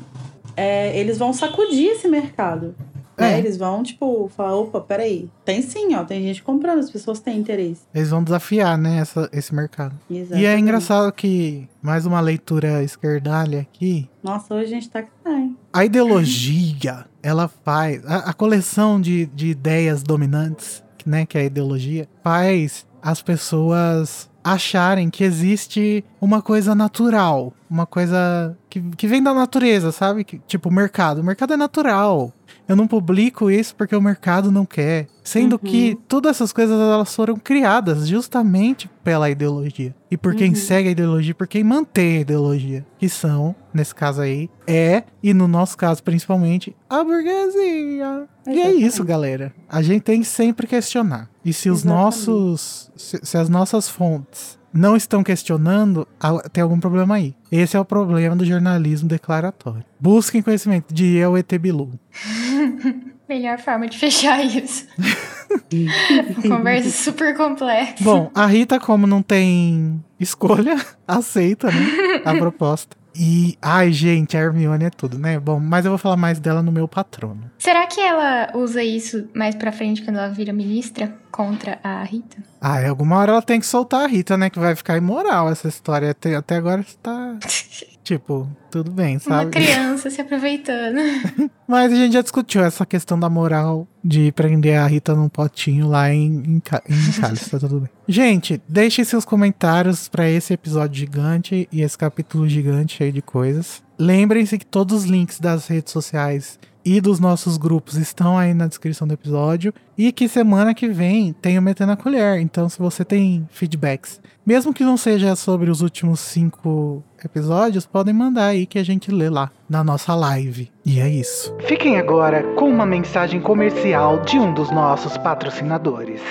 [0.56, 2.76] é, eles vão sacudir esse mercado.
[3.20, 3.36] Né?
[3.36, 3.40] É.
[3.40, 5.30] Eles vão, tipo, falar: opa, peraí.
[5.44, 6.04] Tem sim, ó.
[6.04, 7.82] Tem gente comprando, as pessoas têm interesse.
[7.94, 9.96] Eles vão desafiar, né, essa, esse mercado.
[10.10, 10.62] E é Exatamente.
[10.62, 15.56] engraçado que mais uma leitura esquerdalha aqui, Nossa, hoje a gente tá que tá, hein?
[15.72, 18.06] A ideologia, ela faz.
[18.06, 24.30] A, a coleção de, de ideias dominantes, né, que é a ideologia, faz as pessoas
[24.44, 30.24] acharem que existe uma coisa natural, uma coisa que, que vem da natureza, sabe?
[30.24, 31.22] Que, tipo, o mercado.
[31.22, 32.34] O mercado é natural.
[32.70, 35.08] Eu não publico isso porque o mercado não quer.
[35.24, 35.60] Sendo Uhum.
[35.72, 39.94] que todas essas coisas elas foram criadas justamente pela ideologia.
[40.12, 40.56] E por quem Uhum.
[40.56, 42.86] segue a ideologia, por quem mantém a ideologia.
[43.00, 48.28] Que são, nesse caso aí, é, e no nosso caso principalmente, a burguesia.
[48.46, 48.86] E é Exatamente.
[48.86, 49.54] isso, galera.
[49.68, 51.28] A gente tem que sempre questionar.
[51.44, 52.04] E se os Exatamente.
[52.04, 52.92] nossos.
[52.96, 56.08] Se, se as nossas fontes não estão questionando,
[56.52, 57.36] tem algum problema aí.
[57.52, 59.84] Esse é o problema do jornalismo declaratório.
[60.00, 61.92] Busquem conhecimento de eu ET Bilu.
[63.30, 64.88] Melhor forma de fechar isso.
[66.48, 68.04] Conversa super complexa.
[68.04, 70.76] Bom, a Rita, como não tem escolha,
[71.08, 72.22] aceita, né?
[72.26, 72.98] A proposta.
[73.22, 75.38] E, ai, gente, a Hermione é tudo, né?
[75.38, 77.52] Bom, mas eu vou falar mais dela no meu patrono.
[77.58, 82.38] Será que ela usa isso mais pra frente quando ela vira ministra contra a Rita?
[82.62, 84.50] Ah, alguma hora ela tem que soltar a Rita, né?
[84.50, 86.12] Que vai ficar imoral essa história.
[86.12, 87.36] Até, até agora tá.
[88.10, 89.52] Tipo, tudo bem, Uma sabe?
[89.52, 90.98] criança se aproveitando.
[91.68, 95.88] Mas a gente já discutiu essa questão da moral de prender a Rita num potinho
[95.88, 96.60] lá em, em, em
[97.22, 97.90] Cálice, tá tudo bem.
[98.08, 103.84] Gente, deixem seus comentários pra esse episódio gigante e esse capítulo gigante cheio de coisas.
[104.00, 108.66] Lembrem-se que todos os links das redes sociais e dos nossos grupos estão aí na
[108.66, 109.72] descrição do episódio.
[109.96, 112.42] E que semana que vem tem o Metendo a Colher.
[112.42, 118.14] Então, se você tem feedbacks, mesmo que não seja sobre os últimos cinco episódios, podem
[118.14, 120.72] mandar aí que a gente lê lá na nossa live.
[120.86, 121.56] E é isso.
[121.68, 126.22] Fiquem agora com uma mensagem comercial de um dos nossos patrocinadores.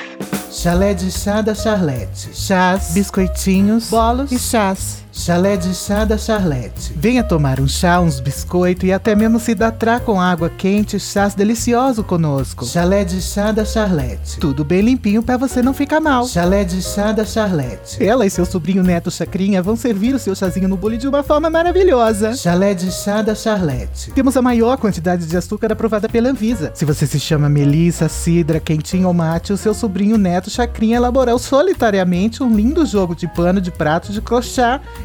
[0.50, 2.34] Chalé de chá da Charlete.
[2.34, 5.04] Chás, Biscoitinhos, bolos e chás.
[5.18, 6.94] Chalé de chá da Charlete.
[6.96, 11.00] Venha tomar um chá, uns biscoitos e até mesmo se datrar com água quente e
[11.00, 12.64] chás deliciosos conosco.
[12.64, 14.38] Chalé de chá da Charlete.
[14.38, 16.24] Tudo bem limpinho pra você não ficar mal.
[16.24, 18.02] Chalé de chá da Charlete.
[18.02, 21.24] Ela e seu sobrinho neto Chacrinha vão servir o seu chazinho no bule de uma
[21.24, 22.34] forma maravilhosa.
[22.34, 24.12] Chalé de chá da Charlete.
[24.12, 26.70] Temos a maior quantidade de açúcar aprovada pela Anvisa.
[26.74, 31.40] Se você se chama Melissa, Cidra, Quentinho ou Mate, o seu sobrinho neto Chacrinha elaborou
[31.40, 34.58] solitariamente um lindo jogo de pano de prato de crochê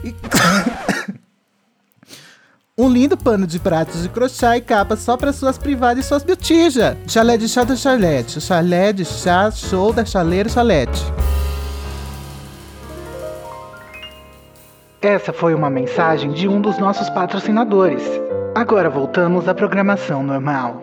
[0.03, 0.15] e...
[2.75, 6.23] Um lindo pano de pratos de crochê e capa só para suas privadas e suas
[6.23, 6.97] botijas.
[7.07, 8.41] Chalé de chá da Charlete.
[8.41, 11.03] Chalé de chá, show da chaleira Chalete.
[14.99, 18.01] Essa foi uma mensagem de um dos nossos patrocinadores.
[18.55, 20.81] Agora voltamos à programação normal.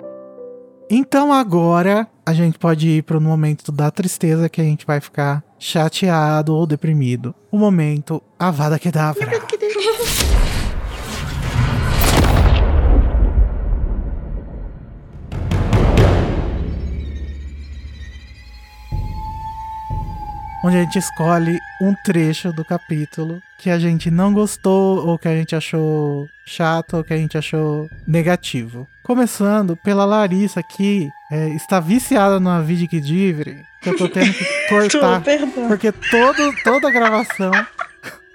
[0.89, 5.43] Então agora a gente pode ir pro momento da tristeza que a gente vai ficar
[5.59, 7.35] chateado ou deprimido.
[7.51, 9.29] O momento Avada Kedavra.
[20.63, 25.27] Onde a gente escolhe um trecho do capítulo que a gente não gostou, ou que
[25.27, 28.87] a gente achou chato, ou que a gente achou negativo.
[29.11, 34.33] Começando pela Larissa, que é, está viciada no vídeo que Divre, que eu tô tendo
[34.33, 35.21] que cortar.
[35.21, 35.67] perdão.
[35.67, 37.51] Porque todo, toda a gravação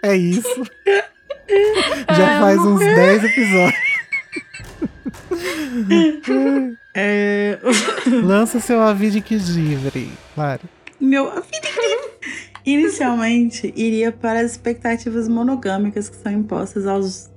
[0.04, 0.64] é isso.
[2.14, 3.86] Já faz uns 10 episódios.
[6.98, 7.58] É,
[8.24, 10.64] Lança seu aviso que Divre, Lari.
[11.00, 12.10] meu, a vida inteira.
[12.66, 17.30] Inicialmente, iria para as expectativas monogâmicas que são impostas aos,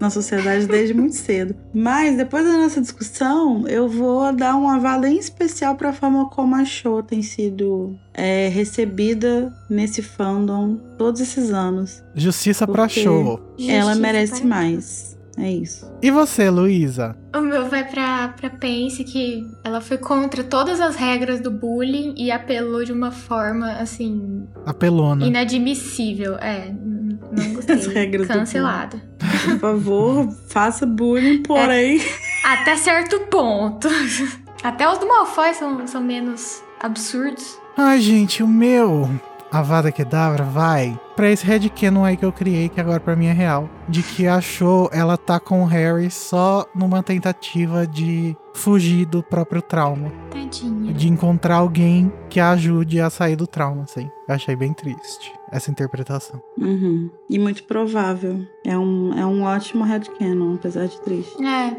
[0.00, 1.54] na sociedade desde muito cedo.
[1.72, 6.28] Mas, depois da nossa discussão, eu vou dar um aval em especial para a forma
[6.30, 12.02] como a show tem sido é, recebida nesse fandom todos esses anos.
[12.14, 13.40] Justiça pra Porque- show.
[13.58, 15.13] Ela Justiça merece para- mais.
[15.36, 15.90] É isso.
[16.00, 17.16] E você, Luísa?
[17.34, 22.14] O meu vai pra, pra Pense, que ela foi contra todas as regras do bullying
[22.16, 25.26] e apelou de uma forma, assim, Apelona.
[25.26, 26.36] inadmissível.
[26.36, 27.74] É, não gostei.
[27.74, 29.02] As regras do Cancelada.
[29.18, 32.00] Por favor, faça bullying, porém.
[32.44, 33.88] Até certo ponto.
[34.62, 37.58] Até os do Malfoy são, são menos absurdos.
[37.76, 39.10] Ai, gente, o meu
[39.54, 43.32] Avada Kedavra vai pra esse headcanon aí que eu criei, que agora pra mim é
[43.32, 43.70] real.
[43.88, 49.62] De que achou ela tá com o Harry só numa tentativa de fugir do próprio
[49.62, 50.10] trauma.
[50.28, 50.92] Tadinha.
[50.92, 54.10] De encontrar alguém que a ajude a sair do trauma, assim.
[54.28, 56.42] Eu achei bem triste essa interpretação.
[56.58, 57.08] Uhum.
[57.30, 58.44] E muito provável.
[58.66, 61.40] É um, é um ótimo headcanon, apesar de triste.
[61.44, 61.76] É,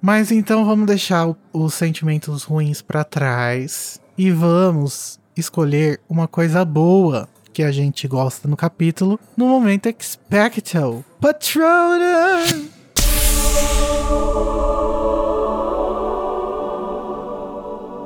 [0.00, 7.28] Mas então vamos deixar os sentimentos ruins pra trás e vamos escolher uma coisa boa
[7.52, 11.04] que a gente gosta no capítulo no momento expecto.
[11.20, 12.68] Patronum!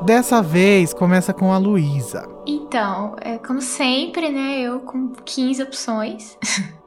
[0.04, 2.26] Dessa vez começa com a Luísa.
[2.46, 4.60] Então, é, como sempre, né?
[4.60, 6.38] Eu com 15 opções.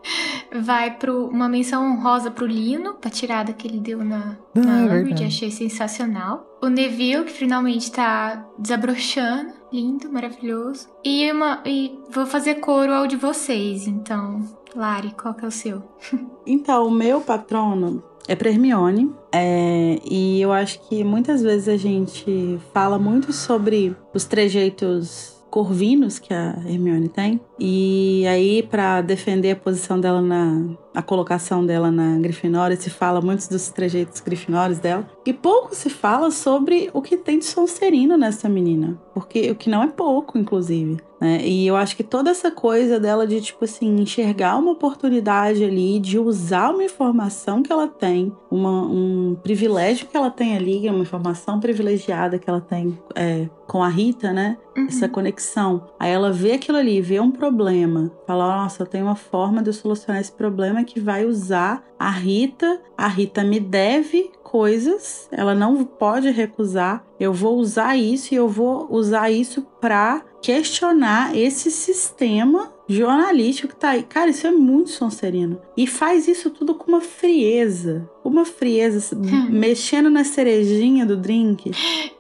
[0.62, 4.80] Vai pro uma menção honrosa pro Lino, pra tirada que ele deu na, Ah, na
[4.80, 5.24] é Umbridge, verdade.
[5.26, 6.46] achei sensacional.
[6.62, 10.88] O Neville, que finalmente tá desabrochando, lindo, maravilhoso.
[11.04, 14.42] E, uma, e vou fazer coro ao de vocês, então.
[14.76, 15.84] Lari, qual que é o seu?
[16.46, 19.10] Então, o meu patrono é pra Hermione.
[19.32, 26.18] É, e eu acho que muitas vezes a gente fala muito sobre os trejeitos corvinos
[26.18, 27.40] que a Hermione tem.
[27.60, 30.66] E aí, pra defender a posição dela na.
[30.94, 35.08] A colocação dela na Grifinória, se fala muito dos trejeitos grifinórios dela.
[35.26, 38.98] E pouco se fala sobre o que tem de Sonserino nessa menina.
[39.14, 40.98] Porque o que não é pouco, inclusive.
[41.22, 41.40] né?
[41.46, 45.98] E eu acho que toda essa coisa dela de, tipo assim, enxergar uma oportunidade ali,
[46.00, 51.00] de usar uma informação que ela tem, uma- um privilégio que ela tem ali, uma
[51.00, 54.58] informação privilegiada que ela tem é, com a Rita, né?
[54.76, 54.88] Uhum.
[54.88, 55.86] Essa conexão.
[56.00, 59.70] Aí ela vê aquilo ali, vê um problema, fala: Nossa, eu tenho uma forma de
[59.70, 62.82] eu solucionar esse problema que vai usar a Rita.
[62.98, 67.04] A Rita me deve coisas, ela não pode recusar.
[67.20, 73.76] Eu vou usar isso e eu vou usar isso pra questionar esse sistema jornalístico que
[73.76, 74.04] tá aí.
[74.04, 75.60] Cara, isso é muito sonserino.
[75.76, 78.08] E faz isso tudo com uma frieza.
[78.24, 79.18] Uma frieza,
[79.50, 81.72] mexendo na cerejinha do drink.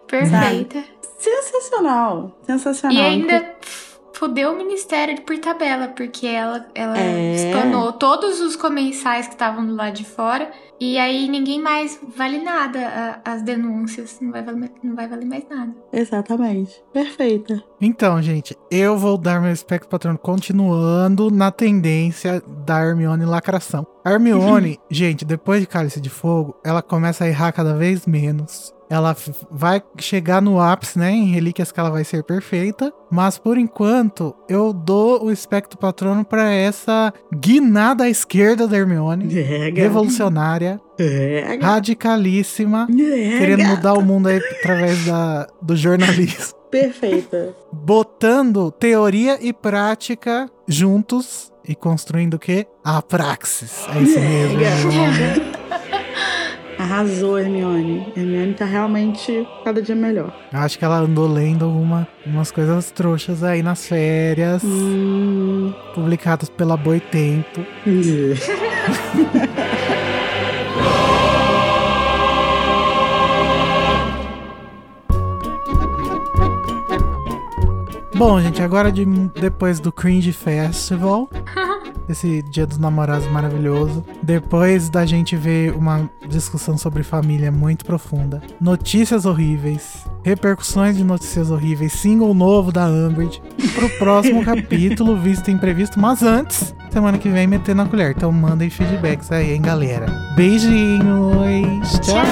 [0.08, 0.84] Perfeita.
[1.20, 2.38] Sensacional.
[2.42, 2.98] Sensacional.
[2.98, 3.56] E ainda
[4.14, 7.34] fudeu o ministério por tabela, porque ela, ela É.
[7.36, 10.52] espanou todos os comensais que estavam do lado de fora.
[10.86, 14.18] E aí ninguém mais vale nada a- as denúncias.
[14.22, 15.72] Não vai, valer, não vai valer mais nada.
[15.94, 16.84] Exatamente.
[16.92, 17.64] Perfeita.
[17.80, 23.88] Então, gente, eu vou dar meu espectro patrono continuando na tendência da Hermione lacração.
[24.04, 28.74] A Hermione, gente, depois de Cálice de Fogo, ela começa a errar cada vez menos.
[28.90, 29.16] Ela
[29.50, 31.10] vai chegar no ápice, né?
[31.12, 32.94] Em relíquias que ela vai ser perfeita.
[33.10, 39.26] Mas por enquanto, eu dou o espectro patrono pra essa guinada à esquerda da Hermione.
[39.74, 40.73] Revolucionária,
[41.62, 42.88] radicalíssima,
[43.38, 47.54] querendo mudar o mundo aí através da, do jornalismo Perfeita.
[47.72, 52.66] botando teoria e prática juntos e construindo o quê?
[52.84, 53.86] A praxis.
[53.96, 54.62] É isso mesmo.
[56.78, 58.12] Arrasou, Hermione.
[58.18, 60.34] Hermione tá realmente cada dia melhor.
[60.52, 65.72] Acho que ela andou lendo uma, umas coisas trouxas aí nas férias, Hum.
[65.94, 67.62] publicadas pela Boitempo.
[78.26, 81.30] Bom, gente, agora de, depois do Cringe Festival,
[82.08, 88.42] esse Dia dos Namorados maravilhoso, depois da gente ver uma discussão sobre família muito profunda,
[88.62, 93.42] notícias horríveis, repercussões de notícias horríveis, single novo da Umbridge,
[93.76, 98.14] pro próximo capítulo, visto imprevisto, mas antes, semana que vem, meter na colher.
[98.16, 100.06] Então mandem feedbacks aí, hein, galera.
[100.38, 102.00] Beijinhos!
[102.00, 102.24] tchau.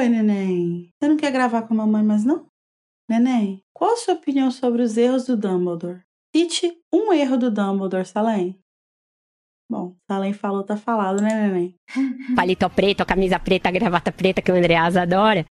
[0.00, 0.88] Oi, neném.
[0.96, 2.46] Você não quer gravar com a mamãe mais não?
[3.06, 6.00] Neném, qual a sua opinião sobre os erros do Dumbledore?
[6.34, 8.58] Cite um erro do Dumbledore, Salem.
[9.70, 11.74] Bom, Salem falou, tá falado, né, neném?
[12.34, 15.44] Palito preto, camisa preta, gravata preta que o Andreas adora.